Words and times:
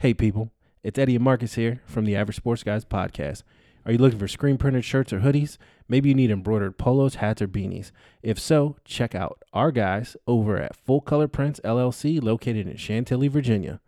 Hey, 0.00 0.14
people, 0.14 0.52
it's 0.84 0.96
Eddie 0.96 1.16
and 1.16 1.24
Marcus 1.24 1.54
here 1.54 1.82
from 1.84 2.04
the 2.04 2.14
Average 2.14 2.36
Sports 2.36 2.62
Guys 2.62 2.84
podcast. 2.84 3.42
Are 3.84 3.90
you 3.90 3.98
looking 3.98 4.20
for 4.20 4.28
screen 4.28 4.56
printed 4.56 4.84
shirts 4.84 5.12
or 5.12 5.18
hoodies? 5.18 5.58
Maybe 5.88 6.08
you 6.08 6.14
need 6.14 6.30
embroidered 6.30 6.78
polos, 6.78 7.16
hats, 7.16 7.42
or 7.42 7.48
beanies. 7.48 7.90
If 8.22 8.38
so, 8.38 8.76
check 8.84 9.16
out 9.16 9.42
our 9.52 9.72
guys 9.72 10.16
over 10.28 10.56
at 10.56 10.76
Full 10.76 11.00
Color 11.00 11.26
Prints 11.26 11.58
LLC, 11.64 12.22
located 12.22 12.68
in 12.68 12.76
Chantilly, 12.76 13.26
Virginia. 13.26 13.80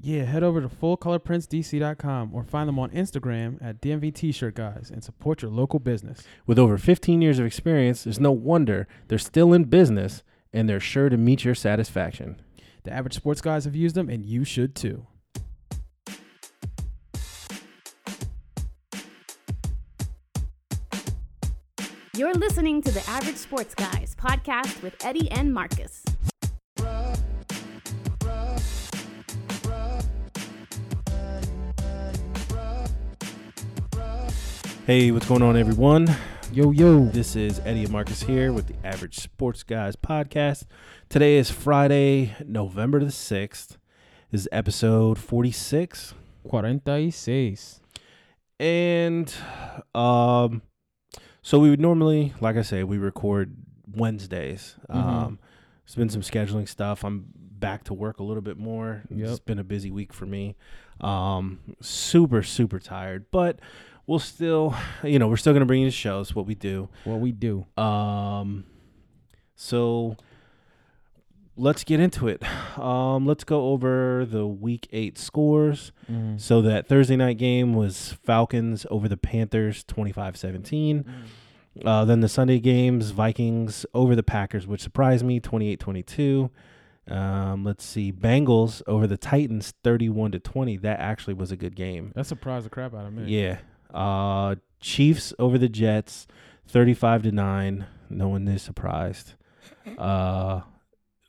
Yeah, 0.00 0.26
head 0.26 0.44
over 0.44 0.60
to 0.60 0.68
fullcolorprintsdc.com 0.68 2.32
or 2.32 2.44
find 2.44 2.68
them 2.68 2.78
on 2.78 2.90
Instagram 2.90 3.60
at 3.60 3.80
DMV 3.80 4.14
T-shirt 4.14 4.54
guys 4.54 4.92
and 4.94 5.02
support 5.02 5.42
your 5.42 5.50
local 5.50 5.80
business. 5.80 6.22
With 6.46 6.56
over 6.60 6.78
15 6.78 7.20
years 7.20 7.40
of 7.40 7.46
experience, 7.46 8.04
there's 8.04 8.20
no 8.20 8.30
wonder 8.30 8.86
they're 9.08 9.18
still 9.18 9.52
in 9.54 9.64
business 9.64 10.22
and 10.52 10.68
they're 10.68 10.78
sure 10.78 11.08
to 11.08 11.16
meet 11.16 11.44
your 11.44 11.56
satisfaction. 11.56 12.40
The 12.84 12.92
average 12.92 13.14
sports 13.14 13.40
guys 13.40 13.64
have 13.64 13.74
used 13.74 13.94
them 13.94 14.10
and 14.10 14.26
you 14.26 14.44
should 14.44 14.74
too. 14.74 15.06
You're 22.14 22.34
listening 22.34 22.82
to 22.82 22.92
the 22.92 23.02
Average 23.08 23.36
Sports 23.36 23.74
Guys 23.74 24.14
podcast 24.14 24.82
with 24.82 25.02
Eddie 25.04 25.30
and 25.32 25.52
Marcus. 25.52 26.04
Hey, 34.86 35.10
what's 35.10 35.26
going 35.26 35.42
on, 35.42 35.56
everyone? 35.56 36.14
Yo 36.54 36.70
yo. 36.70 37.06
This 37.06 37.34
is 37.34 37.58
Eddie 37.64 37.82
and 37.82 37.90
Marcus 37.90 38.22
here 38.22 38.52
with 38.52 38.68
the 38.68 38.76
Average 38.86 39.16
Sports 39.18 39.64
Guys 39.64 39.96
podcast. 39.96 40.66
Today 41.08 41.36
is 41.36 41.50
Friday, 41.50 42.36
November 42.46 43.00
the 43.00 43.06
6th. 43.06 43.76
This 44.30 44.42
is 44.42 44.48
episode 44.52 45.18
46. 45.18 46.14
46. 46.48 47.80
And 48.60 49.34
um 49.96 50.62
so 51.42 51.58
we 51.58 51.70
would 51.70 51.80
normally, 51.80 52.34
like 52.40 52.54
I 52.56 52.62
say, 52.62 52.84
we 52.84 52.98
record 52.98 53.56
Wednesdays. 53.92 54.76
Mhm. 54.88 54.94
Um 54.94 55.38
there's 55.84 55.96
been 55.96 56.08
some 56.08 56.22
scheduling 56.22 56.68
stuff. 56.68 57.04
I'm 57.04 57.24
back 57.34 57.82
to 57.84 57.94
work 57.94 58.20
a 58.20 58.22
little 58.22 58.42
bit 58.42 58.58
more. 58.58 59.02
It's 59.10 59.40
been 59.40 59.58
a 59.58 59.64
busy 59.64 59.90
week 59.90 60.12
for 60.12 60.26
me. 60.26 60.54
Um 61.00 61.74
super 61.80 62.44
super 62.44 62.78
tired, 62.78 63.26
but 63.32 63.58
we'll 64.06 64.18
still, 64.18 64.74
you 65.04 65.18
know, 65.18 65.28
we're 65.28 65.36
still 65.36 65.52
going 65.52 65.60
to 65.60 65.66
bring 65.66 65.80
you 65.80 65.88
the 65.88 65.92
shows 65.92 66.34
what 66.34 66.46
we 66.46 66.54
do. 66.54 66.88
What 67.04 67.20
we 67.20 67.32
do. 67.32 67.66
Um, 67.76 68.64
so 69.54 70.16
let's 71.56 71.84
get 71.84 72.00
into 72.00 72.28
it. 72.28 72.42
Um, 72.78 73.26
let's 73.26 73.44
go 73.44 73.68
over 73.68 74.24
the 74.24 74.46
week 74.46 74.88
eight 74.92 75.18
scores. 75.18 75.92
Mm. 76.10 76.40
So 76.40 76.62
that 76.62 76.88
Thursday 76.88 77.16
night 77.16 77.38
game 77.38 77.74
was 77.74 78.16
Falcons 78.24 78.86
over 78.90 79.08
the 79.08 79.16
Panthers 79.16 79.84
25 79.84 80.36
17. 80.36 81.04
Uh, 81.84 82.04
then 82.04 82.20
the 82.20 82.28
Sunday 82.28 82.60
games, 82.60 83.10
Vikings 83.10 83.84
over 83.94 84.14
the 84.14 84.22
Packers, 84.22 84.66
which 84.66 84.80
surprised 84.80 85.24
me 85.24 85.40
28 85.40 85.80
22. 85.80 86.50
Um, 87.06 87.64
let's 87.64 87.84
see, 87.84 88.12
Bengals 88.12 88.80
over 88.86 89.06
the 89.06 89.18
Titans 89.18 89.74
31 89.82 90.32
to 90.32 90.38
20. 90.38 90.78
That 90.78 91.00
actually 91.00 91.34
was 91.34 91.52
a 91.52 91.56
good 91.56 91.76
game. 91.76 92.12
That 92.14 92.26
surprised 92.26 92.64
the 92.64 92.70
crap 92.70 92.94
out 92.94 93.06
of 93.06 93.12
me. 93.12 93.24
Yeah. 93.26 93.58
Uh 93.94 94.56
Chiefs 94.80 95.32
over 95.38 95.56
the 95.56 95.68
Jets, 95.70 96.26
thirty-five 96.66 97.22
to 97.22 97.32
nine. 97.32 97.86
No 98.10 98.28
one 98.28 98.46
is 98.48 98.60
surprised. 98.60 99.34
Uh 99.96 100.60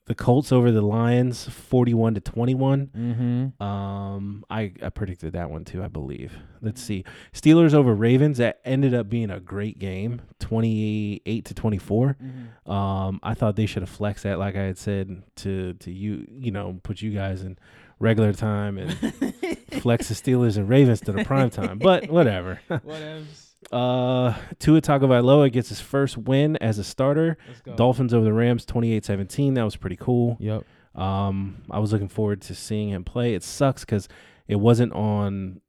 the 0.08 0.16
Colts 0.16 0.52
over 0.52 0.72
the 0.72 0.82
Lions, 0.82 1.50
forty-one 1.50 2.14
to 2.14 2.22
twenty-one. 2.22 2.92
Mm-hmm. 2.96 3.64
Um, 3.64 4.46
I, 4.50 4.72
I 4.82 4.90
predicted 4.90 5.34
that 5.34 5.50
one 5.50 5.66
too, 5.66 5.84
I 5.84 5.88
believe. 5.88 6.38
Let's 6.62 6.82
see. 6.82 7.04
Steelers 7.34 7.74
over 7.74 7.94
Ravens. 7.94 8.38
That 8.38 8.60
ended 8.64 8.94
up 8.94 9.10
being 9.10 9.32
a 9.32 9.40
great 9.40 9.80
game, 9.80 10.22
twenty-eight 10.40 11.46
to 11.46 11.54
twenty-four. 11.56 12.18
Mm-hmm. 12.22 12.72
Um, 12.72 13.20
I 13.24 13.34
thought 13.34 13.56
they 13.56 13.66
should 13.66 13.82
have 13.82 13.90
flexed 13.90 14.24
that, 14.24 14.38
like 14.38 14.56
I 14.56 14.64
had 14.64 14.78
said 14.78 15.24
to 15.38 15.74
to 15.74 15.92
you, 15.92 16.28
you 16.30 16.52
know, 16.52 16.80
put 16.84 17.02
you 17.02 17.12
guys 17.12 17.42
in 17.42 17.58
regular 18.00 18.34
time 18.34 18.78
and 18.78 18.94
flex 19.82 20.10
the 20.10 20.14
Steelers 20.14 20.58
and 20.58 20.70
Ravens 20.70 21.02
to 21.02 21.12
the 21.12 21.24
prime 21.24 21.50
time. 21.50 21.80
But 21.80 22.10
whatever. 22.10 22.60
Whatevs. 22.70 23.45
Uh, 23.72 24.34
Tua 24.60 24.82
Tagovailoa 24.82 25.52
gets 25.52 25.70
his 25.70 25.82
first 25.82 26.18
win 26.18 26.56
as 26.58 26.78
a 26.78 26.84
starter. 26.84 27.38
Dolphins 27.76 28.14
over 28.14 28.24
the 28.24 28.34
Rams, 28.34 28.66
28-17. 28.66 29.56
That 29.56 29.64
was 29.64 29.76
pretty 29.76 29.96
cool. 29.96 30.38
Yep. 30.40 30.64
Um, 30.94 31.64
I 31.72 31.80
was 31.80 31.92
looking 31.92 32.08
forward 32.08 32.42
to 32.44 32.56
seeing 32.56 32.90
him 32.90 33.04
play. 33.04 33.34
It 33.34 33.44
sucks 33.44 33.82
because 33.84 34.08
it 34.48 34.56
wasn't 34.58 34.94
on 34.94 35.62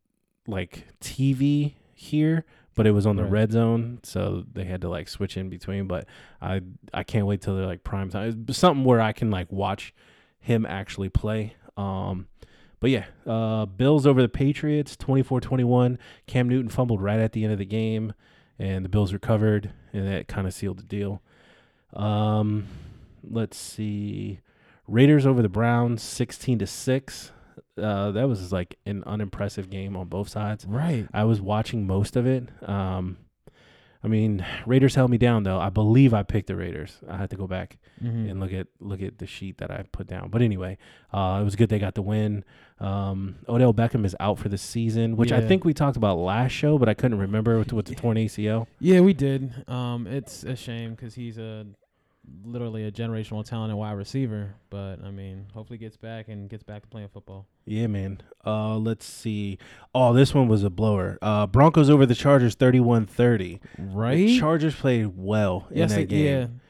like 0.46 0.86
TV 1.00 1.74
here, 1.94 2.44
but 2.76 2.86
it 2.86 2.92
was 2.92 3.06
on 3.06 3.16
the 3.16 3.22
Right. 3.24 3.32
red 3.32 3.52
zone, 3.52 3.98
so 4.04 4.44
they 4.52 4.64
had 4.64 4.82
to 4.82 4.88
like 4.88 5.08
switch 5.08 5.36
in 5.36 5.48
between. 5.48 5.86
But 5.88 6.06
I 6.40 6.60
I 6.94 7.02
can't 7.02 7.26
wait 7.26 7.40
till 7.40 7.56
they're 7.56 7.66
like 7.66 7.82
prime 7.82 8.10
time. 8.10 8.44
It's 8.48 8.58
something 8.58 8.84
where 8.84 9.00
I 9.00 9.12
can 9.12 9.30
like 9.30 9.50
watch 9.50 9.92
him 10.38 10.64
actually 10.66 11.08
play. 11.08 11.54
Um, 11.76 12.28
but 12.80 12.90
yeah, 12.90 13.06
uh, 13.26 13.66
Bills 13.66 14.06
over 14.06 14.20
the 14.22 14.28
Patriots, 14.28 14.96
24-21. 14.96 15.98
Cam 16.26 16.48
Newton 16.48 16.68
fumbled 16.68 17.02
right 17.02 17.18
at 17.20 17.32
the 17.32 17.44
end 17.44 17.52
of 17.52 17.58
the 17.58 17.64
game, 17.64 18.12
and 18.58 18.84
the 18.84 18.88
Bills 18.88 19.12
recovered, 19.12 19.72
and 19.92 20.06
that 20.06 20.28
kind 20.28 20.46
of 20.46 20.54
sealed 20.54 20.78
the 20.78 20.84
deal. 20.84 21.22
Um, 21.94 22.66
let's 23.28 23.56
see, 23.56 24.40
Raiders 24.86 25.26
over 25.26 25.42
the 25.42 25.48
Browns, 25.48 26.02
sixteen 26.02 26.58
to 26.58 26.66
six. 26.66 27.32
Uh, 27.80 28.10
that 28.12 28.28
was 28.28 28.52
like 28.52 28.78
an 28.86 29.02
unimpressive 29.04 29.68
game 29.68 29.96
on 29.96 30.08
both 30.08 30.28
sides. 30.28 30.64
Right. 30.66 31.06
I 31.12 31.24
was 31.24 31.40
watching 31.40 31.86
most 31.86 32.16
of 32.16 32.26
it. 32.26 32.48
Um, 32.66 33.18
I 34.06 34.08
mean, 34.08 34.46
Raiders 34.66 34.94
held 34.94 35.10
me 35.10 35.18
down 35.18 35.42
though. 35.42 35.58
I 35.58 35.68
believe 35.68 36.14
I 36.14 36.22
picked 36.22 36.46
the 36.46 36.54
Raiders. 36.54 36.98
I 37.10 37.16
had 37.16 37.28
to 37.30 37.36
go 37.36 37.46
back 37.48 37.76
Mm-hmm. 38.04 38.28
and 38.28 38.40
look 38.40 38.52
at 38.52 38.66
look 38.78 39.00
at 39.00 39.16
the 39.18 39.26
sheet 39.26 39.56
that 39.56 39.70
I 39.70 39.82
put 39.90 40.06
down. 40.06 40.28
But 40.28 40.42
anyway, 40.42 40.76
uh, 41.14 41.38
it 41.40 41.44
was 41.44 41.56
good 41.56 41.70
they 41.70 41.78
got 41.78 41.94
the 41.94 42.02
win. 42.02 42.44
Um, 42.78 43.36
Odell 43.48 43.72
Beckham 43.72 44.04
is 44.04 44.14
out 44.20 44.38
for 44.38 44.50
the 44.50 44.58
season, 44.58 45.16
which 45.16 45.32
I 45.32 45.40
think 45.40 45.64
we 45.64 45.72
talked 45.72 45.96
about 45.96 46.18
last 46.18 46.52
show, 46.52 46.76
but 46.76 46.90
I 46.90 46.94
couldn't 46.94 47.18
remember 47.18 47.58
with, 47.58 47.72
with 47.72 47.86
the 47.86 47.94
torn 48.02 48.18
ACL. 48.18 48.66
Yeah, 48.80 49.00
we 49.00 49.14
did. 49.14 49.64
Um, 49.66 50.06
it's 50.06 50.44
a 50.44 50.54
shame 50.56 50.90
because 50.94 51.14
he's 51.14 51.38
a 51.38 51.64
literally 52.44 52.84
a 52.84 52.92
generational 52.92 53.44
talent 53.44 53.70
and 53.70 53.78
wide 53.78 53.92
receiver. 53.92 54.54
But 54.70 54.96
I 55.04 55.10
mean, 55.10 55.46
hopefully 55.54 55.78
gets 55.78 55.96
back 55.96 56.28
and 56.28 56.48
gets 56.48 56.62
back 56.62 56.82
to 56.82 56.88
playing 56.88 57.08
football. 57.08 57.46
Yeah, 57.64 57.86
man. 57.88 58.20
Uh, 58.44 58.76
let's 58.76 59.04
see. 59.06 59.58
Oh, 59.94 60.12
this 60.12 60.34
one 60.34 60.48
was 60.48 60.62
a 60.62 60.70
blower. 60.70 61.18
Uh, 61.20 61.46
Broncos 61.46 61.90
over 61.90 62.06
the 62.06 62.14
Chargers, 62.14 62.54
31-30. 62.56 63.60
Right. 63.78 64.14
The 64.16 64.38
Chargers 64.38 64.74
played 64.74 65.12
well 65.16 65.66
in 65.70 65.78
yes, 65.78 65.90
that 65.92 66.00
it- 66.02 66.08
game. 66.08 66.60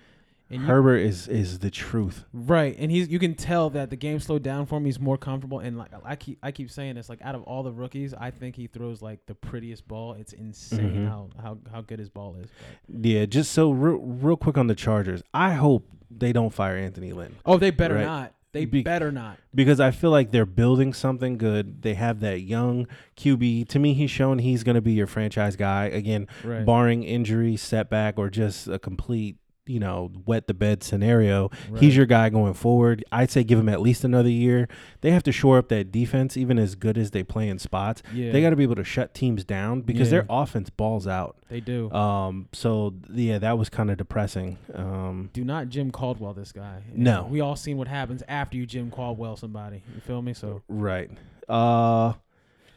And 0.49 0.61
you- 0.61 0.67
Herbert 0.67 0.99
is 0.99 1.27
is 1.27 1.59
the 1.59 1.71
truth. 1.71 2.25
Right, 2.33 2.77
and 2.79 2.91
he's 2.91 3.09
you 3.09 3.19
can 3.19 3.35
tell 3.35 3.69
that 3.71 3.91
the 3.91 3.97
game 3.97 4.21
slowed 4.21 4.43
down 4.45 4.67
for 4.67 4.77
him. 4.79 4.85
He's 4.85 5.01
more 5.01 5.19
comfortable, 5.19 5.59
and 5.59 5.77
like 5.77 5.91
I 6.05 6.15
keep 6.17 6.39
I 6.43 6.53
keep 6.53 6.71
saying 6.71 6.95
this, 6.95 7.09
like 7.09 7.21
out 7.23 7.35
of 7.35 7.43
all 7.43 7.63
the 7.65 7.73
rookies, 7.73 8.15
I 8.15 8.31
think 8.31 8.55
he 8.55 8.67
throws 8.69 9.03
like 9.03 9.27
the 9.27 9.35
prettiest 9.35 9.89
ball. 9.89 10.13
It's 10.15 10.33
insane 10.33 11.07
Mhm. 11.07 11.09
how, 11.09 11.31
how 11.43 11.59
how 11.73 11.81
good 11.81 11.99
his 11.99 12.09
ball 12.11 12.37
is. 12.37 12.47
But- 12.89 13.05
Yeah, 13.07 13.27
just 13.27 13.51
so 13.53 13.71
real, 13.73 13.99
real 13.99 14.37
quick 14.37 14.57
on 14.57 14.69
the 14.69 14.75
Chargers. 14.77 15.23
I 15.35 15.55
hope 15.55 15.89
they 16.11 16.33
don't 16.33 16.53
fire 16.55 16.77
Anthony 16.77 17.13
Lynn. 17.13 17.35
Oh, 17.45 17.57
they 17.59 17.71
better 17.71 17.97
Right. 17.97 18.05
not. 18.05 18.33
They 18.53 18.65
Be- 18.65 18.83
better 18.83 19.11
not. 19.13 19.39
because 19.55 19.81
I 19.81 19.91
feel 19.91 20.11
like 20.11 20.31
they're 20.31 20.47
building 20.47 20.95
something 20.95 21.37
good. 21.37 21.83
They 21.83 21.93
have 21.95 22.21
that 22.21 22.41
young 22.41 22.87
QB. 23.17 23.65
To 23.65 23.79
me, 23.79 23.93
he's 23.93 24.11
shown 24.11 24.39
he's 24.39 24.63
going 24.63 24.77
to 24.77 24.81
be 24.81 24.93
your 24.93 25.07
franchise 25.09 25.57
guy 25.57 25.87
again, 25.87 26.27
Right. 26.43 26.65
barring 26.65 27.03
injury, 27.03 27.57
setback, 27.57 28.17
or 28.19 28.31
just 28.31 28.67
a 28.69 28.79
complete 28.79 29.37
you 29.67 29.81
know 29.81 30.11
wet 30.25 30.47
the 30.47 30.55
bed 30.55 30.83
scenario. 30.83 31.51
Right. 31.71 31.83
He's 31.83 31.97
your 31.97 32.07
guy 32.07 32.29
going 32.31 32.55
forward. 32.55 33.05
I'd 33.13 33.31
say 33.31 33.45
give 33.45 33.59
him 33.59 33.69
at 33.69 33.81
least 33.81 34.05
another 34.05 34.29
year. 34.31 34.69
They 35.01 35.11
have 35.11 35.23
to 35.25 35.33
shore 35.33 35.59
up 35.59 35.69
that 35.69 35.91
defense, 35.93 36.37
even 36.37 36.59
as 36.59 36.75
good 36.75 36.97
as 36.97 37.11
they 37.11 37.23
play 37.23 37.49
in 37.49 37.59
spots. 37.59 38.03
yeah. 38.13 38.33
They 38.33 38.41
got 38.41 38.51
to 38.51 38.57
be 38.57 38.63
able 38.63 38.77
to 38.77 38.85
shut 38.85 39.15
teams 39.15 39.45
down 39.45 39.81
because 39.83 40.09
Yeah. 40.09 40.19
their 40.21 40.27
offense 40.31 40.71
balls 40.71 41.07
out. 41.07 41.37
They 41.49 41.61
do. 41.61 41.91
Um, 41.93 42.49
so 42.53 42.95
yeah, 43.13 43.39
that 43.39 43.59
was 43.59 43.69
kind 43.69 43.91
of 43.91 43.97
depressing. 43.99 44.59
Um, 44.75 45.31
do 45.33 45.45
not 45.45 45.69
Jim 45.69 45.91
Caldwell 45.91 46.35
this 46.35 46.53
guy. 46.53 46.83
No. 46.93 47.27
we 47.31 47.41
all 47.41 47.57
seen 47.57 47.77
what 47.77 47.89
happens 47.89 48.23
after 48.29 48.57
you 48.57 48.67
Jim 48.67 48.91
Caldwell 48.91 49.37
somebody. 49.37 49.83
You 49.95 50.01
feel 50.01 50.23
me? 50.23 50.35
So 50.35 50.63
Right. 50.69 51.11
Uh 51.49 52.15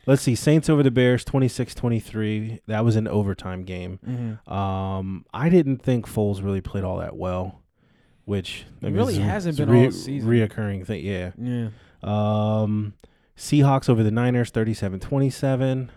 let's 0.09 0.21
see. 0.21 0.35
Saints 0.35 0.69
over 0.69 0.83
the 0.83 0.91
Bears 0.91 1.23
26-23. 1.25 2.59
That 2.67 2.83
was 2.83 2.95
an 2.95 3.07
overtime 3.07 3.63
game. 3.63 3.99
mhm. 4.05 4.51
Um 4.51 5.25
I 5.33 5.49
didn't 5.49 5.77
think 5.81 6.05
Foles 6.07 6.43
really 6.43 6.61
played 6.61 6.83
all 6.83 6.97
that 6.97 7.15
well, 7.15 7.61
which 8.25 8.65
I 8.81 8.85
mean, 8.87 8.95
really 8.95 9.15
hasn't 9.19 9.57
been 9.57 9.69
all 9.73 9.91
season. 9.91 10.29
reoccurring 10.29 10.85
thing, 10.85 11.05
yeah. 11.05 11.31
yeah. 11.37 11.69
Um 12.03 12.93
Seahawks 13.37 13.87
over 13.89 14.03
the 14.03 14.11
Niners 14.11 14.51
37-27. 14.51 15.89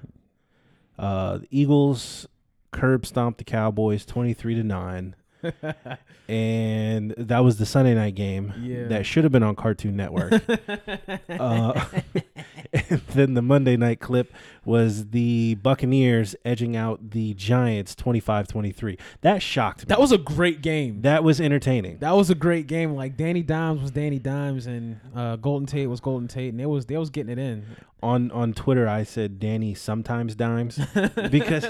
Uh 0.98 1.38
the 1.38 1.46
Eagles 1.50 2.26
curb 2.70 3.04
stomped 3.04 3.38
the 3.38 3.44
Cowboys 3.44 4.06
23 4.06 4.54
to 4.56 4.62
9. 4.62 5.16
And 6.28 7.12
that 7.18 7.40
was 7.40 7.58
the 7.58 7.66
Sunday 7.66 7.94
night 7.94 8.14
game 8.14 8.54
Yeah. 8.62 8.86
that 8.86 9.04
should 9.04 9.24
have 9.24 9.32
been 9.32 9.42
on 9.42 9.56
Cartoon 9.56 9.96
Network. 9.96 10.32
uh, 11.28 11.84
then 13.08 13.34
the 13.34 13.42
Monday 13.42 13.76
night 13.76 14.00
clip 14.00 14.32
was 14.64 15.08
the 15.10 15.56
Buccaneers 15.56 16.34
edging 16.44 16.74
out 16.76 17.10
the 17.10 17.34
Giants 17.34 17.94
25-23. 17.94 18.98
That 19.20 19.42
shocked 19.42 19.80
me. 19.80 19.84
That 19.88 20.00
was 20.00 20.10
a 20.12 20.18
great 20.18 20.62
game. 20.62 21.02
that 21.02 21.22
was 21.22 21.40
entertaining. 21.40 21.98
That 21.98 22.12
was 22.16 22.30
a 22.30 22.34
great 22.34 22.66
game. 22.66 22.94
Like 22.94 23.16
Danny 23.16 23.42
Dimes 23.42 23.82
was 23.82 23.90
Danny 23.90 24.18
Dimes, 24.18 24.66
and 24.66 24.98
uh, 25.14 25.36
Golden 25.36 25.66
Tate 25.66 25.88
was 25.88 26.00
Golden 26.00 26.28
Tate, 26.28 26.52
and 26.52 26.60
it 26.60 26.66
was 26.66 26.86
they 26.86 26.96
was 26.96 27.10
getting 27.10 27.32
it 27.32 27.38
in. 27.38 27.66
on 28.02 28.30
on 28.30 28.54
Twitter, 28.54 28.88
I 28.88 29.02
said 29.04 29.38
Danny 29.38 29.74
sometimes 29.74 30.34
dimes 30.34 30.80
because, 31.30 31.66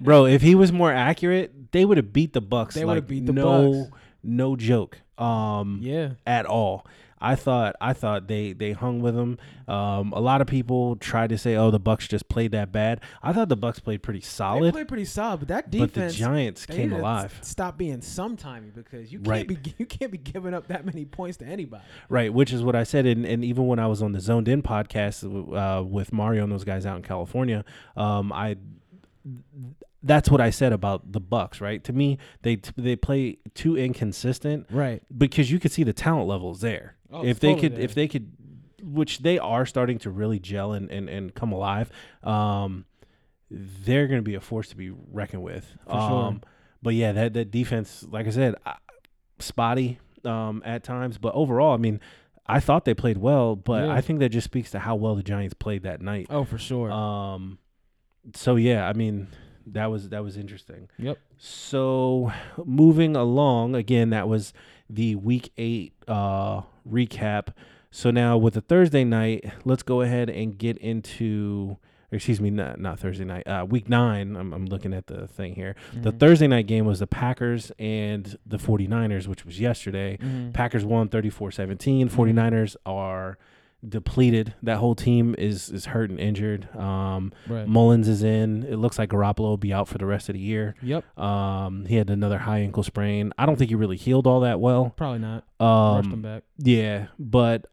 bro, 0.00 0.24
if 0.26 0.40
he 0.40 0.54
was 0.54 0.72
more 0.72 0.92
accurate, 0.92 1.72
they 1.72 1.84
would 1.84 1.96
have 1.98 2.12
beat 2.12 2.32
the 2.32 2.40
Bucks. 2.40 2.74
They 2.74 2.84
like, 2.84 2.94
would've 2.94 3.06
beat 3.08 3.26
the 3.26 3.32
no, 3.32 3.72
Bucks. 3.84 3.92
no 4.22 4.56
joke. 4.56 4.98
Um, 5.18 5.80
Yeah, 5.82 6.10
at 6.26 6.46
all. 6.46 6.86
I 7.20 7.34
thought 7.34 7.76
I 7.80 7.92
thought 7.92 8.28
they 8.28 8.52
they 8.52 8.72
hung 8.72 9.00
with 9.00 9.14
them. 9.14 9.38
Um, 9.66 10.12
a 10.12 10.20
lot 10.20 10.40
of 10.40 10.46
people 10.46 10.96
tried 10.96 11.28
to 11.30 11.38
say, 11.38 11.56
"Oh, 11.56 11.70
the 11.70 11.78
Bucks 11.80 12.06
just 12.08 12.28
played 12.28 12.52
that 12.52 12.72
bad." 12.72 13.00
I 13.22 13.32
thought 13.32 13.48
the 13.48 13.56
Bucks 13.56 13.78
played 13.80 14.02
pretty 14.02 14.20
solid. 14.20 14.68
they 14.68 14.72
played 14.72 14.88
pretty 14.88 15.04
solid, 15.04 15.40
but 15.40 15.48
that 15.48 15.64
but 15.70 15.92
defense. 15.92 16.14
the 16.14 16.18
Giants 16.18 16.66
came 16.66 16.92
alive. 16.92 17.38
Stop 17.42 17.76
being 17.78 17.98
sometimey 17.98 18.72
because 18.74 19.12
you 19.12 19.18
can't 19.18 19.28
Right. 19.28 19.48
be 19.48 19.58
you 19.78 19.86
can't 19.86 20.12
be 20.12 20.18
giving 20.18 20.54
up 20.54 20.68
that 20.68 20.84
many 20.86 21.04
points 21.04 21.36
to 21.38 21.46
anybody. 21.46 21.82
Right, 22.08 22.32
which 22.32 22.52
is 22.52 22.62
what 22.62 22.74
I 22.76 22.84
said, 22.84 23.04
and, 23.06 23.26
and 23.26 23.44
even 23.44 23.66
when 23.66 23.78
I 23.78 23.86
was 23.86 24.00
on 24.02 24.12
the 24.12 24.20
Zoned 24.20 24.48
In 24.48 24.62
podcast 24.62 25.24
uh, 25.54 25.82
with 25.84 26.12
Mario 26.12 26.44
and 26.44 26.52
those 26.52 26.64
guys 26.64 26.86
out 26.86 26.96
in 26.96 27.02
California, 27.02 27.64
um, 27.96 28.32
I 28.32 28.56
that's 30.02 30.30
what 30.30 30.40
I 30.40 30.50
said 30.50 30.72
about 30.72 31.12
the 31.12 31.20
Bucks. 31.20 31.60
Right, 31.60 31.82
to 31.84 31.92
me, 31.92 32.18
they 32.42 32.60
they 32.76 32.96
play 32.96 33.38
too 33.54 33.76
inconsistent 33.76 34.66
Right. 34.70 35.02
because 35.16 35.50
you 35.50 35.58
could 35.58 35.72
see 35.72 35.82
the 35.84 35.92
talent 35.92 36.28
levels 36.28 36.60
there. 36.60 36.96
Oh, 37.10 37.24
if 37.24 37.40
they 37.40 37.54
could, 37.54 37.76
there. 37.76 37.82
if 37.84 37.94
they 37.94 38.06
could, 38.08 38.32
which 38.82 39.18
they 39.20 39.38
are 39.38 39.64
starting 39.66 39.98
to 40.00 40.10
really 40.10 40.38
gel 40.38 40.72
and 40.72 40.90
and, 40.90 41.08
and 41.08 41.34
come 41.34 41.52
alive, 41.52 41.90
um, 42.22 42.84
they're 43.50 44.06
going 44.06 44.18
to 44.18 44.24
be 44.24 44.34
a 44.34 44.40
force 44.40 44.68
to 44.68 44.76
be 44.76 44.90
reckoned 44.90 45.42
with. 45.42 45.64
For 45.86 45.92
sure. 45.92 46.00
um, 46.00 46.42
But 46.82 46.94
yeah, 46.94 47.12
that 47.12 47.32
that 47.34 47.50
defense, 47.50 48.04
like 48.10 48.26
I 48.26 48.30
said, 48.30 48.54
spotty 49.38 49.98
um, 50.24 50.62
at 50.64 50.84
times, 50.84 51.18
but 51.18 51.34
overall, 51.34 51.74
I 51.74 51.78
mean. 51.78 52.00
I 52.50 52.60
thought 52.60 52.86
they 52.86 52.94
played 52.94 53.18
well, 53.18 53.56
but 53.56 53.84
Yeah. 53.84 53.92
I 53.92 54.00
think 54.00 54.20
that 54.20 54.30
just 54.30 54.46
speaks 54.46 54.70
to 54.70 54.78
how 54.78 54.94
well 54.96 55.14
the 55.14 55.22
Giants 55.22 55.52
played 55.52 55.82
that 55.82 56.00
night. 56.00 56.28
Oh, 56.30 56.44
for 56.44 56.56
sure. 56.56 56.90
Um, 56.90 57.58
so 58.34 58.56
yeah, 58.56 58.88
I 58.88 58.94
mean, 58.94 59.28
that 59.66 59.90
was 59.90 60.08
that 60.08 60.24
was 60.24 60.38
interesting. 60.38 60.88
yep. 60.96 61.18
So 61.36 62.32
moving 62.64 63.16
along, 63.16 63.74
again, 63.74 64.08
that 64.10 64.28
was 64.30 64.54
the 64.88 65.14
week 65.16 65.52
eight 65.58 65.92
uh, 66.08 66.62
recap. 66.90 67.48
So 67.90 68.10
now 68.10 68.36
with 68.36 68.54
the 68.54 68.60
Thursday 68.60 69.04
night, 69.04 69.44
let's 69.64 69.82
go 69.82 70.00
ahead 70.02 70.28
and 70.30 70.56
get 70.58 70.76
into. 70.78 71.76
Excuse 72.10 72.40
me, 72.40 72.48
not 72.48 72.80
not 72.80 72.98
Thursday 72.98 73.24
night. 73.26 73.46
Uh, 73.46 73.66
week 73.68 73.86
nine. 73.88 74.34
I'm, 74.34 74.54
I'm 74.54 74.64
looking 74.66 74.94
at 74.94 75.08
the 75.08 75.26
thing 75.26 75.54
here. 75.54 75.76
The 75.92 76.10
Mhm. 76.12 76.18
Thursday 76.18 76.46
night 76.46 76.66
game 76.66 76.86
was 76.86 77.00
the 77.00 77.06
Packers 77.06 77.70
and 77.78 78.34
the 78.46 78.56
49ers, 78.56 79.26
which 79.28 79.44
was 79.44 79.60
yesterday. 79.60 80.16
Mhm. 80.20 80.54
Packers 80.54 80.86
won 80.86 81.08
34-17. 81.10 82.08
49ers 82.08 82.76
are 82.86 83.36
depleted. 83.86 84.54
That 84.62 84.78
whole 84.78 84.94
team 84.94 85.34
is 85.38 85.68
is 85.70 85.86
hurt 85.86 86.10
and 86.10 86.18
injured. 86.18 86.74
Um, 86.76 87.32
Right. 87.48 87.66
Mullens 87.68 88.08
is 88.08 88.22
in. 88.22 88.64
It 88.64 88.76
looks 88.76 88.98
like 88.98 89.10
Garoppolo 89.10 89.40
will 89.40 89.56
be 89.56 89.72
out 89.72 89.88
for 89.88 89.98
the 89.98 90.06
rest 90.06 90.28
of 90.28 90.32
the 90.34 90.40
year. 90.40 90.74
Yep. 90.82 91.18
Um, 91.18 91.84
he 91.86 91.96
had 91.96 92.10
another 92.10 92.38
high 92.38 92.58
ankle 92.60 92.82
sprain. 92.82 93.32
I 93.38 93.46
don't 93.46 93.56
think 93.56 93.68
he 93.70 93.74
really 93.76 93.96
healed 93.96 94.26
all 94.26 94.40
that 94.40 94.60
well. 94.60 94.92
Probably 94.96 95.20
not. 95.20 95.44
Rushed 95.60 96.06
him 96.06 96.12
Um, 96.14 96.22
back. 96.22 96.42
yeah, 96.58 97.06
but 97.18 97.66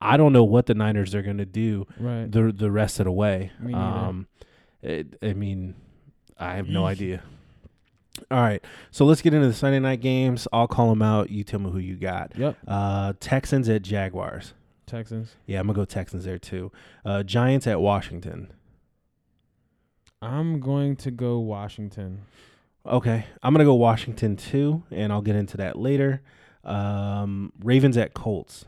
I 0.00 0.16
don't 0.16 0.32
know 0.32 0.44
what 0.44 0.66
the 0.66 0.74
Niners 0.74 1.14
are 1.14 1.22
going 1.22 1.38
to 1.38 1.46
do 1.46 1.86
Right. 1.98 2.30
the 2.30 2.52
the 2.52 2.70
rest 2.70 3.00
of 3.00 3.04
the 3.04 3.12
way. 3.12 3.52
Me. 3.60 3.72
Um, 3.74 4.26
it, 4.82 5.16
I 5.22 5.32
mean, 5.32 5.74
I 6.38 6.54
have 6.56 6.68
no 6.68 6.86
idea. 6.86 7.22
All 8.30 8.40
right, 8.40 8.62
so 8.90 9.04
let's 9.04 9.22
get 9.22 9.32
into 9.32 9.46
the 9.48 9.54
Sunday 9.54 9.78
night 9.80 10.00
games. 10.00 10.46
I'll 10.52 10.68
call 10.68 10.90
them 10.90 11.02
out. 11.02 11.30
You 11.30 11.44
tell 11.44 11.60
me 11.60 11.70
who 11.70 11.78
you 11.78 11.96
got. 11.96 12.32
Yep. 12.36 12.56
Uh, 12.68 13.14
Texans 13.20 13.68
at 13.68 13.82
Jaguars. 13.82 14.54
Texans. 14.92 15.34
Yeah, 15.46 15.58
I'm 15.60 15.66
gonna 15.66 15.76
go 15.76 15.84
Texans 15.84 16.24
there 16.24 16.38
too. 16.38 16.70
Uh, 17.04 17.22
Giants 17.22 17.66
at 17.66 17.80
Washington. 17.80 18.52
I'm 20.20 20.60
going 20.60 20.96
to 20.96 21.10
go 21.10 21.38
Washington. 21.40 22.22
Okay, 22.86 23.26
I'm 23.42 23.52
gonna 23.54 23.64
go 23.64 23.74
Washington 23.74 24.36
too, 24.36 24.82
and 24.90 25.12
I'll 25.12 25.22
get 25.22 25.36
into 25.36 25.56
that 25.56 25.76
later. 25.78 26.20
Um, 26.64 27.52
Ravens 27.62 27.96
at 27.96 28.14
Colts. 28.14 28.66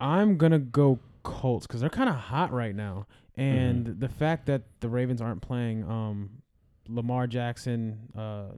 I'm 0.00 0.36
gonna 0.36 0.58
go 0.58 0.98
Colts 1.22 1.66
because 1.66 1.80
they're 1.80 1.90
kind 1.90 2.08
of 2.08 2.14
hot 2.16 2.52
right 2.52 2.74
now, 2.74 3.06
and 3.36 3.86
Mm-hmm. 3.86 4.00
the 4.00 4.08
fact 4.08 4.46
that 4.46 4.62
the 4.80 4.88
Ravens 4.88 5.20
aren't 5.20 5.42
playing 5.42 5.84
um, 5.84 6.30
Lamar 6.88 7.26
Jackson, 7.26 7.98
uh, 8.16 8.52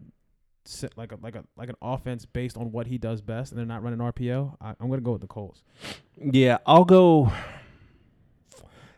like 0.97 1.13
a 1.13 1.19
like 1.23 1.35
a 1.35 1.45
like 1.57 1.69
an 1.69 1.77
offense 1.83 2.25
based 2.25 2.57
on 2.57 2.73
what 2.73 2.87
he 2.87 2.99
does 2.99 3.21
best, 3.21 3.53
and 3.53 3.59
they're 3.59 3.67
not 3.67 3.83
running 3.83 3.99
RPO. 3.99 4.57
I, 4.61 4.75
I'm 4.81 4.89
gonna 4.89 5.01
go 5.01 5.13
with 5.13 5.21
the 5.21 5.27
Colts. 5.27 5.63
Yeah, 6.17 6.59
I'll 6.67 6.85
go. 6.85 7.33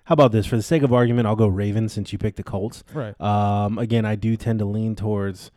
How 0.04 0.14
about 0.14 0.32
this? 0.32 0.46
For 0.46 0.56
the 0.56 0.62
sake 0.62 0.82
of 0.82 0.92
argument, 0.92 1.26
I'll 1.26 1.36
go 1.36 1.46
Ravens 1.46 1.92
since 1.92 2.12
you 2.12 2.18
picked 2.18 2.36
the 2.36 2.42
Colts. 2.42 2.82
Right. 2.92 3.18
Um, 3.20 3.78
again, 3.78 4.04
I 4.04 4.16
do 4.16 4.36
tend 4.36 4.58
to 4.58 4.64
lean 4.64 4.96
towards 4.96 5.52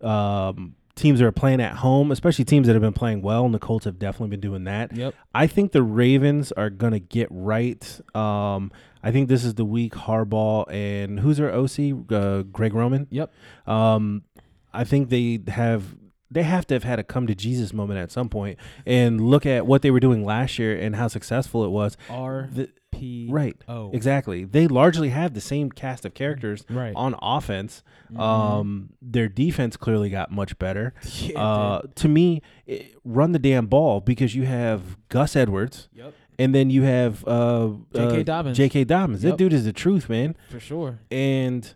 um, 0.00 0.76
teams 1.00 1.18
that 1.18 1.26
are 1.26 1.32
playing 1.32 1.60
at 1.60 1.74
home, 1.76 2.10
especially 2.10 2.44
teams 2.44 2.66
that 2.66 2.74
have 2.74 2.82
been 2.82 2.92
playing 2.92 3.22
well, 3.22 3.44
and 3.44 3.54
the 3.54 3.58
Colts 3.58 3.84
have 3.84 3.98
definitely 3.98 4.28
been 4.28 4.40
doing 4.40 4.64
that. 4.64 4.96
Yep. 4.96 5.14
I 5.34 5.46
think 5.46 5.72
the 5.72 5.82
Ravens 5.82 6.52
are 6.52 6.70
going 6.70 6.92
to 6.92 7.00
get 7.00 7.28
right. 7.30 8.00
Um, 8.14 8.70
I 9.02 9.10
think 9.12 9.28
this 9.28 9.44
is 9.44 9.54
the 9.54 9.64
week 9.64 9.94
Harbaugh 9.94 10.70
and 10.70 11.20
who's 11.20 11.38
their 11.38 11.52
OC? 11.52 12.12
Uh, 12.12 12.42
Greg 12.42 12.74
Roman. 12.74 13.06
Yep. 13.10 13.32
Um, 13.66 14.24
I 14.72 14.84
think 14.84 15.08
they 15.08 15.40
have 15.48 15.96
they 16.32 16.44
have 16.44 16.64
to 16.68 16.74
have 16.74 16.84
had 16.84 16.98
a 17.00 17.02
come 17.02 17.26
to 17.26 17.34
Jesus 17.34 17.72
moment 17.72 17.98
at 17.98 18.12
some 18.12 18.28
point 18.28 18.56
and 18.86 19.20
look 19.20 19.44
at 19.44 19.66
what 19.66 19.82
they 19.82 19.90
were 19.90 19.98
doing 19.98 20.24
last 20.24 20.60
year 20.60 20.78
and 20.78 20.94
how 20.94 21.08
successful 21.08 21.64
it 21.64 21.70
was. 21.70 21.96
R 22.08 22.48
The, 22.52 22.70
P 22.92 23.26
right. 23.30 23.56
O. 23.66 23.90
Exactly. 23.92 24.44
They 24.44 24.68
largely 24.68 25.08
have 25.08 25.34
the 25.34 25.40
same 25.40 25.70
cast 25.70 26.04
of 26.04 26.14
characters 26.14 26.64
Right. 26.70 26.92
on 26.94 27.16
offense. 27.20 27.82
Mhm. 28.12 28.20
Um, 28.20 28.90
their 29.02 29.28
defense 29.28 29.76
clearly 29.76 30.08
got 30.10 30.30
much 30.30 30.56
better. 30.58 30.94
Yeah, 31.20 31.40
Uh, 31.42 31.82
to 31.96 32.08
me, 32.08 32.42
it, 32.66 32.94
run 33.04 33.32
the 33.32 33.38
damn 33.40 33.66
ball 33.66 34.00
because 34.00 34.34
you 34.36 34.44
have 34.44 34.98
Gus 35.08 35.34
Edwards. 35.34 35.88
Yep. 35.94 36.14
and 36.38 36.54
then 36.54 36.70
you 36.70 36.82
have 36.84 37.26
uh, 37.28 37.68
J.K. 37.94 38.20
uh, 38.20 38.22
Dobbins. 38.22 38.56
J.K. 38.56 38.84
Dobbins. 38.84 39.20
That 39.22 39.36
dude 39.36 39.52
is 39.52 39.64
the 39.66 39.72
truth, 39.74 40.08
man. 40.08 40.36
For 40.48 40.58
sure. 40.60 41.00
And 41.10 41.74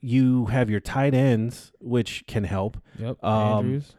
you 0.00 0.46
have 0.46 0.70
your 0.70 0.80
tight 0.80 1.14
ends, 1.14 1.72
which 1.80 2.24
can 2.26 2.44
help. 2.44 2.78
Yep. 2.98 3.22
Um, 3.24 3.58
Andrews. 3.58 3.92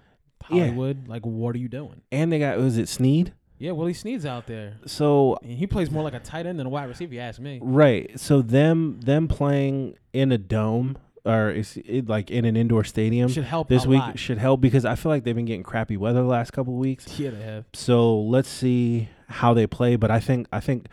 Hollywood. 0.43 1.07
Like, 1.07 1.25
what 1.25 1.55
are 1.55 1.59
you 1.59 1.69
doing? 1.69 2.01
And 2.11 2.31
they 2.31 2.39
got 2.39 2.57
was 2.57 2.77
it 2.77 2.89
Snead? 2.89 3.33
Yeah, 3.57 3.73
Willie 3.73 3.93
Snead's 3.93 4.25
out 4.25 4.47
there. 4.47 4.77
So 4.87 5.37
And 5.43 5.51
he 5.51 5.67
plays 5.67 5.91
more 5.91 6.01
like 6.03 6.15
a 6.15 6.19
tight 6.19 6.47
end 6.47 6.59
than 6.59 6.65
a 6.65 6.69
wide 6.69 6.85
receiver. 6.89 7.13
You 7.13 7.19
ask 7.19 7.39
me. 7.39 7.59
right. 7.61 8.19
So 8.19 8.41
them 8.41 8.99
them 9.01 9.27
playing 9.27 9.95
in 10.13 10.31
a 10.31 10.37
dome 10.39 10.97
or 11.23 11.51
is 11.51 11.77
it 11.85 12.09
like 12.09 12.31
in 12.31 12.45
an 12.45 12.57
indoor 12.57 12.83
stadium 12.83 13.29
Should 13.29 13.43
help 13.43 13.69
this 13.69 13.85
week 13.85 13.99
lot. 13.99 14.17
should 14.17 14.39
help 14.39 14.61
because 14.61 14.85
I 14.85 14.95
feel 14.95 15.11
like 15.11 15.23
they've 15.23 15.35
been 15.35 15.45
getting 15.45 15.61
crappy 15.61 15.95
weather 15.95 16.21
the 16.23 16.27
last 16.27 16.51
couple 16.51 16.73
weeks. 16.73 17.19
Yeah, 17.19 17.29
they 17.29 17.43
have. 17.43 17.65
So 17.73 18.19
let's 18.19 18.49
see 18.49 19.09
how 19.27 19.53
they 19.53 19.67
play. 19.67 19.95
But 19.95 20.09
I 20.09 20.19
think 20.19 20.47
I 20.51 20.59
think 20.59 20.87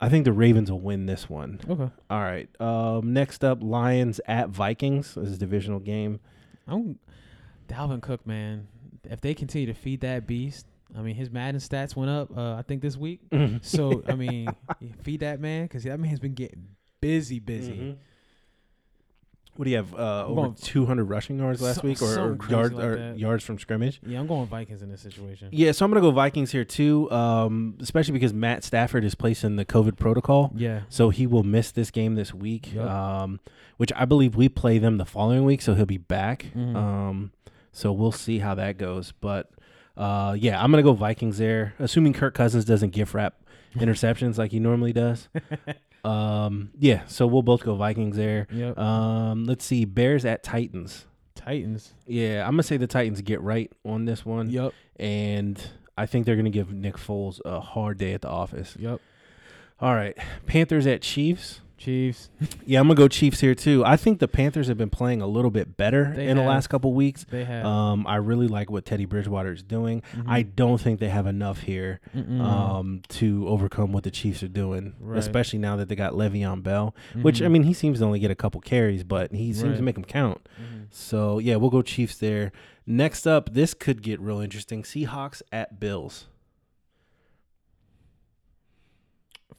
I 0.00 0.08
think 0.08 0.24
the 0.24 0.32
Ravens 0.32 0.70
will 0.70 0.80
win 0.80 1.06
this 1.06 1.30
one. 1.30 1.60
Okay. 1.68 1.90
All 2.10 2.20
right. 2.20 2.48
Um, 2.60 3.12
next 3.12 3.44
up, 3.44 3.62
Lions 3.62 4.20
at 4.26 4.48
Vikings. 4.50 5.14
This 5.14 5.28
is 5.28 5.36
a 5.36 5.38
divisional 5.38 5.78
game. 5.80 6.20
I'm 6.66 6.98
Dalvin 7.68 8.02
Cook, 8.02 8.26
man. 8.26 8.68
If 9.04 9.20
they 9.20 9.34
continue 9.34 9.66
to 9.66 9.74
feed 9.74 10.00
that 10.00 10.26
beast, 10.26 10.66
I 10.96 11.00
mean, 11.02 11.14
his 11.14 11.30
Madden 11.30 11.60
stats 11.60 11.94
went 11.96 12.10
up. 12.10 12.36
Uh, 12.36 12.54
I 12.54 12.62
think 12.62 12.82
this 12.82 12.96
week. 12.96 13.20
So 13.62 14.02
I 14.08 14.14
mean, 14.14 14.48
feed 15.02 15.20
that 15.20 15.40
man 15.40 15.64
because 15.66 15.84
that 15.84 15.98
man's 16.00 16.20
been 16.20 16.34
getting 16.34 16.68
busy, 17.00 17.38
busy. 17.38 17.72
Mhm. 17.72 17.96
What 19.56 19.66
do 19.66 19.70
you 19.70 19.76
have? 19.76 19.94
Uh, 19.94 20.24
over 20.26 20.34
going- 20.42 20.54
200 20.54 21.04
rushing 21.04 21.38
yards 21.38 21.62
last 21.62 21.82
So- 21.82 21.86
week, 21.86 22.02
or, 22.02 22.18
or 22.18 22.38
yards 22.50 22.74
like 22.74 22.84
or 22.84 23.14
yards 23.14 23.44
from 23.44 23.58
scrimmage? 23.58 24.00
Yeah, 24.04 24.18
I'm 24.18 24.26
going 24.26 24.46
Vikings 24.46 24.82
in 24.82 24.90
this 24.90 25.00
situation. 25.00 25.48
Yeah, 25.52 25.70
so 25.72 25.84
I'm 25.84 25.90
gonna 25.90 26.00
go 26.00 26.10
Vikings 26.10 26.50
here 26.52 26.64
too. 26.64 27.10
Um, 27.12 27.76
especially 27.80 28.12
because 28.14 28.32
Matt 28.34 28.64
Stafford 28.64 29.04
is 29.04 29.14
placed 29.14 29.44
in 29.44 29.56
the 29.56 29.64
COVID 29.64 29.96
protocol, 29.96 30.52
Yeah. 30.56 30.80
so 30.88 31.10
he 31.10 31.26
will 31.26 31.44
miss 31.44 31.70
this 31.70 31.90
game 31.90 32.14
this 32.16 32.34
week. 32.34 32.74
Yep. 32.74 32.84
Um, 32.88 33.40
which 33.76 33.92
I 33.96 34.04
believe 34.04 34.34
we 34.36 34.48
play 34.48 34.78
them 34.78 34.98
the 34.98 35.04
following 35.04 35.44
week, 35.44 35.62
so 35.62 35.74
he'll 35.74 35.84
be 35.86 35.98
back. 35.98 36.46
Mhm. 36.56 36.74
Um, 36.76 37.32
so 37.72 37.92
we'll 37.92 38.12
see 38.12 38.38
how 38.40 38.54
that 38.56 38.76
goes. 38.78 39.12
But 39.20 39.50
uh, 39.96 40.36
yeah, 40.38 40.60
I'm 40.62 40.70
gonna 40.72 40.82
go 40.82 40.92
Vikings 40.94 41.38
there, 41.38 41.74
assuming 41.78 42.12
Kirk 42.12 42.34
Cousins 42.34 42.64
doesn't 42.64 42.90
gift 42.90 43.14
wrap 43.14 43.34
interceptions 43.76 44.36
like 44.38 44.50
he 44.50 44.58
normally 44.58 44.92
does. 44.92 45.28
Um, 46.04 46.70
yeah, 46.78 47.02
so 47.06 47.26
we'll 47.26 47.42
both 47.42 47.64
go 47.64 47.74
Vikings 47.76 48.16
there. 48.16 48.46
Yep. 48.52 48.78
Um, 48.78 49.44
let's 49.44 49.64
see, 49.64 49.84
Bears 49.84 50.24
at 50.24 50.42
Titans. 50.42 51.06
Titans. 51.34 51.94
Yeah, 52.06 52.44
I'm 52.46 52.52
gonna 52.52 52.62
say 52.62 52.76
the 52.76 52.86
Titans 52.86 53.20
get 53.22 53.40
right 53.40 53.70
on 53.84 54.04
this 54.04 54.24
one, 54.24 54.50
Yep. 54.50 54.72
and 54.98 55.60
I 55.96 56.06
think 56.06 56.26
they're 56.26 56.36
gonna 56.36 56.50
give 56.50 56.72
Nick 56.72 56.96
Foles 56.96 57.40
a 57.44 57.60
hard 57.60 57.98
day 57.98 58.12
at 58.12 58.22
the 58.22 58.28
office. 58.28 58.76
Yep. 58.78 59.00
All 59.80 59.94
right, 59.94 60.16
Panthers 60.46 60.86
at 60.86 61.02
Chiefs. 61.02 61.60
Chiefs. 61.76 62.30
Yeah, 62.64 62.80
I'm 62.80 62.86
gonna 62.86 62.96
go 62.96 63.08
Chiefs 63.08 63.40
here 63.40 63.54
too. 63.54 63.84
I 63.84 63.96
think 63.96 64.18
the 64.18 64.28
Panthers 64.28 64.68
have 64.68 64.78
been 64.78 64.90
playing 64.90 65.20
a 65.20 65.26
little 65.26 65.50
bit 65.50 65.76
better 65.76 66.12
They 66.14 66.28
in 66.28 66.36
the 66.36 66.42
last 66.42 66.68
couple 66.68 66.92
weeks. 66.94 67.24
They 67.28 67.44
have. 67.44 67.66
Um, 67.66 68.06
I 68.06 68.16
really 68.16 68.46
like 68.48 68.70
what 68.70 68.84
Teddy 68.84 69.04
Bridgewater 69.04 69.52
is 69.52 69.62
doing. 69.62 70.02
Mhm. 70.14 70.24
I 70.26 70.42
don't 70.42 70.80
think 70.80 71.00
they 71.00 71.08
have 71.08 71.26
enough 71.26 71.60
here 71.60 72.00
um, 72.14 73.02
to 73.08 73.46
overcome 73.48 73.92
what 73.92 74.04
the 74.04 74.10
Chiefs 74.10 74.42
are 74.42 74.48
doing, 74.48 74.94
Right. 75.00 75.18
especially 75.18 75.58
now 75.58 75.76
that 75.76 75.88
they 75.88 75.96
got 75.96 76.12
Le'Veon 76.14 76.62
Bell, 76.62 76.94
which 77.22 77.42
I 77.42 77.48
mean 77.48 77.64
he 77.64 77.72
seems 77.72 77.98
to 77.98 78.04
only 78.04 78.18
get 78.20 78.30
a 78.30 78.34
couple 78.36 78.60
carries, 78.60 79.04
but 79.04 79.32
he 79.32 79.52
seems 79.52 79.70
Right. 79.70 79.76
to 79.76 79.82
make 79.82 79.94
them 79.96 80.04
count. 80.04 80.48
Mhm. 80.58 80.86
So 80.90 81.38
yeah, 81.38 81.56
we'll 81.56 81.70
go 81.70 81.82
Chiefs 81.82 82.16
there. 82.18 82.52
Next 82.86 83.26
up, 83.26 83.52
this 83.54 83.74
could 83.74 84.02
get 84.02 84.20
real 84.20 84.40
interesting: 84.40 84.82
Seahawks 84.82 85.42
at 85.50 85.80
Bills. 85.80 86.26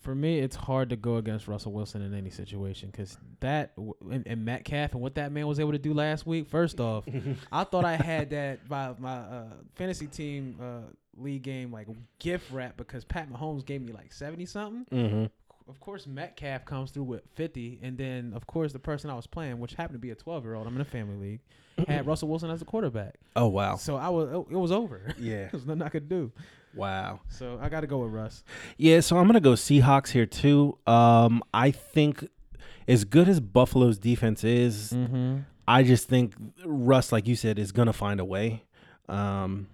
For 0.05 0.13
me, 0.13 0.37
it's 0.37 0.55
hard 0.55 0.89
to 0.91 0.95
go 0.95 1.17
against 1.17 1.47
Russell 1.47 1.71
Wilson 1.73 2.03
in 2.03 2.13
any 2.13 2.29
situation 2.29 2.89
because 2.91 3.17
that 3.39 3.73
and, 4.11 4.25
and 4.27 4.45
Metcalf 4.45 4.93
and 4.93 5.01
what 5.01 5.15
that 5.15 5.31
man 5.31 5.47
was 5.47 5.59
able 5.59 5.71
to 5.71 5.79
do 5.79 5.95
last 5.95 6.27
week. 6.27 6.47
First 6.47 6.79
off, 6.79 7.05
I 7.51 7.63
thought 7.63 7.85
I 7.85 7.95
had 7.95 8.29
that 8.29 8.69
by 8.69 8.93
my 8.99 9.15
uh, 9.17 9.45
fantasy 9.73 10.05
team 10.05 10.57
uh, 10.61 10.91
league 11.17 11.41
game 11.41 11.71
like 11.71 11.87
gift 12.19 12.51
wrap 12.51 12.77
because 12.77 13.03
Pat 13.03 13.31
Mahomes 13.31 13.65
gave 13.65 13.81
me 13.81 13.93
like 13.93 14.13
seventy 14.13 14.45
something. 14.45 14.85
Mm-hmm. 14.95 15.25
Of 15.67 15.79
course, 15.79 16.05
Metcalf 16.05 16.65
comes 16.65 16.91
through 16.91 17.05
with 17.05 17.23
fifty, 17.33 17.79
and 17.81 17.97
then 17.97 18.33
of 18.35 18.45
course 18.45 18.73
the 18.73 18.79
person 18.79 19.09
I 19.09 19.15
was 19.15 19.25
playing, 19.25 19.59
which 19.59 19.73
happened 19.73 19.95
to 19.95 19.99
be 19.99 20.11
a 20.11 20.15
twelve 20.15 20.43
year 20.43 20.53
old, 20.53 20.67
I'm 20.67 20.75
in 20.75 20.81
a 20.81 20.85
family 20.85 21.17
league, 21.17 21.87
had 21.87 22.05
Russell 22.07 22.27
Wilson 22.27 22.51
as 22.51 22.61
a 22.61 22.65
quarterback. 22.65 23.15
Oh 23.35 23.47
wow, 23.47 23.75
So 23.77 23.95
I 23.95 24.09
was 24.09 24.45
it 24.51 24.55
was 24.55 24.71
over. 24.71 25.15
yeah, 25.17 25.47
There's 25.51 25.65
nothing 25.65 25.81
I 25.81 25.89
could 25.89 26.07
do. 26.07 26.31
Wow. 26.75 27.19
So 27.29 27.57
I 27.61 27.69
got 27.69 27.81
to 27.81 27.87
go 27.87 27.99
with 27.99 28.11
Russ. 28.11 28.43
Yeah, 28.77 28.99
so 28.99 29.17
I'm 29.17 29.25
gonna 29.27 29.39
go 29.39 29.53
Seahawks 29.53 30.09
here 30.09 30.25
too. 30.25 30.77
Um, 30.87 31.43
I 31.53 31.71
think 31.71 32.27
as 32.87 33.03
good 33.05 33.27
as 33.29 33.39
Buffalo's 33.39 33.97
defense 33.97 34.43
is, 34.43 34.91
Mm-hmm. 34.93 35.37
I 35.67 35.81
just 35.81 36.07
think 36.07 36.35
Russ, 36.63 37.11
like 37.11 37.27
you 37.27 37.35
said, 37.35 37.57
is 37.57 37.71
gonna 37.71 37.93
find 37.93 38.19
a 38.19 38.25
way. 38.25 38.63
Um, 39.09 39.67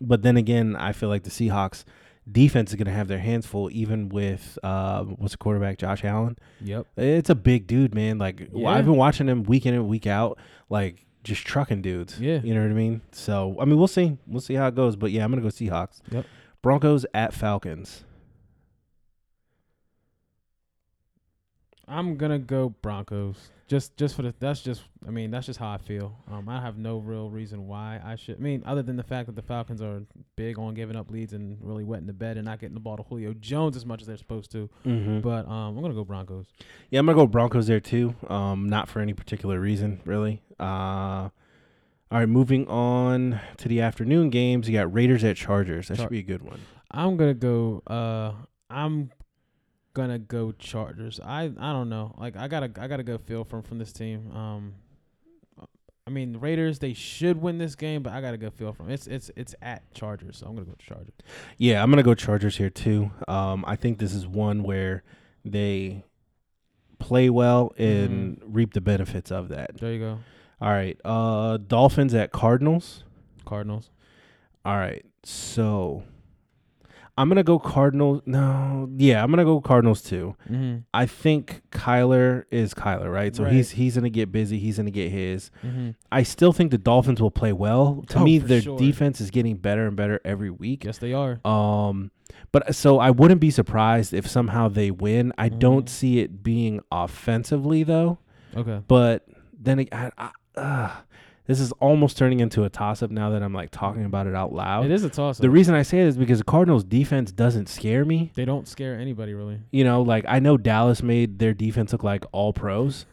but 0.00 0.22
then 0.22 0.36
again, 0.38 0.76
I 0.76 0.92
feel 0.92 1.10
like 1.10 1.24
the 1.24 1.30
Seahawks 1.30 1.84
defense 2.30 2.70
is 2.70 2.76
gonna 2.76 2.90
have 2.90 3.08
their 3.08 3.18
hands 3.18 3.44
full, 3.46 3.70
even 3.70 4.08
with 4.08 4.58
uh, 4.62 5.04
what's 5.04 5.32
the 5.32 5.38
quarterback, 5.38 5.76
Josh 5.78 6.04
Allen. 6.04 6.38
Yep. 6.62 6.86
It's 6.96 7.28
a 7.28 7.34
big 7.34 7.66
dude, 7.66 7.94
man. 7.94 8.16
Like 8.18 8.48
Yeah. 8.52 8.68
I've 8.70 8.86
been 8.86 8.96
watching 8.96 9.28
him 9.28 9.42
week 9.42 9.66
in 9.66 9.74
and 9.74 9.88
week 9.88 10.06
out, 10.06 10.38
like 10.70 11.04
just 11.24 11.46
trucking 11.46 11.82
dudes. 11.82 12.20
Yeah. 12.20 12.40
you 12.42 12.54
know 12.54 12.62
what 12.62 12.70
I 12.70 12.74
mean. 12.74 13.02
So 13.12 13.56
I 13.60 13.64
mean, 13.64 13.78
we'll 13.78 13.88
see, 13.88 14.16
we'll 14.26 14.40
see 14.40 14.54
how 14.54 14.66
it 14.68 14.74
goes. 14.74 14.96
But 14.96 15.10
yeah, 15.10 15.24
I'm 15.24 15.30
gonna 15.30 15.42
go 15.42 15.48
Seahawks. 15.48 16.00
Yep. 16.10 16.26
Broncos 16.62 17.06
at 17.14 17.32
Falcons. 17.32 18.04
I'm 21.88 22.16
gonna 22.16 22.38
go 22.38 22.70
Broncos. 22.82 23.50
Just 23.70 23.96
just 23.96 24.16
for 24.16 24.22
the 24.22 24.34
that's 24.40 24.62
just 24.62 24.82
I 25.06 25.12
mean 25.12 25.30
that's 25.30 25.46
just 25.46 25.60
how 25.60 25.70
I 25.70 25.78
feel. 25.78 26.18
Um, 26.28 26.48
I 26.48 26.60
have 26.60 26.76
no 26.76 26.98
real 26.98 27.30
reason 27.30 27.68
why 27.68 28.00
I 28.04 28.16
should. 28.16 28.34
I 28.34 28.40
mean, 28.40 28.64
other 28.66 28.82
than 28.82 28.96
the 28.96 29.04
fact 29.04 29.26
that 29.26 29.36
the 29.36 29.42
Falcons 29.42 29.80
are 29.80 30.02
big 30.34 30.58
on 30.58 30.74
giving 30.74 30.96
up 30.96 31.08
leads 31.08 31.34
and 31.34 31.56
really 31.60 31.84
wetting 31.84 32.08
the 32.08 32.12
bed 32.12 32.36
and 32.36 32.46
not 32.46 32.58
getting 32.58 32.74
the 32.74 32.80
ball 32.80 32.96
to 32.96 33.04
Julio 33.04 33.32
Jones 33.34 33.76
as 33.76 33.86
much 33.86 34.00
as 34.00 34.08
they're 34.08 34.16
supposed 34.16 34.50
to. 34.50 34.68
Mm-hmm. 34.84 35.20
But 35.20 35.46
um, 35.46 35.76
I'm 35.76 35.82
gonna 35.82 35.94
go 35.94 36.04
Broncos. 36.04 36.46
Yeah, 36.90 36.98
I'm 36.98 37.06
gonna 37.06 37.14
go 37.14 37.28
Broncos 37.28 37.68
there 37.68 37.78
too. 37.78 38.16
Um, 38.28 38.68
not 38.68 38.88
for 38.88 38.98
any 38.98 39.14
particular 39.14 39.60
reason, 39.60 40.00
really. 40.04 40.42
Uh, 40.58 41.28
all 42.12 42.18
right, 42.18 42.28
moving 42.28 42.66
on 42.66 43.38
to 43.58 43.68
the 43.68 43.82
afternoon 43.82 44.30
games. 44.30 44.68
You 44.68 44.76
got 44.78 44.92
Raiders 44.92 45.22
at 45.22 45.36
Chargers. 45.36 45.86
That 45.86 45.98
Char- 45.98 46.06
should 46.06 46.10
be 46.10 46.18
a 46.18 46.22
good 46.22 46.42
one. 46.42 46.60
I'm 46.90 47.16
gonna 47.16 47.34
go. 47.34 47.84
Uh, 47.86 48.32
I'm 48.68 49.12
gonna 49.94 50.18
go 50.18 50.52
Chargers. 50.52 51.20
I 51.22 51.44
I 51.58 51.72
don't 51.72 51.88
know. 51.88 52.14
Like 52.18 52.36
I 52.36 52.48
gotta 52.48 52.70
I 52.78 52.88
gotta 52.88 53.02
go 53.02 53.18
feel 53.18 53.44
from 53.44 53.62
from 53.62 53.78
this 53.78 53.92
team. 53.92 54.30
Um, 54.32 54.74
I 56.06 56.10
mean 56.10 56.38
Raiders 56.38 56.78
they 56.78 56.92
should 56.92 57.40
win 57.40 57.58
this 57.58 57.74
game, 57.74 58.02
but 58.02 58.12
I 58.12 58.20
gotta 58.20 58.36
go 58.36 58.50
feel 58.50 58.72
from 58.72 58.90
it's 58.90 59.06
it's 59.06 59.30
it's 59.36 59.54
at 59.62 59.92
Chargers, 59.94 60.38
so 60.38 60.46
I'm 60.46 60.54
gonna 60.54 60.66
go 60.66 60.74
Chargers. 60.78 61.14
Yeah, 61.58 61.82
I'm 61.82 61.90
gonna 61.90 62.02
go 62.02 62.14
Chargers 62.14 62.56
here 62.56 62.70
too. 62.70 63.10
Um, 63.28 63.64
I 63.66 63.76
think 63.76 63.98
this 63.98 64.14
is 64.14 64.26
one 64.26 64.62
where 64.62 65.02
they 65.44 66.04
play 66.98 67.30
well 67.30 67.72
and 67.78 68.40
reap 68.44 68.74
the 68.74 68.80
benefits 68.80 69.30
of 69.30 69.48
that. 69.48 69.78
There 69.78 69.92
you 69.92 69.98
go, 69.98 70.18
All 70.60 70.70
right, 70.70 70.98
uh, 71.04 71.56
Dolphins 71.58 72.14
at 72.14 72.32
Cardinals. 72.32 73.04
Cardinals. 73.44 73.90
All 74.64 74.76
right, 74.76 75.04
so 75.24 76.02
I'm 77.18 77.28
gonna 77.28 77.42
go 77.42 77.58
Cardinals. 77.58 78.22
No, 78.26 78.88
yeah, 78.96 79.22
I'm 79.22 79.30
gonna 79.30 79.44
go 79.44 79.60
Cardinals 79.60 80.02
too. 80.02 80.36
Mm-hmm. 80.50 80.78
I 80.94 81.06
think 81.06 81.62
Kyler 81.70 82.44
is 82.50 82.72
Kyler, 82.74 83.12
right? 83.12 83.34
So 83.36 83.44
Right. 83.44 83.52
he's 83.52 83.70
he's 83.72 83.94
gonna 83.96 84.10
get 84.10 84.32
busy. 84.32 84.58
He's 84.58 84.76
gonna 84.78 84.90
get 84.90 85.10
his. 85.10 85.50
Mm-hmm. 85.64 85.90
I 86.10 86.22
still 86.22 86.52
think 86.52 86.70
the 86.70 86.78
Dolphins 86.78 87.20
will 87.20 87.30
play 87.30 87.52
well. 87.52 88.04
To 88.08 88.18
Oh, 88.20 88.24
me, 88.24 88.38
their 88.38 88.62
sure. 88.62 88.78
defense 88.78 89.20
is 89.20 89.30
getting 89.30 89.56
better 89.56 89.86
and 89.86 89.96
better 89.96 90.20
every 90.24 90.50
week. 90.50 90.84
Yes, 90.84 90.98
they 90.98 91.12
are. 91.12 91.40
Um, 91.44 92.10
but 92.52 92.74
so 92.74 92.98
I 92.98 93.10
wouldn't 93.10 93.40
be 93.40 93.50
surprised 93.50 94.14
if 94.14 94.26
somehow 94.26 94.68
they 94.68 94.90
win. 94.90 95.32
I 95.36 95.48
don't 95.50 95.86
Mhm. 95.86 95.90
see 95.90 96.18
it 96.20 96.42
being 96.42 96.80
offensively 96.92 97.82
though. 97.82 98.18
Okay. 98.56 98.80
But 98.88 99.26
then 99.62 99.86
I, 99.92 100.10
I, 100.16 100.30
uh, 100.56 100.90
this 101.50 101.58
is 101.58 101.72
almost 101.80 102.16
turning 102.16 102.38
into 102.38 102.62
a 102.62 102.68
toss 102.70 103.02
up 103.02 103.10
now 103.10 103.30
that 103.30 103.42
I'm 103.42 103.52
like 103.52 103.72
talking 103.72 104.04
about 104.04 104.28
it 104.28 104.36
out 104.36 104.52
loud. 104.52 104.84
It 104.84 104.92
is 104.92 105.02
a 105.02 105.08
toss. 105.10 105.38
Up. 105.38 105.42
The 105.42 105.50
reason 105.50 105.74
I 105.74 105.82
say 105.82 105.98
it 105.98 106.06
is 106.06 106.16
because 106.16 106.38
the 106.38 106.44
Cardinals 106.44 106.84
defense 106.84 107.32
doesn't 107.32 107.68
scare 107.68 108.04
me. 108.04 108.30
they 108.36 108.44
don't 108.44 108.68
scare 108.68 108.94
anybody 108.96 109.34
really. 109.34 109.58
You 109.72 109.82
know, 109.82 110.00
like 110.02 110.24
I 110.28 110.38
know 110.38 110.56
Dallas 110.56 111.02
made 111.02 111.40
their 111.40 111.52
defense 111.52 111.90
look 111.90 112.04
like 112.04 112.24
all 112.30 112.52
pros, 112.52 113.04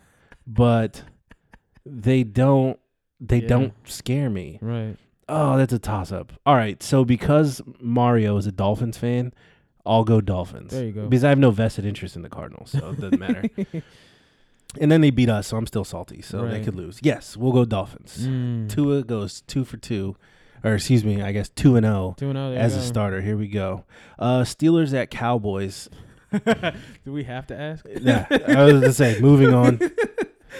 but 0.46 1.02
they 1.84 2.24
don't 2.24 2.80
they 3.20 3.40
Yeah. 3.42 3.48
don't 3.48 3.74
scare 3.90 4.30
me. 4.30 4.60
Right. 4.62 4.98
Oh, 5.28 5.58
that's 5.58 5.74
a 5.74 5.80
toss 5.80 6.12
up. 6.12 6.32
All 6.46 6.56
right, 6.56 6.82
so 6.84 7.04
because 7.04 7.60
Mario 7.82 8.38
is 8.38 8.46
a 8.46 8.52
Dolphins 8.52 9.00
fan, 9.00 9.34
I'll 9.84 10.04
go 10.04 10.22
Dolphins. 10.22 10.74
There 10.74 10.86
you 10.86 10.92
go. 10.92 11.08
Because 11.08 11.24
I 11.24 11.30
have 11.30 11.40
no 11.40 11.50
vested 11.50 11.86
interest 11.86 12.16
in 12.16 12.22
the 12.22 12.30
Cardinals, 12.30 12.70
so 12.70 12.92
it 12.92 13.02
doesn't 13.02 13.20
matter. 13.20 13.44
and 14.80 14.92
then 14.92 15.02
they 15.02 15.10
beat 15.10 15.30
us, 15.30 15.48
so 15.48 15.58
I'm 15.58 15.68
still 15.68 15.84
salty. 15.84 16.22
So 16.22 16.48
they 16.48 16.64
could 16.64 16.76
lose. 16.76 17.00
Yes, 17.02 17.36
we'll 17.38 17.52
go 17.52 17.66
Dolphins. 17.66 18.28
Mm. 18.28 18.70
Tua 18.70 19.04
goes 19.04 19.42
two 19.42 19.66
for 19.66 19.78
two, 19.78 20.16
or 20.64 20.76
excuse 20.76 21.04
me, 21.04 21.22
I 21.22 21.32
guess 21.32 21.50
two 21.50 21.76
and 21.76 21.86
zero 21.86 22.16
Two 22.18 22.30
and 22.30 22.38
oh, 22.38 22.54
as 22.54 22.76
a 22.76 22.82
starter. 22.82 23.22
Here 23.22 23.38
we 23.38 23.48
go. 23.48 23.86
Uh, 24.18 24.42
Steelers 24.42 24.94
at 24.94 25.10
Cowboys. 25.12 25.90
Do 27.06 27.14
we 27.14 27.24
have 27.24 27.48
to 27.48 27.60
ask? 27.60 27.86
Yeah, 28.02 28.26
I 28.30 28.64
was 28.66 28.74
gonna 28.74 28.94
say. 28.94 29.20
Moving 29.20 29.54
on. 29.54 29.80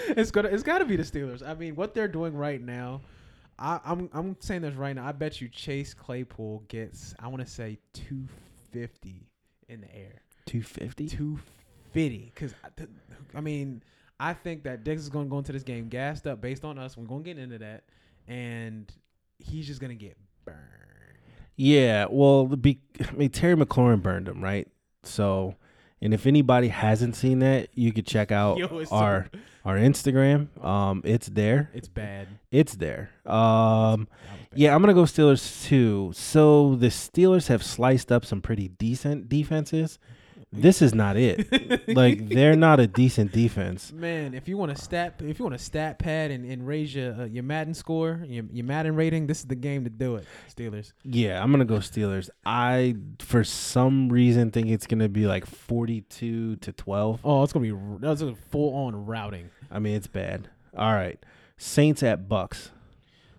it's 0.08 0.30
gonna 0.30 0.48
it's 0.48 0.62
gotta 0.62 0.84
be 0.84 0.96
the 0.96 1.02
Steelers. 1.02 1.46
I 1.46 1.54
mean, 1.54 1.74
what 1.76 1.94
they're 1.94 2.08
doing 2.08 2.34
right 2.34 2.60
now, 2.60 3.02
I, 3.58 3.80
I'm 3.84 4.08
I'm 4.12 4.36
saying 4.40 4.62
this 4.62 4.74
right 4.74 4.94
now. 4.94 5.06
I 5.06 5.12
bet 5.12 5.40
you 5.40 5.48
Chase 5.48 5.94
Claypool 5.94 6.64
gets 6.68 7.14
I 7.18 7.28
want 7.28 7.44
to 7.44 7.50
say 7.50 7.78
250 7.92 9.28
in 9.68 9.82
the 9.82 9.94
air, 9.94 10.22
Two 10.46 10.62
fifty. 10.62 11.08
250. 11.08 12.32
Because 12.34 12.54
I 13.34 13.40
mean, 13.40 13.82
I 14.20 14.32
think 14.34 14.64
that 14.64 14.84
Diggs 14.84 15.02
is 15.02 15.08
gonna 15.08 15.28
go 15.28 15.38
into 15.38 15.52
this 15.52 15.62
game 15.62 15.88
gassed 15.88 16.26
up 16.26 16.40
based 16.40 16.64
on 16.64 16.78
us. 16.78 16.96
We're 16.96 17.06
gonna 17.06 17.22
get 17.22 17.38
into 17.38 17.58
that, 17.58 17.84
and 18.26 18.90
he's 19.38 19.66
just 19.66 19.80
gonna 19.80 19.94
get 19.94 20.16
burned. 20.44 20.58
Yeah, 21.56 22.06
well, 22.10 22.46
the 22.46 22.56
be, 22.56 22.80
I 23.06 23.12
mean, 23.12 23.30
Terry 23.30 23.56
McLaurin 23.56 24.02
burned 24.02 24.28
him, 24.28 24.42
right? 24.42 24.68
So, 25.02 25.54
and 26.00 26.12
if 26.14 26.26
anybody 26.26 26.68
hasn't 26.68 27.16
seen 27.16 27.40
that, 27.40 27.68
you 27.74 27.92
could 27.92 28.06
check 28.06 28.30
out 28.32 28.58
Yo, 28.58 28.78
it's 28.78 28.90
so- 28.90 28.96
our 28.96 29.30
our 29.64 29.76
Instagram. 29.76 30.48
Um, 30.64 31.02
it's 31.04 31.28
there. 31.28 31.70
It's 31.74 31.88
bad. 31.88 32.26
It's 32.50 32.74
there. 32.76 33.10
Um, 33.26 34.08
yeah, 34.54 34.74
I'm 34.74 34.80
gonna 34.80 34.94
go 34.94 35.02
Steelers 35.02 35.64
too. 35.66 36.10
So 36.14 36.74
the 36.76 36.86
Steelers 36.88 37.48
have 37.48 37.62
sliced 37.62 38.10
up 38.10 38.24
some 38.24 38.40
pretty 38.40 38.68
decent 38.68 39.28
defenses. 39.28 39.98
This 40.52 40.80
is 40.80 40.94
not 40.94 41.16
it. 41.16 41.88
like 41.94 42.28
they're 42.30 42.56
not 42.56 42.80
a 42.80 42.86
decent 42.86 43.32
defense. 43.32 43.92
Man, 43.92 44.32
if 44.32 44.48
you 44.48 44.56
want 44.56 44.74
to 44.74 44.82
stat, 44.82 45.20
if 45.20 45.38
you 45.38 45.44
want 45.44 45.58
to 45.58 45.62
stat 45.62 45.98
pad 45.98 46.30
and, 46.30 46.50
and 46.50 46.66
raise 46.66 46.94
your 46.94 47.12
uh, 47.12 47.24
your 47.24 47.42
Madden 47.42 47.74
score, 47.74 48.24
your, 48.26 48.44
your 48.50 48.64
Madden 48.64 48.96
rating, 48.96 49.26
this 49.26 49.40
is 49.40 49.46
the 49.46 49.54
game 49.54 49.84
to 49.84 49.90
do 49.90 50.16
it. 50.16 50.26
Steelers. 50.54 50.92
Yeah, 51.04 51.42
I'm 51.42 51.50
gonna 51.50 51.66
go 51.66 51.76
Steelers. 51.76 52.30
I 52.46 52.96
for 53.18 53.44
some 53.44 54.08
reason 54.08 54.50
think 54.50 54.68
it's 54.68 54.86
gonna 54.86 55.08
be 55.08 55.26
like 55.26 55.44
42 55.44 56.56
to 56.56 56.72
12. 56.72 57.20
Oh, 57.24 57.42
it's 57.42 57.52
gonna 57.52 57.70
be 57.72 57.98
that's 58.00 58.22
a 58.22 58.34
full 58.50 58.74
on 58.74 59.06
routing. 59.06 59.50
I 59.70 59.78
mean, 59.80 59.96
it's 59.96 60.06
bad. 60.06 60.48
All 60.76 60.92
right. 60.94 61.18
Saints 61.58 62.02
at 62.02 62.28
Bucks. 62.28 62.70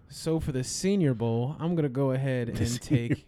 So 0.10 0.40
for 0.40 0.52
the 0.52 0.64
Senior 0.64 1.14
Bowl, 1.14 1.56
I'm 1.60 1.76
gonna 1.76 1.90
go 1.90 2.12
ahead 2.12 2.56
The 2.56 2.64
and 2.64 2.82
take 2.82 3.26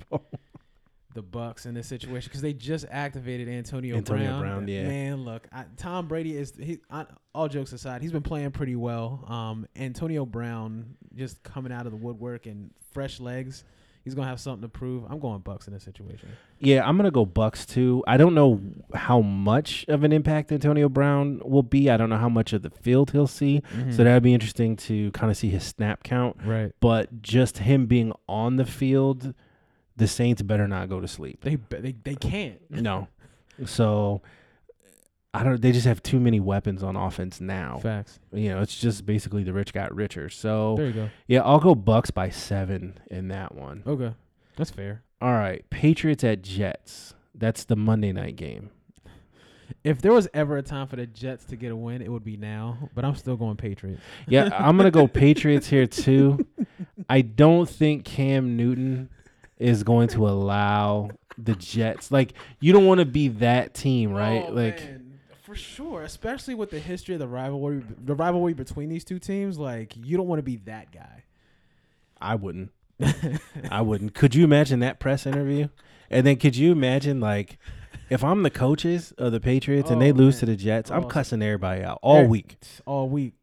the 1.13 1.22
Bucks 1.22 1.65
in 1.65 1.74
this 1.74 1.88
situation 1.88 2.30
because 2.30 2.41
they 2.41 2.53
just 2.53 2.86
activated 2.89 3.48
Antonio, 3.50 3.94
Brown. 4.01 4.20
Antonio 4.20 4.39
Brown. 4.39 4.41
Brown, 4.41 4.68
yeah. 4.68 4.88
Man, 4.88 5.24
look, 5.24 5.48
I, 5.51 5.65
Tom 5.77 6.08
Brady 6.08 6.38
is 6.38 6.53
he. 6.58 6.80
I, 6.89 7.06
all 7.34 7.48
jokes 7.48 7.74
aside, 7.74 8.01
he's 8.01 8.12
been 8.12 8.24
playing 8.24 8.51
pretty 8.51 8.75
well. 8.75 9.25
Um, 9.27 9.68
Antonio 9.75 10.25
Brown 10.25 10.96
just 11.15 11.41
coming 11.44 11.72
out 11.72 11.86
of 11.86 11.91
the 11.91 11.98
woodwork 11.98 12.46
and 12.46 12.72
fresh 12.91 13.20
legs. 13.20 13.63
He's 14.03 14.15
gonna 14.15 14.27
have 14.27 14.39
something 14.39 14.63
to 14.63 14.68
prove. 14.68 15.03
I'm 15.08 15.20
going 15.20 15.41
Bucks 15.41 15.68
in 15.68 15.74
this 15.74 15.84
situation. 15.84 16.30
Yeah, 16.58 16.88
I'm 16.88 16.98
gonna 16.98 17.12
go 17.12 17.24
Bucks 17.24 17.68
too. 17.68 18.03
I 18.08 18.18
don't 18.18 18.34
know 18.34 18.60
how 18.96 19.22
much 19.22 19.86
of 19.88 20.03
an 20.03 20.12
impact 20.12 20.51
Antonio 20.51 20.89
Brown 20.89 21.39
will 21.46 21.62
be. 21.62 21.88
I 21.88 21.98
don't 21.98 22.10
know 22.10 22.18
how 22.18 22.30
much 22.30 22.51
of 22.51 22.63
the 22.63 22.72
field 22.72 23.12
he'll 23.12 23.27
see. 23.27 23.62
Mm-hmm. 23.75 23.91
So 23.91 24.03
that'd 24.03 24.24
be 24.24 24.34
interesting 24.34 24.75
to 24.77 25.12
kind 25.12 25.30
of 25.30 25.38
see 25.38 25.50
his 25.50 25.63
snap 25.63 26.01
count. 26.03 26.38
right. 26.44 26.72
But 26.80 27.22
just 27.22 27.60
him 27.60 27.86
being 27.86 28.12
on 28.27 28.56
the 28.56 28.65
field, 28.65 29.36
the 29.98 30.07
Saints 30.07 30.41
better 30.41 30.67
not 30.67 30.89
go 30.89 31.00
to 31.00 31.07
sleep. 31.07 31.41
They 31.43 31.55
they 31.69 31.95
they 32.03 32.15
can't. 32.15 32.60
No. 32.69 33.07
So 33.65 34.21
I 35.33 35.43
don't. 35.43 35.62
They 35.62 35.71
just 35.71 35.86
have 35.86 36.01
too 36.01 36.19
many 36.19 36.39
weapons 36.39 36.81
on 36.81 36.95
offense 36.95 37.39
now. 37.39 37.77
Facts. 37.83 38.19
You 38.33 38.50
know, 38.50 38.62
it's 38.62 38.75
just 38.79 39.05
basically 39.05 39.43
the 39.43 39.53
rich 39.53 39.71
got 39.71 39.93
richer. 39.93 40.29
So 40.29 40.75
There 40.77 40.88
you 40.88 40.93
go. 40.93 41.10
yeah, 41.27 41.41
I'll 41.43 41.60
go 41.60 41.75
Bucks 41.75 42.10
by 42.10 42.29
seven 42.29 43.00
in 43.12 43.27
that 43.27 43.53
one. 43.53 43.83
Okay, 43.86 44.13
that's 44.57 44.71
fair. 44.71 45.03
All 45.21 45.33
right, 45.33 45.69
Patriots 45.69 46.24
at 46.24 46.41
Jets. 46.41 47.13
That's 47.36 47.65
the 47.65 47.75
Monday 47.75 48.12
night 48.13 48.36
game. 48.36 48.71
If 49.83 50.01
there 50.01 50.12
was 50.13 50.27
ever 50.33 50.57
a 50.57 50.63
time 50.63 50.88
for 50.88 50.95
the 50.95 51.05
Jets 51.05 51.45
to 51.45 51.55
get 51.55 51.71
a 51.71 51.75
win, 51.75 52.01
it 52.01 52.12
would 52.12 52.24
be 52.24 52.38
now. 52.38 52.89
But 52.95 53.05
I'm 53.05 53.15
still 53.15 53.36
going 53.38 53.57
Patriots. 53.57 54.01
Yeah, 54.27 54.50
I'm 54.53 54.75
gonna 54.75 54.91
go 54.91 55.07
Patriots 55.25 55.67
here 55.67 55.86
too. 55.88 56.45
I 57.10 57.21
don't 57.21 57.69
think 57.69 58.05
Cam 58.05 58.57
Newton 58.57 59.10
is 59.62 59.84
going 59.84 60.08
to 60.10 60.27
allow 60.27 61.10
the 61.38 61.56
Jets. 61.56 62.12
Like, 62.12 62.34
you 62.60 62.74
don't 62.74 62.86
want 62.86 63.00
to 63.00 63.06
be 63.06 63.27
that 63.30 63.74
team, 63.74 64.13
oh, 64.13 64.18
right? 64.18 64.46
Oh, 64.48 64.51
like, 64.51 64.80
man, 64.82 65.20
for 65.44 65.56
sure, 65.56 66.03
especially 66.03 66.56
with 66.56 66.70
the 66.72 66.80
history 66.80 67.15
of 67.15 67.20
the 67.20 67.27
rivalry, 67.27 67.84
the 68.03 68.15
rivalry 68.15 68.53
between 68.53 68.89
these 68.89 69.03
two 69.03 69.20
teams. 69.20 69.58
Like, 69.58 69.96
you 69.96 70.18
don't 70.18 70.27
want 70.27 70.39
to 70.39 70.44
be 70.44 70.58
that 70.65 70.91
guy. 70.91 71.24
I 72.20 72.36
wouldn't. 72.36 72.72
I 73.72 73.82
wouldn't. 73.82 74.13
Could 74.13 74.36
you 74.36 74.44
imagine 74.44 74.80
that 74.82 75.00
press 75.00 75.25
interview? 75.25 75.70
And 76.12 76.25
then 76.27 76.36
could 76.36 76.56
you 76.56 76.72
imagine 76.72 77.20
like 77.20 77.58
if 78.12 78.24
I'm 78.24 78.44
the 78.44 78.50
coaches 78.51 79.12
of 79.18 79.32
the 79.32 79.39
Patriots 79.39 79.89
and 79.89 80.00
they 80.01 80.12
Oh, 80.12 80.15
lose 80.15 80.36
man. 80.36 80.39
to 80.41 80.46
the 80.48 80.56
Jets, 80.56 80.91
I'm 80.91 81.06
Oh. 81.06 81.08
cussing 81.08 81.41
everybody 81.41 81.82
out 81.84 81.98
all 82.03 82.25
week, 82.27 82.58
all 82.86 83.10
week. 83.10 83.34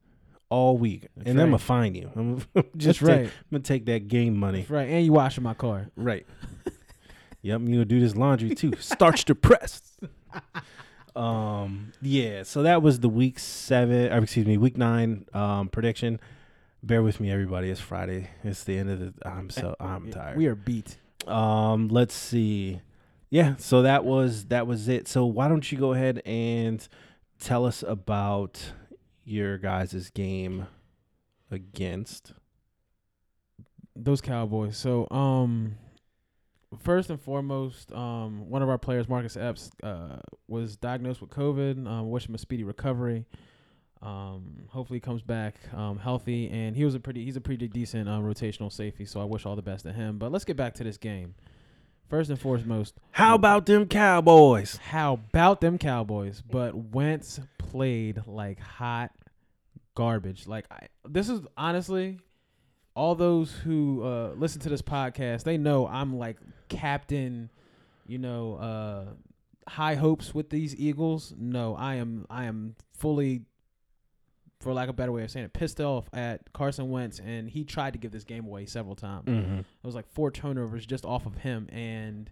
All 0.50 0.78
week, 0.78 1.08
That's 1.16 1.30
and 1.30 1.40
I'm 1.40 1.48
gonna 1.48 1.58
find 1.58 1.96
you. 1.96 2.10
I'm 2.16 2.42
That's 2.54 2.68
just 2.76 3.00
take- 3.00 3.08
right. 3.08 3.24
I'm 3.26 3.30
gonna 3.50 3.62
take 3.62 3.86
that 3.86 4.08
game 4.08 4.36
money. 4.36 4.60
That's 4.60 4.70
right. 4.70 4.88
And 4.88 5.04
you 5.04 5.12
washing 5.12 5.44
my 5.44 5.54
car. 5.54 5.88
Right. 5.96 6.26
yep, 7.42 7.56
I'm 7.56 7.66
gonna 7.66 7.84
do 7.84 8.00
this 8.00 8.16
laundry 8.16 8.54
too. 8.54 8.72
Starch 8.78 9.24
to 9.26 9.34
press. 9.34 9.82
um. 11.16 11.92
Yeah. 12.02 12.42
So 12.44 12.62
that 12.62 12.82
was 12.82 13.00
the 13.00 13.08
week 13.08 13.38
seven. 13.38 14.12
Or 14.12 14.18
excuse 14.18 14.46
me, 14.46 14.56
week 14.56 14.76
nine. 14.76 15.26
Um. 15.34 15.68
Prediction. 15.68 16.20
Bear 16.82 17.02
with 17.02 17.18
me, 17.18 17.30
everybody. 17.30 17.70
It's 17.70 17.80
Friday. 17.80 18.30
It's 18.44 18.64
the 18.64 18.78
end 18.78 18.90
of 18.90 19.00
the. 19.00 19.14
I'm 19.28 19.50
so. 19.50 19.74
I'm 19.80 20.10
tired. 20.10 20.36
We 20.36 20.46
are 20.46 20.54
beat. 20.54 20.96
Um, 21.26 21.88
let's 21.88 22.14
see. 22.14 22.80
Yeah, 23.30 23.56
so 23.58 23.82
that 23.82 24.04
was 24.04 24.46
that 24.46 24.66
was 24.66 24.88
it. 24.88 25.08
So 25.08 25.26
why 25.26 25.48
don't 25.48 25.70
you 25.70 25.76
go 25.76 25.92
ahead 25.92 26.22
and 26.24 26.86
tell 27.40 27.66
us 27.66 27.82
about 27.86 28.72
your 29.28 29.58
guys' 29.58 30.10
game 30.10 30.66
against 31.50 32.32
those 33.94 34.20
Cowboys. 34.20 34.76
So, 34.76 35.08
um, 35.10 35.76
first 36.82 37.10
and 37.10 37.20
foremost, 37.20 37.92
um, 37.92 38.48
one 38.48 38.62
of 38.62 38.68
our 38.68 38.78
players, 38.78 39.08
Marcus 39.08 39.36
Epps, 39.36 39.70
uh, 39.82 40.18
was 40.46 40.76
diagnosed 40.76 41.20
with 41.20 41.30
COVID. 41.30 41.86
Um, 41.86 42.10
wish 42.10 42.28
him 42.28 42.34
a 42.34 42.38
speedy 42.38 42.64
recovery. 42.64 43.24
Um, 44.00 44.62
hopefully 44.68 44.98
he 44.98 45.00
comes 45.00 45.22
back 45.22 45.56
um, 45.74 45.98
healthy, 45.98 46.48
and 46.50 46.76
he 46.76 46.84
was 46.84 46.94
a 46.94 47.00
pretty 47.00 47.24
he's 47.24 47.36
a 47.36 47.40
pretty 47.40 47.66
decent 47.66 48.08
um, 48.08 48.22
rotational 48.22 48.72
safety. 48.72 49.04
So 49.04 49.20
I 49.20 49.24
wish 49.24 49.44
all 49.44 49.56
the 49.56 49.62
best 49.62 49.84
to 49.84 49.92
him. 49.92 50.18
But 50.18 50.30
let's 50.30 50.44
get 50.44 50.56
back 50.56 50.74
to 50.74 50.84
this 50.84 50.96
game. 50.96 51.34
First 52.08 52.30
and 52.30 52.40
foremost, 52.40 52.94
How 53.10 53.34
about 53.34 53.66
them 53.66 53.86
Cowboys? 53.86 54.76
how 54.76 55.14
about 55.14 55.60
them 55.60 55.76
Cowboys? 55.76 56.40
But 56.48 56.74
Wentz 56.74 57.38
played 57.58 58.22
like 58.26 58.58
hot 58.60 59.10
garbage. 59.98 60.46
Like 60.46 60.64
I, 60.70 60.86
this 61.08 61.28
is 61.28 61.40
honestly, 61.56 62.20
all 62.94 63.16
those 63.16 63.52
who 63.52 64.04
uh, 64.04 64.32
listen 64.36 64.60
to 64.60 64.68
this 64.68 64.80
podcast, 64.80 65.42
they 65.42 65.58
know 65.58 65.88
I'm 65.88 66.16
like 66.16 66.36
captain. 66.68 67.50
You 68.06 68.18
know, 68.18 68.54
uh, 68.54 69.04
high 69.68 69.96
hopes 69.96 70.32
with 70.32 70.50
these 70.50 70.74
Eagles. 70.76 71.34
No, 71.36 71.74
I 71.74 71.96
am. 71.96 72.26
I 72.30 72.44
am 72.44 72.76
fully, 72.94 73.42
for 74.60 74.72
lack 74.72 74.84
of 74.84 74.90
a 74.90 74.96
better 74.96 75.12
way 75.12 75.24
of 75.24 75.30
saying 75.32 75.46
it, 75.46 75.52
pissed 75.52 75.80
off 75.80 76.08
at 76.14 76.52
Carson 76.52 76.90
Wentz, 76.90 77.18
and 77.18 77.50
he 77.50 77.64
tried 77.64 77.92
to 77.94 77.98
give 77.98 78.12
this 78.12 78.24
game 78.24 78.46
away 78.46 78.66
several 78.66 78.94
times. 78.94 79.26
Mm-hmm. 79.26 79.58
It 79.58 79.66
was 79.82 79.96
like 79.96 80.08
four 80.08 80.30
turnovers 80.30 80.86
just 80.86 81.04
off 81.04 81.26
of 81.26 81.38
him, 81.38 81.68
and 81.70 82.30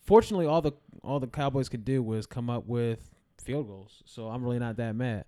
fortunately, 0.00 0.46
all 0.46 0.62
the 0.62 0.72
all 1.04 1.20
the 1.20 1.28
Cowboys 1.28 1.68
could 1.68 1.84
do 1.84 2.02
was 2.02 2.26
come 2.26 2.48
up 2.48 2.66
with 2.66 3.14
field 3.44 3.68
goals. 3.68 4.02
So 4.06 4.28
I'm 4.28 4.42
really 4.42 4.58
not 4.58 4.78
that 4.78 4.96
mad. 4.96 5.26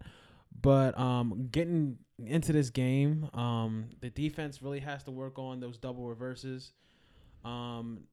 But 0.59 0.99
um, 0.99 1.49
getting 1.51 1.99
into 2.19 2.53
this 2.53 2.71
game, 2.71 3.29
um, 3.35 3.87
the 4.01 4.11
defense 4.11 4.63
really 4.63 4.81
has 4.81 5.03
to 5.05 5.11
work 5.11 5.39
on 5.39 5.61
those 5.61 5.79
double 5.79 6.07
reverses. 6.07 6.73
Um, 7.45 8.05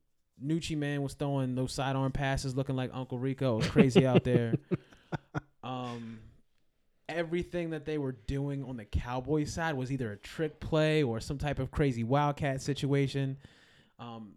Nucci 0.44 0.78
man 0.78 1.02
was 1.02 1.14
throwing 1.14 1.56
those 1.56 1.74
sidearm 1.74 2.12
passes, 2.12 2.56
looking 2.56 2.76
like 2.76 2.92
Uncle 2.94 3.18
Rico. 3.18 3.56
It 3.56 3.58
was 3.58 3.68
crazy 3.68 4.06
out 4.06 4.24
there. 4.24 4.54
Um, 5.64 6.20
everything 7.10 7.72
that 7.72 7.86
they 7.86 7.98
were 7.98 8.14
doing 8.14 8.64
on 8.64 8.78
the 8.78 8.86
Cowboys 8.86 9.52
side 9.54 9.76
was 9.76 9.92
either 9.92 10.14
a 10.14 10.18
trick 10.18 10.60
play 10.62 11.04
or 11.04 11.20
some 11.20 11.38
type 11.38 11.60
of 11.60 11.72
crazy 11.72 12.04
wildcat 12.06 12.62
situation. 12.62 13.38
Um, 14.00 14.34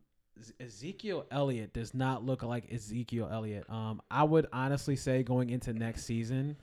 Ezekiel 0.58 1.26
Elliott 1.30 1.72
does 1.72 1.94
not 1.94 2.24
look 2.24 2.42
like 2.42 2.72
Ezekiel 2.72 3.28
Elliott. 3.30 3.68
Um, 3.68 4.02
I 4.10 4.24
would 4.24 4.46
honestly 4.52 4.96
say 4.96 5.22
going 5.22 5.50
into 5.50 5.72
next 5.72 6.04
season, 6.04 6.56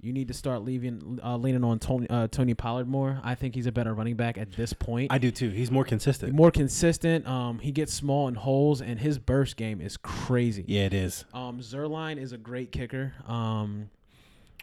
you 0.00 0.12
need 0.12 0.28
to 0.28 0.34
start 0.34 0.62
leaving 0.62 1.18
uh, 1.22 1.36
leaning 1.36 1.64
on 1.64 1.78
Tony 1.78 2.08
uh, 2.10 2.28
Tony 2.28 2.54
Pollard 2.54 2.86
more. 2.86 3.20
I 3.24 3.34
think 3.34 3.54
he's 3.54 3.66
a 3.66 3.72
better 3.72 3.94
running 3.94 4.16
back 4.16 4.38
at 4.38 4.52
this 4.52 4.72
point. 4.72 5.12
I 5.12 5.18
do 5.18 5.30
too. 5.30 5.50
He's 5.50 5.70
more 5.70 5.84
consistent. 5.84 6.34
more 6.34 6.50
consistent. 6.50 7.26
Um, 7.26 7.58
he 7.58 7.72
gets 7.72 7.92
small 7.94 8.28
in 8.28 8.34
holes, 8.34 8.80
and 8.82 9.00
his 9.00 9.18
burst 9.18 9.56
game 9.56 9.80
is 9.80 9.96
crazy. 9.96 10.64
Yeah, 10.66 10.84
it 10.84 10.94
is. 10.94 11.24
Um, 11.32 11.60
Zuerlein 11.60 12.18
is 12.18 12.32
a 12.32 12.38
great 12.38 12.72
kicker. 12.72 13.14
Um, 13.26 13.90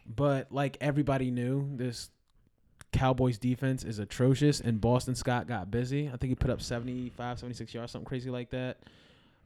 but 0.06 0.52
like 0.52 0.78
everybody 0.82 1.32
knew, 1.32 1.68
this 1.76 2.10
Cowboys 2.92 3.38
defense 3.38 3.84
is 3.84 4.00
atrocious, 4.00 4.62
and 4.62 4.80
Boston 4.80 5.16
Scott 5.16 5.48
got 5.48 5.72
busy. 5.72 6.08
I 6.08 6.18
think 6.18 6.30
he 6.30 6.36
put 6.36 6.52
up 6.52 6.62
75, 6.62 7.40
76 7.40 7.74
yards, 7.74 7.92
something 7.92 8.06
crazy 8.06 8.30
like 8.30 8.52
that. 8.52 8.78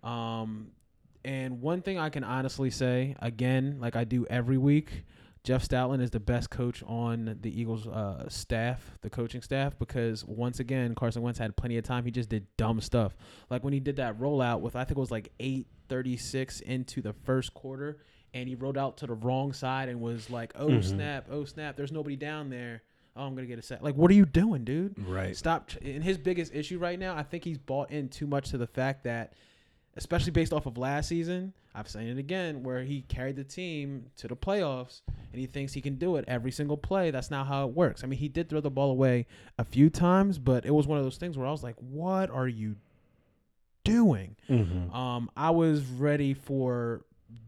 Um, 0.04 0.72
and 1.26 1.62
one 1.62 1.82
thing 1.82 1.98
I 1.98 2.10
can 2.10 2.24
honestly 2.24 2.70
say, 2.70 3.16
again, 3.20 3.78
like 3.80 3.96
I 3.96 4.04
do 4.04 4.26
every 4.30 4.58
week, 4.58 5.04
Jeff 5.48 5.66
Stoutland 5.66 6.02
is 6.02 6.12
the 6.12 6.20
best 6.20 6.50
coach 6.50 6.84
on 6.86 7.38
the 7.42 7.58
Eagles 7.62 7.88
uh, 7.88 8.28
staff, 8.28 8.98
the 9.02 9.10
coaching 9.10 9.42
staff, 9.42 9.80
because 9.80 10.26
once 10.26 10.60
again, 10.60 10.94
Carson 10.94 11.22
Wentz 11.22 11.40
had 11.40 11.56
plenty 11.56 11.78
of 11.78 11.86
time. 11.86 12.04
He 12.04 12.12
just 12.12 12.28
did 12.28 12.46
dumb 12.58 12.82
stuff. 12.82 13.16
Like 13.50 13.64
when 13.64 13.72
he 13.72 13.80
did 13.80 13.96
that 13.96 14.20
rollout 14.20 14.60
with, 14.60 14.76
I 14.76 14.84
think 14.84 14.98
it 14.98 15.00
was 15.00 15.10
like 15.10 15.32
836 15.40 16.60
into 16.60 17.02
the 17.02 17.14
first 17.14 17.54
quarter, 17.54 18.00
and 18.34 18.50
he 18.50 18.56
rolled 18.56 18.78
out 18.78 18.98
to 18.98 19.08
the 19.08 19.14
wrong 19.14 19.54
side 19.54 19.88
and 19.88 20.02
was 20.02 20.30
like, 20.30 20.52
oh, 20.56 20.68
Mhm. 20.68 20.84
snap, 20.84 21.28
oh, 21.32 21.46
snap, 21.46 21.78
there's 21.78 21.94
nobody 21.94 22.18
down 22.18 22.50
there. 22.50 22.84
Oh, 23.16 23.24
I'm 23.26 23.34
going 23.34 23.46
to 23.46 23.50
get 23.50 23.58
a 23.58 23.62
set. 23.64 23.82
Like, 23.82 23.96
what 23.96 24.12
are 24.12 24.16
you 24.16 24.26
doing, 24.26 24.66
dude? 24.66 24.96
Right. 25.00 25.36
Stop. 25.36 25.70
tr- 25.70 25.78
And 25.82 26.04
his 26.04 26.18
biggest 26.18 26.54
issue 26.54 26.78
right 26.78 27.00
now, 27.00 27.16
I 27.16 27.24
think 27.24 27.46
he's 27.46 27.58
bought 27.58 27.90
in 27.90 28.10
too 28.10 28.28
much 28.28 28.50
to 28.50 28.58
the 28.58 28.68
fact 28.68 29.06
that, 29.06 29.32
especially 29.98 30.32
based 30.32 30.54
off 30.54 30.66
of 30.66 30.78
last 30.78 31.10
season, 31.10 31.54
I've 31.76 31.90
seen 31.90 32.08
it 32.08 32.18
again, 32.18 32.64
where 32.64 32.84
he 32.84 33.02
carried 33.02 33.36
the 33.36 33.44
team 33.44 34.08
to 34.18 34.28
the 34.28 34.36
playoffs 34.36 35.02
and 35.32 35.40
he 35.40 35.46
thinks 35.46 35.74
he 35.74 35.82
can 35.82 35.96
do 35.96 36.16
it 36.16 36.26
every 36.28 36.52
single 36.52 36.78
play. 36.78 37.12
That's 37.12 37.30
not 37.30 37.48
how 37.48 37.68
it 37.68 37.76
works. 37.76 38.04
I 38.04 38.08
mean, 38.08 38.20
he 38.20 38.28
did 38.28 38.50
throw 38.50 38.62
the 38.62 38.72
ball 38.72 38.92
away 38.92 39.28
a 39.58 39.64
few 39.64 39.90
times, 39.90 40.40
but 40.40 40.66
it 40.66 40.72
was 40.72 40.88
one 40.88 40.98
of 40.98 41.04
those 41.04 41.18
things 41.18 41.38
where 41.38 41.48
I 41.48 41.52
was 41.52 41.64
like, 41.64 41.76
what 41.80 42.30
are 42.30 42.48
you 42.48 42.78
doing? 43.84 44.36
Mm-hmm. 44.50 44.94
Um, 44.96 45.30
I 45.36 45.52
was 45.52 45.86
ready 45.86 46.34
for 46.34 47.06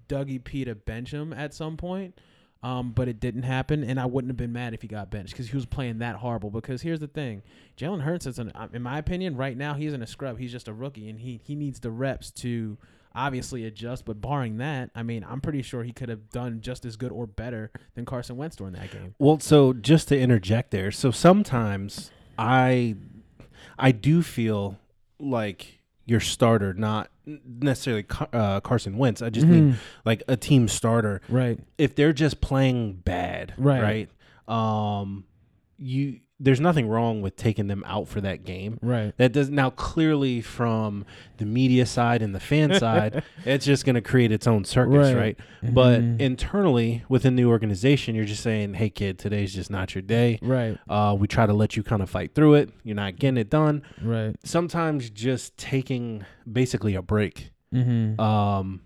Dougie 0.08 0.44
P 0.44 0.66
to 0.66 0.76
bench 0.76 1.12
him 1.12 1.34
at 1.34 1.54
some 1.54 1.78
point, 1.78 2.20
um, 2.62 2.92
but 2.92 3.08
it 3.08 3.20
didn't 3.20 3.44
happen, 3.44 3.84
and 3.84 4.00
I 4.00 4.06
wouldn't 4.06 4.30
have 4.30 4.38
been 4.38 4.52
mad 4.52 4.74
if 4.74 4.82
he 4.82 4.88
got 4.88 5.10
benched 5.10 5.32
because 5.32 5.50
he 5.50 5.56
was 5.56 5.66
playing 5.66 6.00
that 6.00 6.18
horrible. 6.18 6.50
Because 6.50 6.82
here's 6.82 7.00
the 7.00 7.08
thing, 7.08 7.42
Jalen 7.78 8.02
Hurts 8.02 8.26
is, 8.26 8.38
an, 8.38 8.52
in 8.74 8.82
my 8.82 8.98
opinion, 8.98 9.38
right 9.38 9.56
now 9.56 9.76
he 9.76 9.86
isn't 9.86 10.02
a 10.02 10.08
scrub. 10.08 10.40
He's 10.40 10.52
just 10.52 10.68
a 10.68 10.74
rookie, 10.74 11.10
and 11.10 11.20
he 11.20 11.40
he 11.44 11.56
needs 11.56 11.80
the 11.80 11.92
reps 11.92 12.32
to 12.32 12.78
obviously 13.16 13.66
adjust. 13.66 14.06
But 14.06 14.20
barring 14.20 14.58
that, 14.58 14.90
I 14.94 15.04
mean, 15.04 15.26
I'm 15.28 15.40
pretty 15.42 15.62
sure 15.62 15.84
he 15.84 15.94
could 15.94 16.10
have 16.10 16.30
done 16.32 16.60
just 16.62 16.86
as 16.86 16.98
good 16.98 17.12
or 17.12 17.26
better 17.26 17.72
than 17.96 18.06
Carson 18.06 18.36
Wentz 18.36 18.58
during 18.58 18.74
that 18.74 18.92
game. 18.92 19.16
Well, 19.20 19.40
so 19.40 19.74
just 19.74 20.10
to 20.10 20.20
interject 20.20 20.72
there, 20.72 20.92
so 20.92 21.12
sometimes 21.12 22.12
I 22.38 22.96
I 23.78 23.94
do 23.94 24.22
feel 24.22 24.78
like 25.20 25.80
your 26.06 26.20
starter, 26.20 26.74
not 26.74 27.10
necessarily 27.46 28.04
Car- 28.04 28.30
uh, 28.34 28.60
Carson 28.62 28.98
Wentz. 28.98 29.22
I 29.22 29.30
just 29.30 29.48
mean 29.48 29.78
like 30.06 30.24
a 30.28 30.36
team 30.38 30.68
starter. 30.68 31.22
right. 31.30 31.60
If 31.78 31.96
they're 31.96 32.14
just 32.14 32.42
playing 32.42 32.96
bad, 33.06 33.54
Right. 33.58 34.10
right? 34.48 34.52
Um, 35.02 35.26
you 35.78 36.20
there's 36.42 36.62
nothing 36.62 36.88
wrong 36.88 37.22
with 37.22 37.36
taking 37.36 37.68
them 37.68 37.84
out 37.86 38.08
for 38.08 38.22
that 38.22 38.46
game. 38.46 38.80
Right. 38.82 39.14
That 39.18 39.34
does 39.34 39.50
now 39.50 39.70
clearly 39.72 40.40
from 40.42 41.06
the 41.38 41.46
media 41.46 41.86
side 41.86 42.22
and 42.22 42.34
the 42.34 42.40
fan 42.40 42.74
side, 42.80 43.24
it's 43.46 43.66
just 43.66 43.84
going 43.86 43.96
to 43.96 44.02
create 44.02 44.32
its 44.32 44.48
own 44.48 44.64
circus, 44.64 45.14
Right. 45.14 45.16
right? 45.16 45.40
But 45.74 46.00
Mhm. 46.02 46.20
internally 46.22 47.04
within 47.10 47.36
the 47.36 47.44
organization, 47.46 48.16
you're 48.16 48.24
just 48.26 48.42
saying, 48.42 48.76
"Hey, 48.76 48.90
kid, 48.90 49.20
today's 49.20 49.54
just 49.54 49.70
not 49.70 49.94
your 49.94 50.02
day. 50.02 50.40
Right. 50.42 50.78
Uh, 50.88 51.16
we 51.20 51.28
try 51.28 51.46
to 51.46 51.54
let 51.54 51.76
you 51.76 51.84
kind 51.84 52.02
of 52.02 52.10
fight 52.10 52.34
through 52.34 52.54
it. 52.54 52.70
You're 52.86 52.96
not 52.96 53.18
getting 53.18 53.38
it 53.38 53.50
done. 53.50 53.82
Right. 54.02 54.36
Sometimes 54.46 55.10
just 55.10 55.58
taking 55.58 56.24
basically 56.50 56.96
a 56.96 57.02
break. 57.02 57.52
Mm-hmm. 57.76 58.20
Um, 58.20 58.82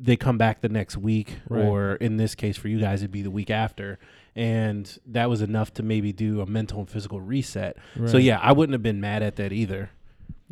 they 0.00 0.16
come 0.16 0.38
back 0.38 0.60
the 0.60 0.68
next 0.68 0.96
week, 0.96 1.36
Right. 1.48 1.64
or 1.64 1.94
in 1.96 2.16
this 2.16 2.34
case 2.34 2.56
for 2.56 2.68
you 2.68 2.80
guys, 2.80 3.02
it'd 3.02 3.12
be 3.12 3.22
the 3.22 3.30
week 3.30 3.50
after, 3.50 3.98
and 4.36 4.98
that 5.06 5.28
was 5.30 5.40
enough 5.42 5.72
to 5.74 5.82
maybe 5.82 6.12
do 6.12 6.40
a 6.40 6.46
mental 6.46 6.80
and 6.80 6.90
physical 6.90 7.20
reset. 7.20 7.76
right. 7.96 8.08
So 8.10 8.16
yeah, 8.18 8.38
I 8.40 8.52
wouldn't 8.52 8.72
have 8.74 8.82
been 8.82 9.00
mad 9.00 9.22
at 9.22 9.36
that 9.36 9.52
either. 9.52 9.90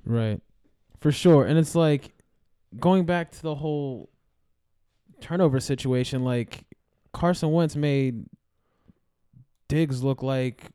Right. 0.04 0.40
For 1.00 1.10
sure. 1.12 1.44
And 1.46 1.58
it's 1.58 1.74
like 1.74 2.12
going 2.78 3.04
back 3.06 3.32
to 3.32 3.42
the 3.42 3.54
whole 3.56 4.08
turnover 5.20 5.58
situation, 5.60 6.24
like 6.24 6.64
Carson 7.12 7.50
Wentz 7.52 7.74
made 7.76 8.24
Diggs 9.68 10.02
look 10.02 10.22
like 10.22 10.70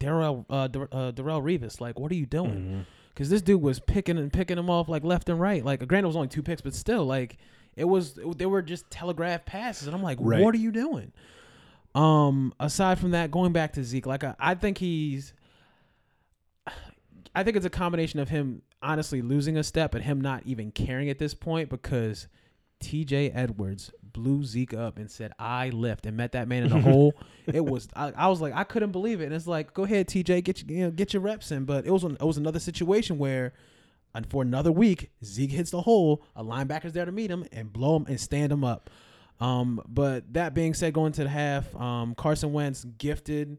Darrelle 0.00 0.44
uh, 0.48 0.68
Dar- 0.68 0.88
uh 0.92 1.12
Darrelle 1.12 1.42
Revis. 1.42 1.80
Like, 1.80 1.98
what 1.98 2.10
are 2.10 2.14
you 2.16 2.26
doing? 2.26 2.50
Mhm. 2.54 2.84
Because 3.12 3.30
this 3.30 3.42
dude 3.42 3.60
was 3.60 3.80
picking 3.80 4.16
and 4.16 4.32
picking 4.32 4.56
him 4.58 4.70
off 4.70 4.88
like 4.88 5.04
left 5.04 5.28
and 5.28 5.40
right. 5.40 5.64
Like, 5.64 5.86
granted, 5.86 6.04
it 6.06 6.08
was 6.08 6.16
only 6.16 6.28
two 6.28 6.42
picks, 6.42 6.60
but 6.62 6.74
still, 6.74 7.04
like, 7.04 7.36
it 7.76 7.84
was 7.84 8.18
they 8.36 8.46
were 8.46 8.62
just 8.62 8.88
telegraph 8.90 9.44
passes, 9.44 9.86
and 9.88 9.94
I'm 9.96 10.02
like, 10.02 10.18
Right. 10.20 10.42
what 10.42 10.54
are 10.54 10.58
you 10.58 10.70
doing? 10.72 11.12
Um, 11.98 12.54
aside 12.60 13.00
from 13.00 13.10
that, 13.10 13.32
going 13.32 13.52
back 13.52 13.72
to 13.72 13.82
Zeke, 13.82 14.06
like, 14.06 14.22
I, 14.22 14.36
I 14.38 14.54
think 14.54 14.78
he's, 14.78 15.32
I 17.34 17.42
think 17.42 17.56
it's 17.56 17.66
a 17.66 17.70
combination 17.70 18.20
of 18.20 18.28
him 18.28 18.62
honestly 18.80 19.20
losing 19.20 19.56
a 19.56 19.64
step 19.64 19.96
and 19.96 20.04
him 20.04 20.20
not 20.20 20.44
even 20.46 20.70
caring 20.70 21.10
at 21.10 21.18
this 21.18 21.34
point 21.34 21.68
because 21.68 22.28
T.J. 22.78 23.30
Edwards 23.30 23.90
blew 24.00 24.44
Zeke 24.44 24.74
up 24.74 24.98
and 24.98 25.10
said, 25.10 25.32
"I 25.40 25.70
lift," 25.70 26.06
and 26.06 26.16
met 26.16 26.30
that 26.32 26.46
man 26.46 26.62
in 26.62 26.68
the 26.68 26.78
hole. 26.88 27.14
It 27.46 27.64
was, 27.64 27.88
I, 27.96 28.12
I 28.16 28.28
was 28.28 28.40
like, 28.40 28.54
I 28.54 28.62
couldn't 28.62 28.92
believe 28.92 29.20
it, 29.20 29.24
and 29.24 29.34
it's 29.34 29.48
like, 29.48 29.74
go 29.74 29.82
ahead, 29.82 30.06
T.J., 30.06 30.42
get 30.42 30.62
your, 30.62 30.78
you 30.78 30.84
know, 30.84 30.90
get 30.92 31.12
your 31.12 31.22
reps 31.22 31.50
in. 31.50 31.64
But 31.64 31.84
it 31.84 31.90
was, 31.90 32.04
an, 32.04 32.16
it 32.20 32.24
was 32.24 32.36
another 32.36 32.60
situation 32.60 33.18
where, 33.18 33.54
and 34.14 34.24
for 34.24 34.42
another 34.42 34.70
week, 34.70 35.10
Zeke 35.24 35.50
hits 35.50 35.72
the 35.72 35.82
hole, 35.82 36.22
a 36.36 36.44
linebacker's 36.44 36.92
there 36.92 37.06
to 37.06 37.12
meet 37.12 37.28
him 37.28 37.44
and 37.50 37.72
blow 37.72 37.96
him 37.96 38.06
and 38.06 38.20
stand 38.20 38.52
him 38.52 38.62
up. 38.62 38.88
Um, 39.40 39.80
but 39.86 40.32
that 40.34 40.54
being 40.54 40.74
said, 40.74 40.92
going 40.92 41.12
to 41.12 41.24
the 41.24 41.30
half, 41.30 41.74
um, 41.76 42.14
Carson 42.14 42.52
Wentz 42.52 42.84
gifted 42.84 43.58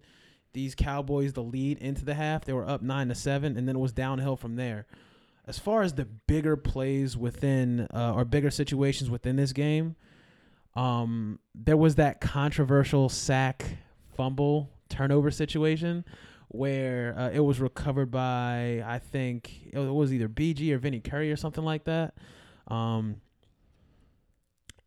these 0.53 0.75
Cowboys 0.75 1.33
the 1.33 1.43
lead 1.43 1.77
into 1.77 2.03
the 2.03 2.15
half. 2.15 2.45
They 2.45 2.53
were 2.53 2.67
up 2.67 2.81
nine 2.81 3.07
to 3.09 3.15
seven, 3.15 3.57
and 3.57 3.67
then 3.67 3.75
it 3.75 3.79
was 3.79 3.93
downhill 3.93 4.35
from 4.35 4.55
there. 4.55 4.87
As 5.47 5.57
far 5.57 5.81
as 5.81 5.93
the 5.93 6.05
bigger 6.05 6.57
plays 6.57 7.17
within 7.17 7.87
uh, 7.93 8.13
or 8.13 8.25
bigger 8.25 8.51
situations 8.51 9.09
within 9.09 9.35
this 9.35 9.53
game, 9.53 9.95
um, 10.75 11.39
there 11.55 11.77
was 11.77 11.95
that 11.95 12.21
controversial 12.21 13.09
sack, 13.09 13.65
fumble, 14.15 14.69
turnover 14.89 15.31
situation 15.31 16.03
where 16.49 17.15
uh, 17.17 17.29
it 17.29 17.39
was 17.39 17.59
recovered 17.59 18.09
by 18.09 18.83
I 18.85 18.99
think 18.99 19.69
it 19.71 19.77
was 19.77 20.11
either 20.11 20.27
BG 20.27 20.71
or 20.71 20.79
Vinny 20.79 20.99
Curry 20.99 21.31
or 21.31 21.35
something 21.35 21.63
like 21.63 21.85
that. 21.85 22.15
Um, 22.67 23.17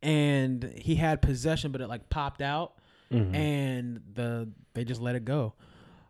and 0.03 0.73
he 0.77 0.97
had 0.97 1.23
possession, 1.23 1.73
but 1.73 1.81
it 1.81 1.89
like 1.89 2.09
popped 2.11 2.43
out 2.43 2.75
Mhm. 3.11 3.35
and 3.35 4.01
the 4.15 4.49
they 4.75 4.85
just 4.85 5.01
let 5.01 5.15
it 5.15 5.25
go. 5.25 5.55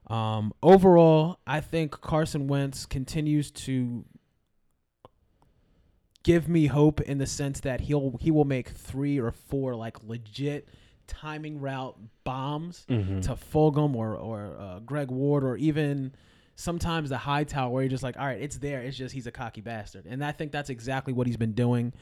Um, 0.06 0.52
overall, 0.62 1.38
I 1.46 1.60
think 1.60 1.90
Carson 2.00 2.46
Wentz 2.48 2.86
continues 2.86 3.50
to 3.52 4.04
give 6.22 6.48
me 6.48 6.66
hope 6.66 7.00
in 7.00 7.18
the 7.18 7.26
sense 7.26 7.60
that 7.60 7.80
he'll 7.82 8.16
he 8.20 8.30
will 8.30 8.44
make 8.44 8.68
three 8.68 9.18
or 9.18 9.32
four 9.32 9.74
like 9.74 10.02
legit 10.04 10.68
timing 11.08 11.60
route 11.60 11.98
bombs 12.24 12.86
Mhm. 12.88 13.22
to 13.22 13.34
Fulgham 13.34 13.94
or 13.94 14.14
or 14.16 14.56
uh, 14.58 14.78
Greg 14.80 15.10
Ward 15.10 15.42
or 15.44 15.56
even 15.56 16.12
sometimes 16.54 17.08
the 17.08 17.18
Hightower 17.18 17.70
where 17.70 17.82
you're 17.82 17.90
just 17.90 18.02
like, 18.04 18.16
all 18.18 18.26
right, 18.26 18.40
it's 18.40 18.58
there. 18.58 18.80
It's 18.82 18.96
just 18.96 19.14
he's 19.14 19.26
a 19.26 19.32
cocky 19.32 19.60
bastard, 19.60 20.06
and 20.06 20.24
I 20.24 20.30
think 20.32 20.52
that's 20.52 20.70
exactly 20.70 21.12
what 21.12 21.26
he's 21.26 21.36
been 21.36 21.52
doing. 21.54 21.92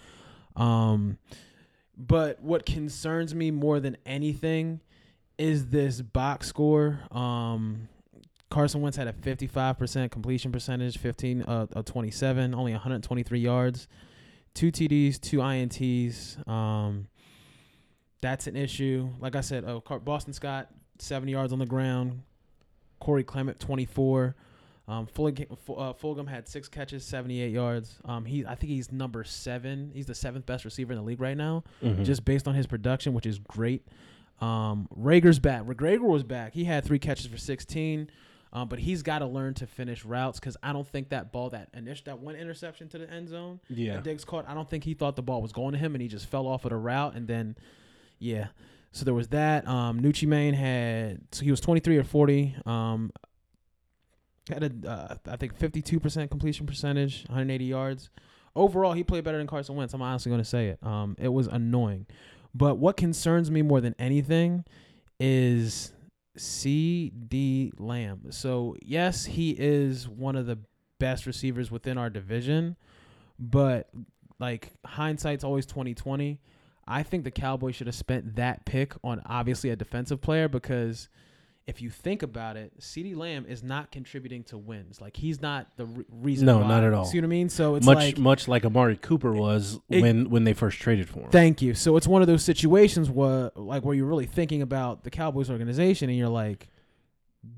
Um, 0.57 1.17
but 2.07 2.41
what 2.43 2.65
concerns 2.65 3.35
me 3.35 3.51
more 3.51 3.79
than 3.79 3.97
anything 4.07 4.81
is 5.37 5.67
this 5.69 6.01
box 6.01 6.49
score. 6.49 7.01
Um, 7.11 7.89
Carson 8.49 8.81
Wentz 8.81 8.97
had 8.97 9.07
a 9.07 9.13
55% 9.13 10.11
completion 10.11 10.51
percentage, 10.51 10.99
15 10.99 11.43
uh, 11.43 11.67
of 11.73 11.85
27, 11.85 12.55
only 12.55 12.73
123 12.73 13.39
yards, 13.39 13.87
two 14.55 14.73
TDs, 14.73 15.21
two 15.21 15.39
INTs. 15.39 16.49
Um, 16.49 17.07
that's 18.23 18.47
an 18.47 18.57
issue. 18.57 19.11
Like 19.21 19.37
I 19.37 19.41
said, 19.41 19.65
oh, 19.65 19.81
Boston 20.01 20.33
Scott, 20.33 20.69
70 20.99 21.33
yards 21.33 21.53
on 21.53 21.59
the 21.59 21.67
ground. 21.67 22.23
Corey 22.99 23.25
Clement, 23.25 23.59
24. 23.61 24.35
Um, 24.91 25.07
Fulgham, 25.07 25.47
uh, 25.53 25.93
Fulgham 25.93 26.27
had 26.29 26.49
six 26.49 26.69
catches, 26.69 27.05
78 27.05 27.53
yards. 27.53 27.99
Um, 28.05 28.25
he, 28.25 28.45
I 28.45 28.57
think 28.57 28.71
he's 28.73 28.91
number 28.91 29.23
seven. 29.23 29.93
He's 29.95 30.07
the 30.07 30.17
seventh 30.17 30.47
best 30.47 30.65
receiver 30.65 30.93
in 30.93 30.99
the 30.99 31.05
league 31.05 31.21
right 31.21 31.37
now 31.37 31.63
Mhm. 31.81 32.05
just 32.05 32.25
based 32.25 32.49
on 32.49 32.55
his 32.55 32.67
production, 32.67 33.15
which 33.15 33.25
is 33.25 33.39
great. 33.39 33.87
Um, 34.41 34.89
Reagor's 34.99 35.39
back. 35.39 35.63
Reagor 35.63 36.01
was 36.01 36.25
back. 36.25 36.55
He 36.55 36.65
had 36.65 36.83
three 36.85 36.99
catches 36.99 37.27
for 37.27 37.37
16, 37.37 38.11
um, 38.53 38.69
but 38.69 38.81
he's 38.81 39.03
got 39.05 39.21
to 39.21 39.27
learn 39.27 39.55
to 39.55 39.67
finish 39.67 40.05
routes 40.05 40.41
because 40.41 40.57
I 40.61 40.73
don't 40.73 40.89
think 40.89 41.11
that 41.11 41.31
ball, 41.31 41.51
that 41.51 41.69
initial, 41.73 42.05
that 42.07 42.19
one 42.19 42.35
interception 42.35 42.89
to 42.89 42.99
the 42.99 43.09
end 43.09 43.29
zone 43.29 43.61
yeah. 43.69 43.95
that 43.95 44.03
Diggs 44.03 44.25
caught, 44.25 44.49
I 44.49 44.55
don't 44.55 44.69
think 44.69 44.83
he 44.83 44.95
thought 44.95 45.15
the 45.15 45.23
ball 45.23 45.41
was 45.41 45.53
going 45.53 45.73
to 45.73 45.79
him, 45.79 45.95
and 45.95 46.03
he 46.03 46.09
just 46.09 46.27
fell 46.27 46.49
off 46.49 46.65
of 46.65 46.71
the 46.71 46.77
route, 46.77 47.15
and 47.15 47.29
then, 47.29 47.55
yeah. 48.19 48.49
So 48.91 49.05
there 49.05 49.15
was 49.15 49.29
that. 49.29 49.69
Um, 49.69 50.01
Nucci 50.01 50.27
Main 50.27 50.55
had, 50.55 51.21
so 51.31 51.45
he 51.45 51.51
was 51.53 51.61
23 51.61 51.97
or 51.97 52.03
40. 52.03 52.57
Um, 52.67 53.13
had 54.51 54.63
a, 54.85 54.89
uh, 54.89 55.17
I 55.27 55.37
think 55.37 55.59
52% 55.59 56.31
completion 56.31 56.67
percentage, 56.67 57.25
180 57.29 57.65
yards. 57.65 58.11
Overall, 58.55 58.93
he 58.93 59.05
played 59.05 59.25
better 59.25 59.39
than 59.39 59.47
Carson 59.47 59.77
Wentz. 59.77 59.95
I'm 59.95 60.03
honestly 60.03 60.31
going 60.31 60.43
to 60.43 60.49
say 60.49 60.69
it. 60.69 60.79
Um, 60.83 61.17
it 61.19 61.29
was 61.29 61.47
annoying. 61.47 62.07
But 62.55 62.79
what 62.79 62.97
concerns 62.97 63.51
me 63.51 63.63
more 63.63 63.81
than 63.81 63.95
anything 63.99 64.65
is 65.21 65.93
CeeDee 66.37 67.73
Lamb. 67.79 68.31
So, 68.31 68.77
yes, 68.83 69.25
he 69.25 69.51
is 69.51 70.09
one 70.09 70.37
of 70.37 70.47
the 70.47 70.59
best 70.99 71.27
receivers 71.27 71.71
within 71.71 71.99
our 71.99 72.11
division, 72.11 72.77
but 73.39 73.89
like 74.39 74.73
hindsight's 74.85 75.45
always 75.45 75.67
2020. 75.67 76.41
I 76.87 77.03
think 77.03 77.25
the 77.25 77.31
Cowboys 77.31 77.77
should 77.77 77.87
have 77.87 77.97
spent 77.97 78.37
that 78.37 78.65
pick 78.65 78.95
on 79.05 79.23
obviously 79.27 79.71
a 79.71 79.77
defensive 79.77 80.21
player 80.21 80.49
because 80.49 81.09
if 81.71 81.81
you 81.81 81.89
think 81.89 82.23
about 82.23 82.57
it, 82.57 82.73
CeeDee 82.81 83.17
Lamb 83.17 83.47
is 83.49 83.63
not 83.63 83.91
contributing 83.91 84.45
to 84.45 84.59
wins. 84.59 85.01
Like 85.01 85.17
he's 85.17 85.41
not 85.41 85.69
the 85.77 85.87
re- 85.87 86.05
reason. 86.11 86.47
No, 86.47 86.59
why. 86.59 86.69
not 86.69 86.85
at 86.85 86.93
all. 86.93 87.05
See 87.07 87.19
what 87.19 87.25
I 87.25 87.29
mean? 87.29 87.49
So 87.49 87.77
it's 87.77 87.87
much 87.87 87.97
like 87.97 88.19
much 88.19 88.49
like 88.49 88.65
Amari 88.65 88.97
Cooper 88.97 89.33
was 89.33 89.81
It- 89.89 90.03
when 90.03 90.29
when 90.31 90.45
they 90.45 90.53
first 90.53 90.79
traded 90.81 91.09
for 91.09 91.21
him. 91.21 91.31
Thank 91.31 91.63
you. 91.63 91.75
So 91.75 91.97
it's 91.97 92.07
one 92.07 92.21
of 92.23 92.29
those 92.29 92.45
situations 92.45 93.09
where 93.09 93.51
like 93.57 93.85
where 93.85 93.95
you're 93.95 94.07
really 94.07 94.27
thinking 94.27 94.61
about 94.63 95.05
the 95.05 95.11
Cowboys 95.11 95.49
organization 95.51 96.11
and 96.11 96.19
you're 96.19 96.29
like, 96.29 96.69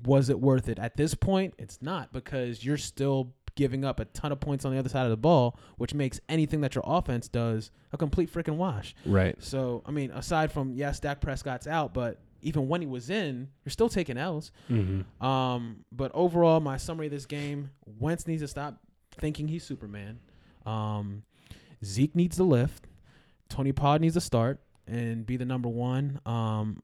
was 0.05 0.29
it 0.29 0.39
worth 0.39 0.69
it? 0.69 0.79
At 0.79 0.95
this 0.95 1.13
point, 1.15 1.55
it's 1.57 1.81
not 1.81 2.13
because 2.13 2.63
you're 2.63 2.77
still 2.77 3.33
giving 3.55 3.85
up 3.85 3.99
a 3.99 4.05
ton 4.05 4.31
of 4.31 4.39
points 4.39 4.65
on 4.65 4.71
the 4.71 4.79
other 4.79 4.89
side 4.89 5.03
of 5.03 5.11
the 5.11 5.17
ball, 5.17 5.59
which 5.77 5.93
makes 5.93 6.19
anything 6.27 6.61
that 6.61 6.73
your 6.73 6.83
offense 6.87 7.27
does 7.27 7.69
a 7.91 7.97
complete 7.97 8.31
freaking 8.33 8.55
wash. 8.55 8.95
right. 9.05 9.35
So 9.43 9.83
I 9.85 9.91
mean, 9.91 10.11
aside 10.11 10.51
from 10.51 10.73
yes, 10.73 10.99
Dak 10.99 11.19
Prescott's 11.21 11.67
out, 11.67 11.93
but 11.93 12.19
even 12.43 12.67
when 12.67 12.81
he 12.81 12.87
was 12.87 13.09
in, 13.09 13.49
you're 13.63 13.71
still 13.71 13.89
taking 13.89 14.17
L's. 14.17 14.51
Mm-hmm. 14.69 15.25
Um, 15.25 15.85
but 15.91 16.11
overall, 16.13 16.59
my 16.59 16.77
summary 16.77 17.07
of 17.07 17.11
this 17.11 17.25
game: 17.25 17.71
Wentz 17.99 18.27
needs 18.27 18.41
to 18.41 18.47
stop 18.47 18.79
thinking 19.11 19.47
he's 19.47 19.63
Superman. 19.63 20.19
Um, 20.65 21.23
Zeke 21.83 22.15
needs 22.15 22.37
to 22.37 22.43
lift. 22.43 22.87
Tony 23.49 23.71
Pod 23.71 24.01
needs 24.01 24.15
to 24.15 24.21
start 24.21 24.59
and 24.87 25.25
be 25.25 25.37
the 25.37 25.45
number 25.45 25.69
one. 25.69 26.19
Um, 26.25 26.81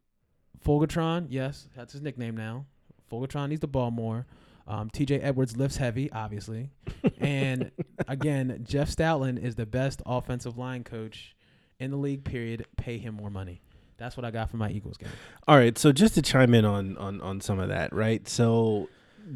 Fulgatron, 0.65 1.28
yes, 1.30 1.67
that's 1.76 1.93
his 1.93 2.02
nickname 2.02 2.36
now. 2.36 2.65
Fulgatron 3.12 3.50
needs 3.50 3.62
the 3.62 3.67
ball 3.67 3.91
more. 3.91 4.26
Um, 4.67 4.89
T.J. 4.91 5.19
Edwards 5.22 5.58
lifts 5.58 5.78
heavy, 5.78 6.12
obviously, 6.12 6.69
and 7.19 7.72
again, 8.08 8.63
Jeff 8.67 8.95
Stoutland 8.95 9.43
is 9.43 9.56
the 9.56 9.65
best 9.65 10.02
offensive 10.06 10.60
line 10.60 10.84
coach 10.84 11.36
in 11.80 11.89
the 11.89 11.98
league. 11.98 12.24
Period. 12.24 12.65
Pay 12.78 13.00
him 13.00 13.15
more 13.15 13.32
money. 13.32 13.62
That's 13.99 14.15
what 14.17 14.25
I 14.25 14.31
got 14.31 14.49
from 14.49 14.59
my 14.59 14.69
Eagles 14.71 14.97
game. 14.97 15.09
All 15.47 15.57
right, 15.57 15.77
so 15.77 15.91
just 15.91 16.15
to 16.15 16.21
chime 16.21 16.53
in 16.53 16.65
on 16.65 16.97
on 16.97 17.21
on 17.21 17.41
some 17.41 17.59
of 17.59 17.69
that, 17.69 17.93
right? 17.93 18.27
So 18.27 18.89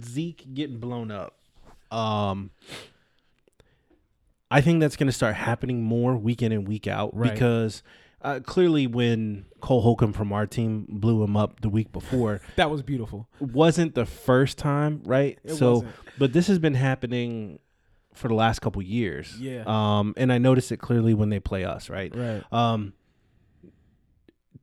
Zeke 0.04 0.54
getting 0.54 0.80
blown 0.80 1.12
up. 1.12 1.36
Um 1.91 2.49
I 4.49 4.62
think 4.62 4.80
that's 4.82 4.95
going 4.95 5.08
to 5.08 5.13
start 5.13 5.34
happening 5.36 5.82
more 5.82 6.15
week 6.15 6.41
in 6.43 6.52
and 6.52 6.67
week 6.67 6.86
out 6.88 7.15
Right. 7.15 7.32
because 7.34 7.82
uh, 8.21 8.39
clearly 8.45 8.86
when 8.86 9.45
Cole 9.62 9.82
Holcomb 9.82 10.13
from 10.13 10.32
our 10.32 10.45
team 10.45 10.86
blew 10.88 11.23
him 11.23 11.36
up 11.36 11.62
the 11.62 11.69
week 11.69 11.91
before, 11.91 12.39
That 12.56 12.69
was 12.69 12.84
beautiful. 12.84 13.28
wasn't 13.39 13.95
the 13.95 14.06
first 14.06 14.60
time, 14.60 15.02
right? 15.06 15.39
It 15.43 15.56
so, 15.56 15.73
wasn't. 15.73 15.91
but 16.19 16.34
this 16.34 16.47
has 16.47 16.60
been 16.60 16.76
happening 16.76 17.58
for 18.13 18.28
the 18.28 18.36
last 18.36 18.60
couple 18.60 18.82
years. 18.84 19.36
Yeah. 19.39 19.63
Um, 19.65 20.13
and 20.17 20.32
I 20.32 20.38
notice 20.38 20.71
it 20.71 20.78
clearly 20.78 21.15
when 21.15 21.30
they 21.30 21.39
play 21.39 21.65
us, 21.65 21.89
right? 21.89 22.15
Right. 22.15 22.43
Um, 22.54 22.93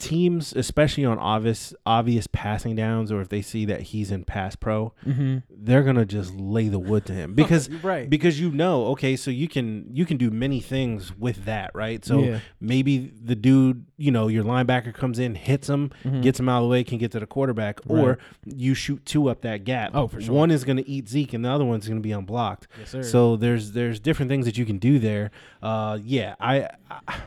teams, 0.01 0.53
especially 0.57 1.05
on 1.05 1.19
obvious 1.19 1.73
obvious 1.87 2.27
passing 2.27 2.75
downs, 2.75 3.13
or 3.13 3.21
if 3.21 3.29
they 3.29 3.43
see 3.43 3.65
that 3.67 3.83
he's 3.83 4.11
in 4.11 4.25
pass 4.25 4.57
pro, 4.57 4.93
Mm-hmm. 5.07 5.39
they're 5.51 5.83
gonna 5.83 6.05
just 6.07 6.35
lay 6.35 6.69
the 6.69 6.79
wood 6.79 7.05
to 7.07 7.13
him 7.13 7.35
because 7.35 7.69
right. 7.85 8.09
because 8.11 8.41
you 8.41 8.51
know, 8.51 8.87
okay, 8.89 9.15
so 9.15 9.31
you 9.31 9.47
can 9.47 9.87
you 9.93 10.05
can 10.07 10.17
do 10.17 10.31
many 10.31 10.59
things 10.61 11.15
with 11.17 11.45
that, 11.45 11.71
right? 11.75 12.05
So 12.05 12.21
Yeah. 12.23 12.41
maybe 12.61 13.13
the 13.23 13.37
dude, 13.37 13.85
you 13.99 14.11
know, 14.11 14.29
your 14.29 14.43
linebacker 14.43 14.93
comes 14.95 15.19
in, 15.19 15.35
hits 15.35 15.69
him, 15.69 15.91
Mhm. 16.05 16.23
gets 16.23 16.41
him 16.41 16.49
out 16.49 16.59
of 16.59 16.63
the 16.65 16.69
way, 16.71 16.83
can 16.83 16.99
get 16.99 17.13
to 17.13 17.21
the 17.21 17.27
quarterback, 17.27 17.81
Right. 17.87 18.03
or 18.05 18.19
you 18.45 18.73
shoot 18.75 19.05
two 19.05 19.29
up 19.29 19.43
that 19.43 19.65
gap. 19.65 19.91
Oh, 19.95 20.09
for 20.09 20.21
sure. 20.21 20.35
One 20.35 20.51
is 20.51 20.65
gonna 20.65 20.83
eat 20.87 21.09
Zeke, 21.09 21.35
and 21.35 21.45
the 21.45 21.51
other 21.51 21.65
one's 21.67 21.87
gonna 21.87 22.01
be 22.01 22.13
unblocked. 22.13 22.67
yes, 22.79 22.91
sir. 22.91 23.03
So 23.03 23.37
there's 23.37 23.73
there's 23.73 24.01
different 24.01 24.31
things 24.31 24.47
that 24.47 24.57
you 24.57 24.65
can 24.65 24.79
do 24.79 24.99
there. 24.99 25.31
Uh, 25.63 25.99
yeah, 26.03 26.35
I 26.41 26.69
I- 26.91 27.21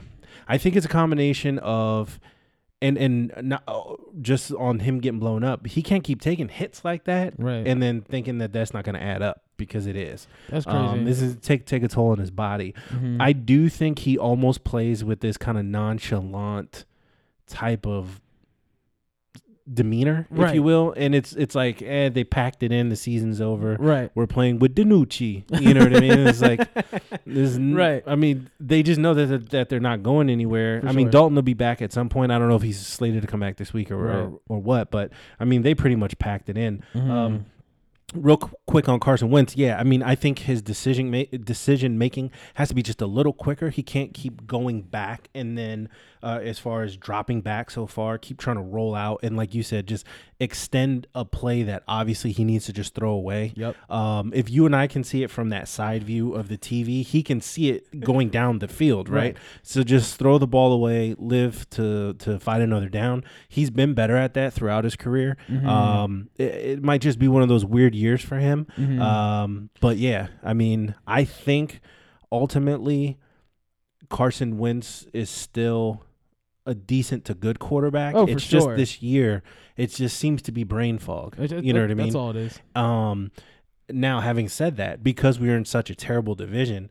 I 0.45 0.57
think 0.57 0.75
it's 0.75 0.85
a 0.85 0.89
combination 0.89 1.57
of. 1.59 2.19
And 2.83 2.97
and 2.97 3.33
not 3.41 3.63
uh, 3.65 3.95
just 4.21 4.51
on 4.51 4.79
him 4.79 4.99
getting 4.99 5.19
blown 5.19 5.43
up, 5.43 5.65
he 5.65 5.81
can't 5.81 6.03
keep 6.03 6.19
taking 6.21 6.49
hits 6.49 6.83
like 6.83 7.05
that, 7.05 7.33
right. 7.37 7.65
and 7.65 7.81
then 7.81 8.01
thinking 8.01 8.39
that 8.39 8.51
that's 8.51 8.73
not 8.73 8.83
going 8.83 8.95
to 8.95 9.01
add 9.01 9.21
up 9.21 9.41
because 9.55 9.87
it 9.87 9.95
is. 9.95 10.27
That's 10.49 10.65
crazy. 10.65 10.77
Um, 10.77 11.05
this 11.05 11.21
is 11.21 11.37
take 11.37 11.65
take 11.65 11.81
a 11.83 11.87
toll 11.87 12.09
on 12.09 12.17
his 12.17 12.29
body. 12.29 12.73
Mhm. 12.89 13.21
I 13.21 13.31
do 13.31 13.69
think 13.69 13.99
he 13.99 14.17
almost 14.17 14.65
plays 14.65 15.01
with 15.03 15.21
this 15.21 15.37
kind 15.37 15.57
of 15.57 15.63
nonchalant 15.63 16.83
type 17.47 17.85
of 17.87 18.19
demeanor, 19.71 20.27
if 20.31 20.37
Right. 20.37 20.55
you 20.55 20.63
will, 20.63 20.93
and 20.97 21.15
it's 21.15 21.33
it's 21.33 21.55
like, 21.55 21.81
eh, 21.81 22.09
they 22.09 22.23
packed 22.23 22.63
it 22.63 22.71
in. 22.71 22.89
The 22.89 22.95
season's 22.95 23.39
over. 23.39 23.75
right. 23.79 24.11
We're 24.13 24.27
playing 24.27 24.59
with 24.59 24.75
DiNucci. 24.75 25.61
You 25.61 25.73
know 25.73 25.81
what 25.85 25.95
I 25.95 25.99
mean? 25.99 26.19
It's 26.27 26.41
like 26.41 26.67
there's 27.25 27.55
n- 27.55 27.73
Right. 27.73 28.03
I 28.05 28.15
mean, 28.15 28.49
they 28.59 28.83
just 28.83 28.99
know 28.99 29.13
that 29.13 29.49
that 29.51 29.69
they're 29.69 29.79
not 29.79 30.03
going 30.03 30.29
anywhere. 30.29 30.81
For 30.81 30.89
I 30.89 30.91
mean. 30.91 31.09
Dalton 31.09 31.35
will 31.35 31.41
be 31.43 31.53
back 31.53 31.81
at 31.81 31.93
some 31.93 32.09
point. 32.09 32.31
I 32.31 32.39
don't 32.39 32.49
know 32.49 32.55
if 32.55 32.61
he's 32.61 32.79
slated 32.85 33.21
to 33.21 33.27
come 33.27 33.39
back 33.39 33.57
this 33.57 33.71
week 33.73 33.89
or 33.91 33.97
Right. 33.97 34.15
or, 34.17 34.39
or 34.49 34.59
what, 34.59 34.91
but 34.91 35.11
I 35.39 35.45
mean, 35.45 35.61
they 35.61 35.73
pretty 35.75 35.95
much 35.95 36.17
packed 36.19 36.49
it 36.49 36.57
in. 36.57 36.83
Mhm. 36.93 37.09
Um, 37.09 37.45
real 38.15 38.37
qu- 38.37 38.55
quick 38.67 38.87
on 38.89 38.99
Carson 38.99 39.31
Wentz, 39.31 39.55
yeah, 39.55 39.79
I 39.79 39.83
mean, 39.83 40.03
I 40.03 40.13
think 40.15 40.39
his 40.39 40.61
decision 40.61 41.09
ma- 41.09 41.23
decision 41.43 41.97
making 41.97 42.29
has 42.55 42.69
to 42.69 42.75
be 42.75 42.83
just 42.83 43.01
a 43.01 43.07
little 43.07 43.33
quicker. 43.33 43.69
He 43.69 43.81
can't 43.81 44.13
keep 44.13 44.45
going 44.45 44.81
back 44.81 45.29
and 45.33 45.57
then, 45.57 45.89
uh, 46.23 46.39
as 46.41 46.57
far 46.57 46.83
as 46.83 46.95
dropping 46.95 47.41
back 47.41 47.69
so 47.69 47.85
far, 47.85 48.17
keep 48.17 48.39
trying 48.39 48.55
to 48.55 48.61
roll 48.61 48.95
out 48.95 49.19
and, 49.21 49.35
like 49.35 49.53
you 49.53 49.61
said, 49.61 49.85
just 49.87 50.05
extend 50.39 51.05
a 51.13 51.23
play 51.25 51.63
that 51.63 51.83
obviously 51.87 52.31
he 52.31 52.43
needs 52.43 52.65
to 52.65 52.73
just 52.73 52.95
throw 52.95 53.11
away. 53.11 53.53
Yep. 53.55 53.75
Um, 53.91 54.31
if 54.33 54.49
you 54.49 54.65
and 54.65 54.75
I 54.75 54.87
can 54.87 55.03
see 55.03 55.21
it 55.23 55.29
from 55.29 55.49
that 55.49 55.67
side 55.67 56.03
view 56.03 56.33
of 56.33 56.47
the 56.47 56.57
TV, 56.57 57.03
he 57.03 57.23
can 57.23 57.41
see 57.41 57.69
it 57.69 57.99
going 58.01 58.29
down 58.29 58.59
the 58.59 58.67
field, 58.67 59.09
right? 59.09 59.35
Right. 59.35 59.37
So 59.61 59.83
just 59.83 60.17
throw 60.17 60.37
the 60.37 60.47
ball 60.47 60.71
away, 60.71 61.15
live 61.17 61.69
to 61.71 62.13
to 62.15 62.39
fight 62.39 62.61
another 62.61 62.89
down. 62.89 63.23
He's 63.49 63.69
been 63.69 63.93
better 63.93 64.15
at 64.17 64.33
that 64.33 64.53
throughout 64.53 64.83
his 64.85 64.95
career. 64.95 65.37
Mhm. 65.49 65.65
Um, 65.65 66.29
it, 66.37 66.43
it 66.43 66.83
might 66.83 67.01
just 67.01 67.19
be 67.19 67.27
one 67.27 67.41
of 67.41 67.49
those 67.49 67.65
weird 67.65 67.93
years 67.95 68.21
for 68.21 68.37
him. 68.37 68.65
Mhm. 68.77 69.01
Um, 69.01 69.69
but 69.81 69.97
yeah, 69.97 70.27
I 70.43 70.53
mean, 70.53 70.95
I 71.05 71.25
think 71.25 71.79
ultimately 72.31 73.17
Carson 74.09 74.57
Wentz 74.57 75.05
is 75.13 75.29
still 75.29 76.03
a 76.65 76.73
decent 76.73 77.25
to 77.25 77.33
good 77.33 77.59
quarterback. 77.59 78.15
Oh, 78.15 78.25
for 78.25 78.31
it's 78.33 78.47
just 78.47 78.65
sure. 78.65 78.75
this 78.77 79.01
year, 79.01 79.43
it 79.75 79.87
just 79.91 80.17
seems 80.17 80.41
to 80.43 80.51
be 80.51 80.63
brain 80.63 80.97
fog. 80.97 81.35
It's 81.37 81.51
just- 81.51 81.63
You 81.65 81.73
know 81.73 81.81
that- 81.81 81.85
what 81.87 81.91
I 81.91 81.95
mean? 81.95 82.07
That's 82.07 82.15
all 82.15 82.29
it 82.29 82.35
is. 82.37 82.59
Um, 82.75 83.31
now 83.89 84.21
having 84.21 84.47
said 84.47 84.77
that, 84.77 85.03
because 85.03 85.39
we 85.39 85.49
are 85.49 85.57
in 85.57 85.65
such 85.65 85.89
a 85.89 85.95
terrible 85.95 86.35
division, 86.35 86.89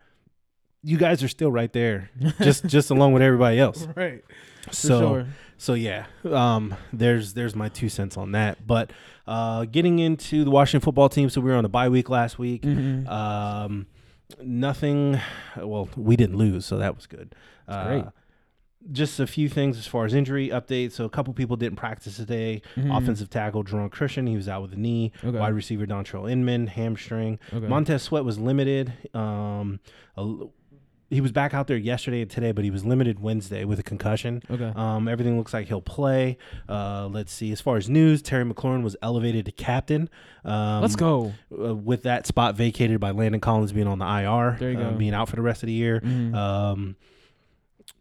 you 0.83 0.99
guys 0.99 1.23
are 1.23 1.29
still 1.29 1.51
right 1.51 1.73
there, 1.73 2.11
just 2.41 2.67
just 2.67 2.91
along 2.91 3.13
with 3.13 3.23
everybody 3.23 3.59
else. 3.59 3.87
right. 3.97 4.23
So 4.71 4.99
sure. 5.01 5.27
so 5.57 5.75
yeah, 5.75 6.07
um, 6.31 6.75
there's 6.93 7.35
there's 7.35 7.55
my 7.57 7.69
two 7.69 7.89
cents 7.89 8.17
on 8.17 8.33
that. 8.33 8.67
But 8.67 8.93
uh, 9.27 9.65
getting 9.65 10.01
into 10.01 10.45
the 10.45 10.51
Washington 10.51 10.85
football 10.85 11.09
team, 11.09 11.31
so 11.31 11.41
we 11.41 11.51
were 11.51 11.57
on 11.57 11.65
a 11.65 11.69
bye 11.69 11.89
week 11.89 12.11
last 12.11 12.39
week. 12.39 12.63
Mhm. 12.63 13.09
Um, 13.09 13.87
nothing. 14.43 15.21
Well, 15.57 15.89
we 15.97 16.17
didn't 16.17 16.37
lose, 16.37 16.67
so 16.67 16.79
that 16.79 16.95
was 16.97 17.07
good. 17.07 17.35
Uh, 17.69 17.87
great. 17.87 18.05
Just 18.91 19.21
a 19.21 19.27
few 19.27 19.49
things 19.49 19.79
as 19.79 19.87
far 19.87 20.05
as 20.05 20.13
injury 20.15 20.49
updates. 20.49 20.93
So 20.93 21.05
a 21.05 21.09
couple 21.09 21.33
people 21.35 21.57
didn't 21.57 21.77
practice 21.77 22.17
today. 22.17 22.63
Mhm. 22.77 22.97
Offensive 22.97 23.31
tackle 23.31 23.63
Geron 23.63 23.91
Christian, 23.91 24.27
he 24.27 24.35
was 24.37 24.49
out 24.49 24.63
with 24.63 24.73
a 24.73 24.77
knee. 24.77 25.13
Okay. 25.23 25.39
Wide 25.39 25.55
receiver 25.55 25.87
Dontrell 25.87 26.31
Inman, 26.31 26.67
hamstring. 26.67 27.39
Okay. 27.53 27.69
Montez 27.69 28.03
Sweat 28.03 28.25
was 28.25 28.39
limited. 28.39 28.93
Um, 29.15 29.79
a 30.17 30.27
he 31.11 31.21
was 31.21 31.31
back 31.31 31.53
out 31.53 31.67
there 31.67 31.77
yesterday 31.77 32.23
and 32.23 32.31
today, 32.31 32.53
but 32.53 32.65
he 32.65 32.71
was 32.71 32.87
limited 32.87 33.21
Wednesday 33.21 33.67
with 33.67 33.79
a 33.79 33.83
concussion. 33.83 34.43
okay. 34.51 34.73
Um, 34.75 35.09
everything 35.09 35.37
looks 35.37 35.53
like 35.53 35.69
he'll 35.69 35.83
play. 35.83 36.39
Uh, 36.67 37.07
let's 37.07 37.31
see. 37.31 37.53
As 37.53 37.61
far 37.61 37.77
as 37.77 37.87
news, 37.91 38.23
Terry 38.23 38.47
McLaurin 38.47 38.83
was 38.83 38.97
elevated 39.03 39.45
to 39.45 39.53
captain. 39.53 40.09
Um, 40.43 40.81
Let's 40.81 40.97
go. 40.97 41.35
uh, 41.53 41.75
with 41.75 42.05
that 42.05 42.27
spot 42.27 42.57
vacated 42.57 42.99
by 42.99 43.11
Landon 43.11 43.43
Collins 43.43 43.73
being 43.73 43.87
on 43.89 43.99
the 43.99 44.07
IR, 44.07 44.57
There 44.59 44.71
you 44.73 44.79
uh, 44.79 44.91
go. 44.93 44.97
being 44.97 45.13
out 45.13 45.29
for 45.29 45.37
the 45.37 45.43
rest 45.43 45.63
of 45.63 45.67
the 45.67 45.75
year. 45.75 46.01
Mhm. 46.01 46.35
Um, 46.35 46.97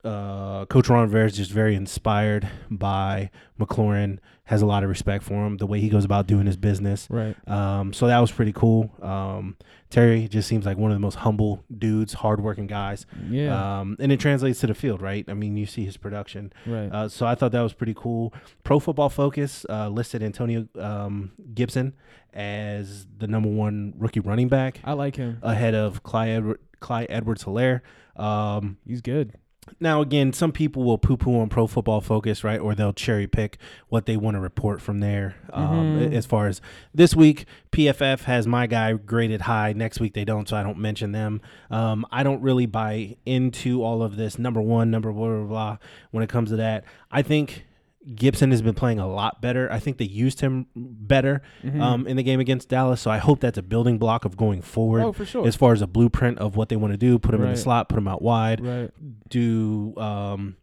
uh, 0.03 0.65
Coach 0.65 0.89
Ron 0.89 1.03
Rivera 1.03 1.25
is 1.27 1.35
just 1.37 1.51
very 1.51 1.75
inspired 1.75 2.47
by 2.69 3.29
McLaurin. 3.59 4.19
Has 4.45 4.61
a 4.61 4.65
lot 4.65 4.83
of 4.83 4.89
respect 4.89 5.23
for 5.23 5.45
him, 5.47 5.57
the 5.57 5.65
way 5.65 5.79
he 5.79 5.87
goes 5.87 6.03
about 6.03 6.27
doing 6.27 6.45
his 6.45 6.57
business. 6.57 7.07
right. 7.09 7.37
Um, 7.47 7.93
so 7.93 8.07
that 8.07 8.19
was 8.19 8.33
pretty 8.33 8.51
cool. 8.51 8.91
Um, 9.01 9.55
Terry 9.89 10.27
just 10.27 10.49
seems 10.49 10.65
like 10.65 10.77
one 10.77 10.91
of 10.91 10.95
the 10.95 10.99
most 10.99 11.15
humble 11.15 11.63
dudes, 11.77 12.11
hardworking 12.13 12.67
guys. 12.67 13.05
Yeah. 13.29 13.79
Um, 13.79 13.95
and 13.99 14.11
it 14.11 14.19
translates 14.19 14.59
to 14.61 14.67
the 14.67 14.73
field, 14.73 15.01
right? 15.01 15.23
I 15.29 15.35
mean, 15.35 15.55
you 15.55 15.65
see 15.65 15.85
his 15.85 15.95
production. 15.95 16.51
right. 16.65 16.89
Uh, 16.91 17.07
so 17.07 17.25
I 17.25 17.35
thought 17.35 17.53
that 17.53 17.61
was 17.61 17.71
pretty 17.71 17.93
cool. 17.95 18.33
Pro 18.65 18.79
Football 18.79 19.07
Focus 19.09 19.65
uh, 19.69 19.87
listed 19.87 20.21
Antonio 20.21 20.67
um, 20.77 21.31
Gibson 21.53 21.93
as 22.33 23.07
the 23.19 23.27
number 23.27 23.47
one 23.49 23.93
rookie 23.97 24.19
running 24.19 24.49
back 24.49 24.79
I 24.83 24.93
like 24.93 25.15
him. 25.15 25.37
ahead 25.41 25.75
of 25.75 26.03
Clyde, 26.03 26.43
Clyde 26.81 27.07
Edwards 27.09 27.43
Hilaire. 27.43 27.83
Um, 28.17 28.77
He's 28.85 29.01
good. 29.01 29.33
Now, 29.79 30.01
again, 30.01 30.33
some 30.33 30.51
people 30.51 30.83
will 30.83 30.97
poo 30.97 31.17
poo 31.17 31.39
on 31.39 31.49
Pro 31.49 31.67
Football 31.67 32.01
Focus, 32.01 32.43
right? 32.43 32.59
Or 32.59 32.73
they'll 32.73 32.93
cherry 32.93 33.27
pick 33.27 33.57
what 33.89 34.05
they 34.05 34.17
want 34.17 34.35
to 34.35 34.41
report 34.41 34.81
from 34.81 34.99
there. 34.99 35.35
Um, 35.53 35.99
Mhm. 35.99 36.13
As 36.13 36.25
far 36.25 36.47
as 36.47 36.61
this 36.93 37.15
week, 37.15 37.45
PFF 37.71 38.23
has 38.23 38.47
my 38.47 38.65
guy 38.67 38.93
graded 38.93 39.41
high. 39.41 39.73
Next 39.73 39.99
week, 39.99 40.13
they 40.13 40.25
don't, 40.25 40.47
so 40.49 40.57
I 40.57 40.63
don't 40.63 40.79
mention 40.79 41.11
them. 41.11 41.41
Um, 41.69 42.05
I 42.11 42.23
don't 42.23 42.41
really 42.41 42.65
buy 42.65 43.17
into 43.25 43.83
all 43.83 44.01
of 44.01 44.15
this 44.17 44.39
number 44.39 44.61
one, 44.61 44.89
number 44.89 45.11
blah, 45.11 45.27
blah, 45.27 45.45
blah, 45.45 45.77
when 46.09 46.23
it 46.23 46.29
comes 46.29 46.49
to 46.49 46.55
that. 46.57 46.83
I 47.11 47.21
think. 47.21 47.65
Gibson 48.15 48.49
has 48.51 48.61
been 48.63 48.73
playing 48.73 48.97
a 48.99 49.07
lot 49.07 49.41
better. 49.41 49.71
I 49.71 49.77
think 49.79 49.97
they 49.97 50.05
used 50.05 50.41
him 50.41 50.65
better 50.75 51.41
Mhm. 51.63 51.79
um, 51.81 52.07
in 52.07 52.17
the 52.17 52.23
game 52.23 52.39
against 52.39 52.67
Dallas. 52.69 52.99
So 53.01 53.11
I 53.11 53.17
hope 53.19 53.39
that's 53.39 53.59
a 53.59 53.61
building 53.63 53.99
block 53.99 54.25
of 54.25 54.35
going 54.35 54.61
forward 54.63 55.03
oh, 55.03 55.11
for 55.11 55.23
sure. 55.25 55.45
as 55.47 55.55
far 55.55 55.71
as 55.73 55.81
a 55.83 55.87
blueprint 55.87 56.39
of 56.39 56.55
what 56.55 56.69
they 56.69 56.75
want 56.75 56.93
to 56.93 56.97
do. 56.97 57.19
Put 57.19 57.35
him 57.35 57.43
in 57.43 57.51
the 57.51 57.57
slot, 57.57 57.89
put 57.89 57.97
him 57.99 58.07
out 58.07 58.21
wide 58.23 58.59
right. 58.65 58.89
do 59.29 59.93
um, 59.97 60.55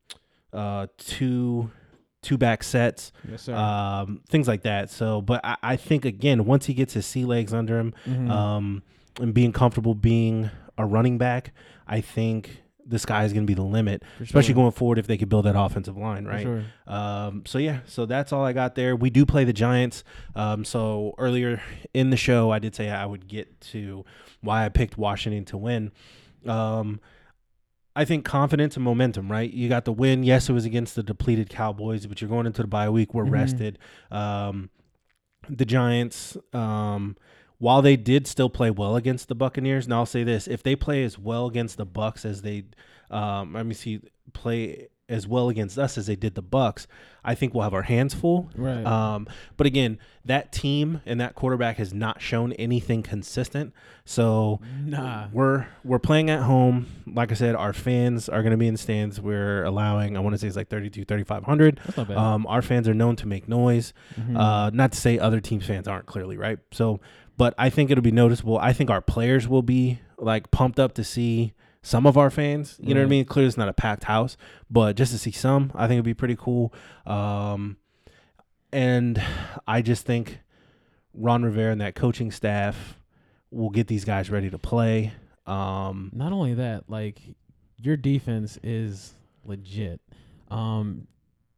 uh, 0.52 0.86
two 0.96 1.70
two 2.20 2.36
back 2.36 2.64
sets, 2.64 3.12
Yes, 3.30 3.42
sir. 3.42 3.54
um, 3.54 4.20
things 4.28 4.48
like 4.48 4.62
that. 4.62 4.90
So, 4.90 5.20
but 5.22 5.40
I, 5.44 5.56
I 5.62 5.76
think 5.76 6.04
again, 6.04 6.44
once 6.44 6.66
he 6.66 6.74
gets 6.74 6.94
his 6.94 7.06
sea 7.06 7.24
legs 7.24 7.54
under 7.54 7.78
him, 7.78 7.94
Mhm. 8.04 8.28
um, 8.30 8.82
and 9.20 9.32
being 9.32 9.52
comfortable 9.52 9.94
being 9.94 10.50
a 10.76 10.84
running 10.84 11.18
back, 11.18 11.52
I 11.86 12.00
think 12.00 12.62
the 12.88 12.98
sky 12.98 13.24
is 13.24 13.32
going 13.34 13.44
to 13.44 13.50
be 13.50 13.54
the 13.54 13.62
limit, 13.62 14.02
For 14.16 14.24
especially 14.24 14.54
going 14.54 14.72
forward 14.72 14.98
if 14.98 15.06
they 15.06 15.18
could 15.18 15.28
build 15.28 15.44
that 15.44 15.54
offensive 15.58 15.96
line, 15.96 16.24
right? 16.24 16.42
sure. 16.42 16.64
Um, 16.86 17.42
so 17.46 17.58
yeah, 17.58 17.80
so 17.84 18.06
that's 18.06 18.32
all 18.32 18.42
I 18.44 18.54
got 18.54 18.74
there. 18.74 18.96
We 18.96 19.10
do 19.10 19.26
play 19.26 19.44
the 19.44 19.52
Giants. 19.52 20.04
Um, 20.34 20.64
so 20.64 21.14
earlier 21.18 21.60
in 21.92 22.08
the 22.10 22.16
show, 22.16 22.50
I 22.50 22.58
did 22.58 22.74
say 22.74 22.88
I 22.90 23.04
would 23.04 23.28
get 23.28 23.60
to 23.72 24.04
why 24.40 24.64
I 24.64 24.70
picked 24.70 24.96
Washington 24.96 25.44
to 25.46 25.58
win. 25.58 25.92
Um, 26.46 27.00
I 27.94 28.04
think 28.04 28.24
confidence 28.24 28.76
and 28.76 28.84
momentum, 28.84 29.30
right? 29.30 29.52
You 29.52 29.68
got 29.68 29.84
the 29.84 29.92
win. 29.92 30.22
Yes, 30.22 30.48
it 30.48 30.52
was 30.52 30.64
against 30.64 30.94
the 30.94 31.02
depleted 31.02 31.50
Cowboys, 31.50 32.06
but 32.06 32.20
you're 32.20 32.30
going 32.30 32.46
into 32.46 32.62
the 32.62 32.68
bye 32.68 32.88
week. 32.88 33.12
We're 33.12 33.24
Mhm. 33.24 33.32
rested. 33.32 33.78
Um, 34.10 34.70
the 35.48 35.64
Giants, 35.64 36.36
um, 36.52 37.16
while 37.58 37.82
they 37.82 37.96
did 37.96 38.26
still 38.26 38.48
play 38.48 38.70
well 38.70 38.96
against 38.96 39.28
the 39.28 39.34
Buccaneers, 39.34 39.84
and 39.84 39.94
I'll 39.94 40.06
say 40.06 40.24
this: 40.24 40.46
if 40.46 40.62
they 40.62 40.76
play 40.76 41.04
as 41.04 41.18
well 41.18 41.46
against 41.46 41.76
the 41.76 41.86
Bucks 41.86 42.24
as 42.24 42.42
they, 42.42 42.64
um, 43.10 43.52
let 43.52 43.66
me 43.66 43.74
see, 43.74 44.00
play 44.32 44.88
as 45.08 45.26
well 45.26 45.48
against 45.48 45.78
us 45.78 45.96
as 45.96 46.06
they 46.06 46.16
did 46.16 46.34
the 46.34 46.42
Bucks, 46.42 46.86
I 47.24 47.34
think 47.34 47.54
we'll 47.54 47.62
have 47.64 47.74
our 47.74 47.82
hands 47.82 48.12
full. 48.14 48.50
Right. 48.56 48.84
Um, 48.84 49.26
but 49.56 49.66
again, 49.66 49.98
that 50.24 50.52
team 50.52 51.00
and 51.06 51.20
that 51.20 51.34
quarterback 51.34 51.78
has 51.78 51.94
not 51.94 52.20
shown 52.20 52.52
anything 52.54 53.02
consistent. 53.02 53.72
So 54.04 54.60
Nah. 54.84 55.28
we're 55.32 55.66
we're 55.84 55.98
playing 55.98 56.30
at 56.30 56.42
home. 56.42 56.86
Like 57.06 57.30
I 57.32 57.34
said, 57.34 57.54
our 57.54 57.72
fans 57.72 58.28
are 58.28 58.42
going 58.42 58.50
to 58.52 58.56
be 58.58 58.66
in 58.68 58.74
the 58.74 58.78
stands. 58.78 59.20
We're 59.20 59.64
allowing, 59.64 60.16
I 60.16 60.20
want 60.20 60.34
to 60.34 60.38
say 60.38 60.46
it's 60.46 60.56
like 60.56 60.68
32, 60.68 61.04
3,500. 61.04 61.80
That's 61.84 61.96
not 61.96 62.08
bad. 62.08 62.16
Um, 62.16 62.46
our 62.46 62.62
fans 62.62 62.88
are 62.88 62.94
known 62.94 63.16
to 63.16 63.26
make 63.26 63.48
noise. 63.48 63.92
Mhm. 64.20 64.36
Uh, 64.38 64.70
not 64.74 64.92
to 64.92 64.98
say 64.98 65.18
other 65.18 65.40
teams' 65.40 65.66
fans 65.66 65.88
aren't 65.88 66.06
clearly 66.06 66.36
right. 66.36 66.58
So, 66.72 67.00
but 67.36 67.54
I 67.56 67.70
think 67.70 67.90
it'll 67.90 68.02
be 68.02 68.10
noticeable. 68.12 68.58
I 68.58 68.72
think 68.72 68.90
our 68.90 69.00
players 69.00 69.48
will 69.48 69.62
be 69.62 70.00
like 70.18 70.50
pumped 70.50 70.78
up 70.80 70.94
to 70.94 71.04
see 71.04 71.52
some 71.82 72.06
of 72.06 72.16
our 72.18 72.30
fans. 72.30 72.76
You 72.80 72.94
know 72.94 73.00
what 73.00 73.06
I 73.06 73.10
mean? 73.10 73.24
Clearly, 73.24 73.48
it's 73.48 73.56
not 73.56 73.68
a 73.68 73.72
packed 73.72 74.04
house, 74.04 74.36
but 74.70 74.96
just 74.96 75.12
to 75.12 75.18
see 75.18 75.30
some, 75.30 75.70
I 75.74 75.86
think 75.86 75.96
it'd 75.96 76.04
be 76.04 76.14
pretty 76.14 76.36
cool. 76.36 76.72
Um, 77.06 77.76
and 78.72 79.22
I 79.66 79.82
just 79.82 80.04
think 80.04 80.40
Ron 81.14 81.42
Rivera 81.42 81.72
and 81.72 81.80
that 81.80 81.94
coaching 81.94 82.30
staff 82.30 82.98
will 83.50 83.70
get 83.70 83.86
these 83.86 84.04
guys 84.04 84.30
ready 84.30 84.50
to 84.50 84.58
play. 84.58 85.12
Um, 85.46 86.10
Not 86.12 86.32
only 86.32 86.54
that, 86.54 86.84
like 86.88 87.20
your 87.78 87.96
defense 87.96 88.58
is 88.62 89.14
legit. 89.44 90.00
Um, 90.50 91.06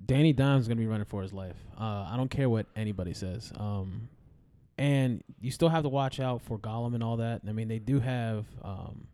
Danny 0.04 0.32
Dimes 0.32 0.62
is 0.62 0.68
gonna 0.68 0.80
be 0.80 0.86
running 0.86 1.06
for 1.06 1.22
his 1.22 1.32
life. 1.32 1.56
Uh, 1.78 2.06
I 2.08 2.14
don't 2.16 2.30
care 2.30 2.48
what 2.48 2.66
anybody 2.76 3.12
says. 3.12 3.52
Um, 3.56 4.08
and 4.78 5.22
you 5.40 5.50
still 5.50 5.68
have 5.68 5.82
to 5.82 5.88
watch 5.88 6.20
out 6.20 6.40
for 6.42 6.58
Gollum 6.58 6.94
and 6.94 7.02
all 7.02 7.16
that. 7.18 7.42
I 7.46 7.52
mean, 7.52 7.68
they 7.68 7.78
do 7.78 8.00
have, 8.00 8.46
um, 8.62 9.08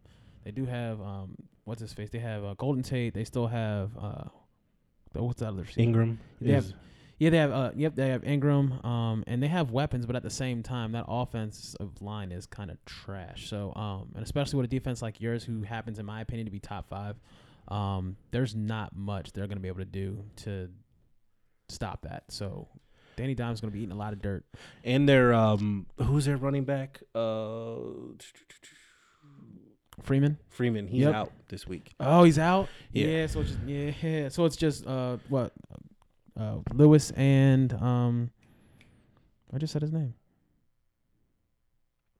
they 0.46 0.52
do 0.52 0.64
have, 0.64 1.00
um, 1.00 1.35
what's 1.64 1.80
his 1.80 1.92
face? 1.92 2.09
They 2.11 2.20
have 2.20 2.44
uh, 2.44 2.54
Golden 2.56 2.85
Tate. 2.85 3.12
They 3.14 3.24
still 3.24 3.48
have, 3.48 3.90
uh, 4.00 4.24
what's 5.12 5.40
that 5.40 5.48
other 5.48 5.62
receiver? 5.62 5.90
Engram 6.04 6.16
They 6.40 6.52
have- 6.52 6.72
Yeah, 7.18 7.30
they 7.30 7.38
have. 7.38 7.50
Uh, 7.50 7.70
yep, 7.74 7.96
they 7.96 8.11
have 8.11 8.22
Engram. 8.22 8.85
Um, 8.85 9.24
and 9.26 9.42
they 9.42 9.48
have 9.48 9.72
weapons, 9.72 10.06
but 10.06 10.14
at 10.14 10.22
the 10.22 10.30
same 10.30 10.62
time, 10.62 10.92
that 10.92 11.06
offensive 11.09 12.00
line 12.00 12.30
is 12.30 12.46
kind 12.46 12.70
of 12.70 12.76
trash. 12.85 13.48
So, 13.50 13.72
um, 13.74 14.12
and 14.14 14.22
especially 14.22 14.59
with 14.59 14.66
a 14.66 14.68
defense 14.68 15.02
like 15.02 15.20
yours, 15.20 15.42
who 15.42 15.62
happens, 15.62 15.98
in 15.98 16.06
my 16.06 16.20
opinion, 16.20 16.44
to 16.44 16.52
be 16.52 16.61
top 16.61 16.88
five, 16.88 17.16
um, 17.66 18.16
there's 18.30 18.54
not 18.54 18.94
much 18.94 19.32
they're 19.32 19.48
going 19.48 19.56
to 19.59 19.62
be 19.62 19.66
able 19.68 19.80
to 19.80 19.85
do 19.85 20.22
to 20.44 20.70
stop 21.70 22.02
that. 22.02 22.22
So, 22.28 22.68
Danny 23.16 23.35
Dimes 23.35 23.61
going 23.61 23.72
to 23.72 23.74
be 23.76 23.80
eating 23.82 23.96
a 23.96 23.98
lot 23.98 24.12
of 24.12 24.22
dirt. 24.22 24.44
and 24.85 25.09
their 25.09 25.35
um, 25.35 25.87
who's 25.98 26.26
their 26.26 26.37
running 26.37 26.62
back? 26.64 27.00
Uh, 27.16 27.78
Freeman. 30.07 30.38
Freeman. 30.49 30.87
He's 30.87 31.03
Yep. 31.03 31.14
out 31.14 31.33
this 31.49 31.66
week. 31.66 31.92
Oh, 31.99 32.23
he's 32.23 32.38
out. 32.38 32.69
Yeah. 32.92 33.27
so 33.27 33.40
it's 33.40 33.51
just 33.51 33.62
yeah. 33.66 34.29
So 34.31 34.45
it's 34.45 34.57
just 34.57 34.87
uh 34.87 35.16
what, 35.29 35.53
uh 36.38 36.59
Lewis 36.73 37.11
and 37.11 37.73
um, 37.75 38.31
I 39.53 39.59
just 39.59 39.73
said 39.73 39.83
his 39.83 39.92
name. 39.92 40.14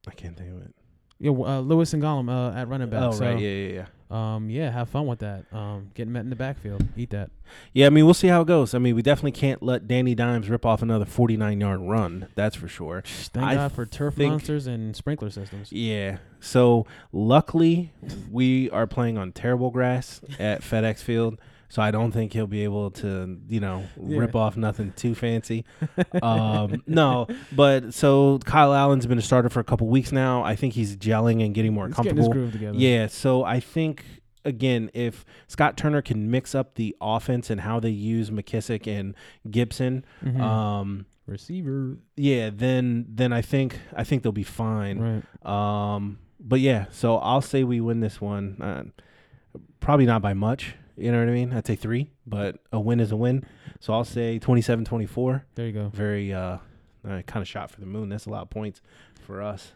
I 0.05 0.11
can't 0.11 0.37
think 0.37 0.51
of 0.51 0.61
it. 0.63 0.75
Yeah, 1.19 1.31
uh, 1.31 1.61
Lewis 1.61 1.93
and 1.93 2.03
Gallman 2.03 2.29
uh, 2.29 2.55
at 2.57 2.67
running 2.67 2.89
back. 2.89 3.01
Oh 3.03 3.11
so, 3.11 3.25
right, 3.25 3.39
yeah, 3.39 3.49
yeah, 3.49 3.73
yeah. 3.73 3.85
Um, 4.09 4.49
yeah, 4.49 4.71
have 4.71 4.89
fun 4.89 5.05
with 5.05 5.19
that. 5.19 5.45
Um, 5.51 5.91
getting 5.93 6.13
met 6.13 6.21
in 6.21 6.29
the 6.29 6.35
backfield, 6.35 6.85
eat 6.95 7.09
that. 7.09 7.29
Yeah, 7.73 7.87
I 7.87 7.89
mean, 7.89 8.05
we'll 8.05 8.13
see 8.13 8.27
how 8.27 8.41
it 8.41 8.47
goes. 8.47 8.73
I 8.73 8.79
mean, 8.79 8.95
we 8.95 9.01
definitely 9.01 9.33
can't 9.33 9.61
let 9.61 9.87
Danny 9.87 10.15
Dimes 10.15 10.49
rip 10.49 10.65
off 10.65 10.81
another 10.81 11.05
49 11.05 11.59
yard 11.59 11.81
run. 11.81 12.27
That's 12.35 12.55
for 12.55 12.67
sure. 12.67 13.03
Thank 13.05 13.45
I 13.45 13.55
God 13.55 13.71
for 13.73 13.85
turf 13.85 14.17
monsters 14.17 14.65
and 14.65 14.95
sprinkler 14.95 15.29
systems. 15.29 15.71
Yeah. 15.71 16.17
So, 16.39 16.85
luckily, 17.11 17.91
we 18.31 18.69
are 18.69 18.87
playing 18.87 19.17
on 19.17 19.33
terrible 19.33 19.71
grass 19.71 20.21
at 20.39 20.61
FedEx 20.61 20.99
Field. 20.99 21.39
So, 21.69 21.81
I 21.81 21.91
don't 21.91 22.11
think 22.11 22.33
he'll 22.33 22.47
be 22.47 22.63
able 22.63 22.91
to, 22.91 23.37
you 23.49 23.59
know, 23.59 23.83
Yeah. 24.01 24.19
rip 24.19 24.35
off 24.35 24.55
nothing 24.57 24.93
too 24.95 25.13
fancy. 25.15 25.65
um, 26.21 26.81
no, 26.87 27.27
but 27.51 27.93
so 27.93 28.39
Kyle 28.45 28.73
Allen's 28.73 29.05
been 29.05 29.17
a 29.17 29.21
starter 29.21 29.49
for 29.49 29.59
a 29.59 29.63
couple 29.63 29.87
weeks 29.87 30.11
now. 30.11 30.43
I 30.43 30.55
think 30.55 30.73
he's 30.75 30.95
gelling 30.97 31.43
and 31.45 31.53
getting 31.53 31.73
more 31.73 31.87
He's 31.87 31.95
getting 31.97 32.15
comfortable. 32.17 32.51
together. 32.51 32.77
Yeah, 32.77 33.07
so 33.07 33.43
I 33.43 33.59
think 33.59 34.05
again, 34.45 34.89
if 34.93 35.25
Scott 35.47 35.75
Turner 35.75 36.01
can 36.01 36.31
mix 36.31 36.55
up 36.55 36.75
the 36.75 36.95
offense 37.01 37.49
and 37.49 37.59
how 37.61 37.81
they 37.81 37.89
use 37.89 38.29
McKissic 38.29 38.87
and 38.87 39.13
Gibson, 39.51 40.05
Mhm. 40.23 40.39
um, 40.39 41.05
receiver. 41.25 41.97
yeah, 42.15 42.49
then 42.53 43.05
then 43.09 43.33
I 43.33 43.41
think 43.41 43.79
I 43.93 44.05
think 44.05 44.23
they'll 44.23 44.31
be 44.31 44.43
fine. 44.43 44.99
Right. 45.45 45.95
Um, 45.95 46.19
but 46.39 46.61
yeah, 46.61 46.85
so 46.91 47.17
I'll 47.17 47.41
say 47.41 47.65
we 47.65 47.81
win 47.81 47.99
this 47.99 48.21
one. 48.21 48.61
Uh, 48.61 48.83
probably 49.81 50.05
not 50.05 50.21
by 50.21 50.33
much. 50.33 50.75
You 50.97 51.11
know 51.11 51.19
what 51.19 51.29
I 51.29 51.31
mean? 51.33 51.53
I'd 51.53 51.67
say 51.67 51.75
three, 51.75 52.09
but 52.25 52.57
a 52.71 52.79
win 52.79 52.99
is 52.99 53.11
a 53.11 53.15
win. 53.15 53.45
So 53.79 53.93
I'll 53.93 54.03
say 54.03 54.39
27-24. 54.39 55.43
There 55.55 55.65
you 55.67 55.71
go. 55.71 55.89
Very 55.89 56.33
uh, 56.33 56.57
uh 57.07 57.21
kind 57.27 57.41
of 57.41 57.47
shot 57.47 57.69
for 57.71 57.79
the 57.79 57.85
moon. 57.85 58.09
That's 58.09 58.25
a 58.25 58.29
lot 58.29 58.41
of 58.41 58.49
points 58.49 58.81
for 59.25 59.41
us. 59.41 59.71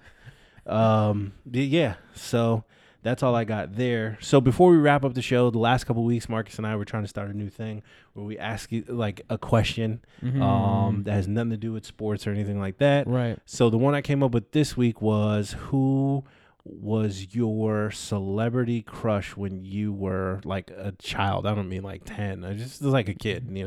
Um, 0.65 1.33
yeah, 1.51 1.95
so 2.13 2.63
that's 3.03 3.23
all 3.23 3.35
I 3.35 3.43
got 3.45 3.75
there. 3.75 4.17
So 4.21 4.39
before 4.39 4.69
we 4.71 4.77
wrap 4.77 5.03
up 5.03 5.13
the 5.13 5.21
show, 5.21 5.49
the 5.49 5.57
last 5.57 5.85
couple 5.85 6.03
weeks, 6.03 6.29
Marcus 6.29 6.57
and 6.57 6.67
I 6.67 6.75
were 6.75 6.85
trying 6.85 7.03
to 7.03 7.07
start 7.09 7.29
a 7.29 7.33
new 7.37 7.49
thing 7.49 7.81
where 8.13 8.25
we 8.25 8.37
ask 8.37 8.71
you 8.71 8.83
like 8.87 9.21
a 9.29 9.37
question 9.37 10.01
Mhm. 10.23 10.41
um, 10.41 11.03
that 11.03 11.13
has 11.13 11.27
nothing 11.27 11.49
to 11.51 11.57
do 11.57 11.71
with 11.73 11.85
sports 11.85 12.27
or 12.27 12.31
anything 12.31 12.59
like 12.59 12.77
that. 12.77 13.07
right. 13.07 13.39
So 13.45 13.69
the 13.69 13.77
one 13.77 13.95
I 13.95 14.01
came 14.01 14.21
up 14.21 14.31
with 14.31 14.51
this 14.51 14.77
week 14.77 15.01
was 15.01 15.53
who 15.69 16.23
was 16.63 17.33
your 17.33 17.91
celebrity 17.91 18.81
crush 18.81 19.35
when 19.35 19.65
you 19.65 19.91
were 19.93 20.41
like 20.43 20.69
a 20.71 20.93
child? 20.99 21.45
I 21.45 21.55
don't 21.55 21.69
mean 21.69 21.83
like 21.83 22.03
10. 22.05 22.43
I 22.43 22.53
just 22.53 22.81
was 22.81 22.93
like 22.93 23.09
a 23.09 23.13
kid, 23.13 23.47
you 23.51 23.65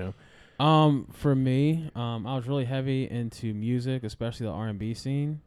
know. 0.58 0.64
Um, 0.64 1.08
for 1.12 1.34
me, 1.34 1.90
um, 1.96 2.26
I 2.26 2.36
was 2.36 2.46
really 2.46 2.64
heavy 2.64 3.10
into 3.10 3.52
music, 3.54 4.04
especially 4.04 4.46
the 4.46 4.52
R 4.52 4.68
and 4.68 4.78
B 4.78 4.94
scene. 4.94 5.40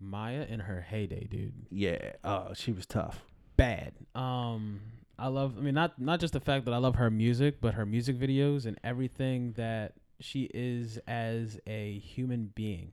Mya 0.00 0.46
in 0.48 0.60
her 0.60 0.80
heyday, 0.82 1.26
dude. 1.30 1.54
Yeah. 1.70 2.12
Oh, 2.22 2.52
she 2.54 2.72
was 2.72 2.86
tough. 2.86 3.24
bad. 3.56 3.92
Um, 4.14 4.80
I 5.18 5.28
love. 5.28 5.54
I 5.58 5.62
mean, 5.62 5.74
not 5.74 5.98
not 6.00 6.20
just 6.20 6.34
the 6.34 6.40
fact 6.40 6.66
that 6.66 6.74
I 6.74 6.76
love 6.76 6.96
her 6.96 7.10
music, 7.10 7.56
but 7.60 7.74
her 7.74 7.86
music 7.86 8.18
videos 8.18 8.66
and 8.66 8.78
everything 8.84 9.52
that 9.56 9.94
she 10.20 10.50
is 10.52 10.98
as 11.06 11.58
a 11.66 11.98
human 11.98 12.52
being. 12.54 12.92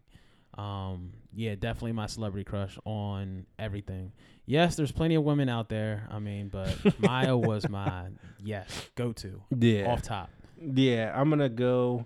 Um, 0.58 1.14
yeah, 1.36 1.56
definitely 1.56 1.94
my 1.94 2.06
celebrity 2.06 2.44
crush 2.44 2.78
on 2.86 3.46
everything. 3.58 4.12
Yes, 4.46 4.76
there's 4.76 4.92
plenty 4.92 5.16
of 5.16 5.24
women 5.24 5.50
out 5.50 5.70
there. 5.70 6.08
I 6.12 6.20
mean, 6.20 6.50
but 6.50 6.78
Mya 7.00 7.36
was 7.36 7.68
my 7.70 8.08
yes 8.40 8.90
go 8.96 9.14
to 9.14 9.42
Yeah. 9.58 9.86
off 9.92 10.02
top. 10.04 10.30
Yeah, 10.62 11.12
I'm 11.16 11.30
going 11.30 11.40
to 11.40 11.50
go 11.50 12.06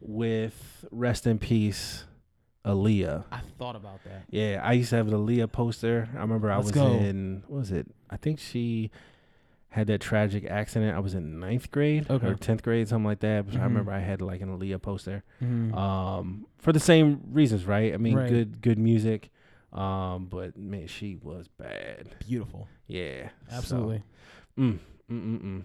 with 0.00 0.84
rest 0.90 1.26
in 1.26 1.38
peace 1.38 2.04
Aaliyah. 2.64 3.24
I 3.32 3.40
thought 3.58 3.74
about 3.76 4.04
that. 4.04 4.24
Yeah, 4.30 4.60
I 4.62 4.72
used 4.74 4.90
to 4.90 4.96
have 4.96 5.08
an 5.08 5.14
Aaliyah 5.14 5.50
poster. 5.50 6.08
I 6.14 6.20
remember 6.20 6.50
I 6.50 6.56
Let's 6.56 6.66
was 6.66 6.72
go. 6.72 6.92
in 6.92 7.42
what 7.46 7.58
was 7.60 7.70
it? 7.72 7.86
I 8.10 8.16
think 8.16 8.38
she 8.38 8.90
had 9.72 9.86
that 9.88 10.00
tragic 10.00 10.44
accident. 10.44 10.94
I 10.94 11.00
was 11.00 11.14
in 11.14 11.40
ninth 11.40 11.70
grade 11.70 12.06
Okay. 12.10 12.26
or 12.26 12.34
tenth 12.34 12.62
grade, 12.62 12.88
something 12.88 13.04
like 13.06 13.20
that. 13.20 13.46
But 13.46 13.54
I 13.56 13.58
Mhm. 13.58 13.64
remember 13.64 13.92
I 13.92 14.00
had 14.00 14.20
like 14.22 14.40
an 14.42 14.48
Aaliyah 14.56 14.80
poster. 14.82 15.24
Mhm. 15.42 15.74
Um, 15.74 16.46
for 16.58 16.72
the 16.72 16.80
same 16.80 17.20
reasons, 17.32 17.66
right? 17.66 17.92
I 17.94 17.96
mean, 17.96 18.16
Right. 18.16 18.28
good 18.28 18.60
good 18.62 18.78
music. 18.78 19.30
Um, 19.72 20.26
but 20.26 20.56
man, 20.58 20.86
she 20.86 21.16
was 21.16 21.48
bad. 21.48 22.08
Beautiful. 22.26 22.68
Yeah, 22.86 23.30
so- 23.48 23.56
Absolutely. 23.56 24.02
Mm, 24.58 24.78
mm, 25.10 25.22
mm, 25.22 25.42
mm. 25.42 25.62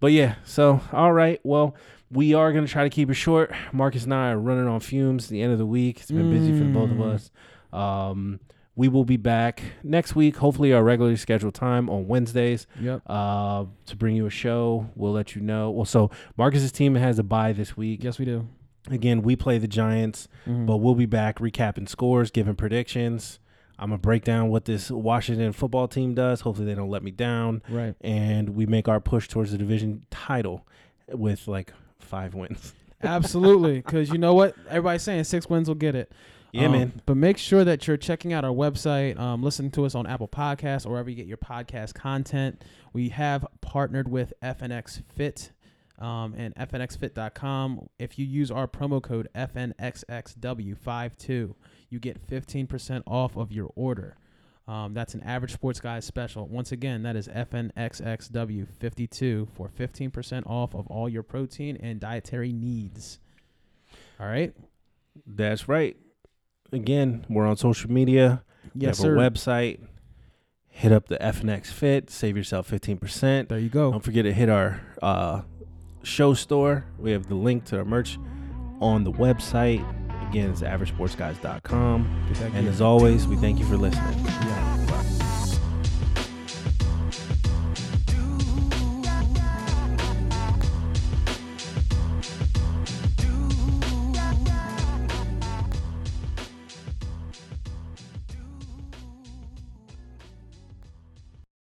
But 0.00 0.10
yeah, 0.10 0.34
so 0.44 0.80
all 0.92 1.12
right. 1.12 1.40
Well, 1.44 1.76
we 2.10 2.34
are 2.34 2.52
gonna 2.52 2.66
try 2.66 2.82
to 2.82 2.90
keep 2.90 3.08
it 3.08 3.14
short. 3.14 3.52
Marcus 3.72 4.02
and 4.04 4.12
I 4.12 4.32
are 4.32 4.38
running 4.38 4.66
on 4.66 4.80
fumes. 4.80 5.28
The 5.28 5.40
end 5.40 5.52
of 5.52 5.58
the 5.58 5.66
week. 5.66 6.00
It's 6.00 6.10
been 6.10 6.30
busy 6.30 6.52
for 6.58 6.64
the 6.64 6.70
both 6.72 6.90
of 6.90 6.96
Mm. 6.96 7.12
us. 7.14 7.30
Um, 7.72 8.40
we 8.76 8.88
will 8.88 9.04
be 9.04 9.16
back 9.16 9.62
next 9.82 10.14
week. 10.16 10.36
Hopefully, 10.38 10.72
our 10.72 10.82
regularly 10.82 11.16
scheduled 11.16 11.54
time 11.54 11.88
on 11.88 12.08
Wednesdays. 12.08 12.66
Yep. 12.80 13.02
Uh, 13.06 13.64
to 13.86 13.96
bring 13.96 14.16
you 14.16 14.26
a 14.26 14.30
show. 14.30 14.90
We'll 14.96 15.12
let 15.12 15.34
you 15.36 15.42
know. 15.42 15.70
Well, 15.70 15.84
so 15.84 16.10
Marcus's 16.36 16.72
team 16.72 16.94
has 16.96 17.18
a 17.18 17.22
bye 17.22 17.52
this 17.52 17.76
week. 17.76 18.02
Yes, 18.02 18.18
we 18.18 18.24
do. 18.24 18.48
Again, 18.90 19.22
we 19.22 19.34
play 19.36 19.56
the 19.58 19.68
Giants, 19.68 20.28
Mhm. 20.46 20.66
but 20.66 20.76
we'll 20.78 20.94
be 20.94 21.06
back 21.06 21.38
recapping 21.38 21.88
scores, 21.88 22.30
giving 22.30 22.54
predictions. 22.54 23.38
I'm 23.78 23.88
gonna 23.90 23.98
break 23.98 24.24
down 24.24 24.50
what 24.50 24.66
this 24.66 24.90
Washington 24.90 25.52
football 25.52 25.88
team 25.88 26.14
does. 26.14 26.42
Hopefully, 26.42 26.66
they 26.66 26.74
don't 26.74 26.90
let 26.90 27.02
me 27.02 27.10
down 27.10 27.62
right. 27.68 27.94
and 28.02 28.50
we 28.50 28.66
make 28.66 28.86
our 28.88 29.00
push 29.00 29.26
towards 29.26 29.52
the 29.52 29.58
division 29.58 30.04
title 30.10 30.66
with 31.08 31.48
like 31.48 31.72
five 31.98 32.34
wins. 32.34 32.74
Absolutely, 33.02 33.76
because 33.76 34.08
you 34.12 34.18
know 34.18 34.34
what? 34.34 34.54
Everybody's 34.68 35.02
saying 35.02 35.24
six 35.24 35.48
wins 35.48 35.66
will 35.68 35.74
get 35.74 35.94
it. 35.94 36.12
Yeah, 36.54 36.66
Um, 36.66 36.72
man. 36.72 36.92
But 37.04 37.16
make 37.16 37.36
sure 37.36 37.64
that 37.64 37.88
you're 37.88 37.96
checking 37.96 38.32
out 38.32 38.44
our 38.44 38.52
website, 38.52 39.18
um, 39.18 39.42
listening 39.42 39.72
to 39.72 39.84
us 39.84 39.96
on 39.96 40.06
Apple 40.06 40.28
Podcasts 40.28 40.86
or 40.86 40.90
wherever 40.90 41.10
you 41.10 41.16
get 41.16 41.26
your 41.26 41.36
podcast 41.36 41.94
content. 41.94 42.62
We 42.92 43.08
have 43.08 43.44
partnered 43.60 44.06
with 44.08 44.32
FNX 44.40 45.02
Fit 45.08 45.50
um, 45.98 46.32
and 46.36 46.54
FNXFit.com. 46.54 47.88
If 47.98 48.20
you 48.20 48.24
use 48.24 48.52
our 48.52 48.68
promo 48.68 49.02
code 49.02 49.28
FNXXW52, 49.34 51.54
you 51.90 51.98
get 51.98 52.24
15% 52.26 53.02
off 53.06 53.36
of 53.36 53.52
your 53.52 53.70
order. 53.74 54.16
Um, 54.66 54.94
that's 54.94 55.12
an 55.14 55.22
average 55.22 55.52
sports 55.52 55.78
guy 55.80 56.00
special. 56.00 56.46
Once 56.46 56.72
again, 56.72 57.02
that 57.02 57.16
is 57.16 57.28
FNXXW52 57.28 59.48
for 59.54 59.68
15% 59.68 60.46
off 60.46 60.74
of 60.74 60.86
all 60.86 61.06
your 61.08 61.22
protein 61.22 61.76
and 61.82 62.00
dietary 62.00 62.50
needs. 62.52 63.18
All 64.18 64.26
right. 64.26 64.54
That's 65.26 65.68
right. 65.68 65.96
Again, 66.74 67.24
we're 67.28 67.46
on 67.46 67.56
social 67.56 67.90
media. 67.90 68.42
Yes, 68.74 68.74
we 68.74 68.86
have 68.86 68.96
sir. 68.96 69.16
a 69.16 69.18
website. 69.18 69.80
Hit 70.68 70.90
up 70.90 71.06
the 71.06 71.16
FNX 71.18 71.66
Fit. 71.66 72.10
Save 72.10 72.36
yourself 72.36 72.68
15%. 72.68 73.48
there 73.48 73.58
you 73.58 73.68
go. 73.68 73.92
Don't 73.92 74.02
forget 74.04 74.24
to 74.24 74.32
hit 74.32 74.48
our 74.48 74.80
uh, 75.00 75.42
show 76.02 76.34
store. 76.34 76.84
We 76.98 77.12
have 77.12 77.28
the 77.28 77.36
link 77.36 77.64
to 77.66 77.78
our 77.78 77.84
merch 77.84 78.18
on 78.80 79.04
the 79.04 79.12
website. 79.12 79.84
Again, 80.28 80.50
it's 80.50 80.62
averagesportsguys.com. 80.62 82.34
And 82.54 82.66
as 82.66 82.80
always, 82.80 83.28
we 83.28 83.36
thank 83.36 83.60
you 83.60 83.66
for 83.66 83.76
listening. 83.76 84.18
Yeah. 84.24 84.63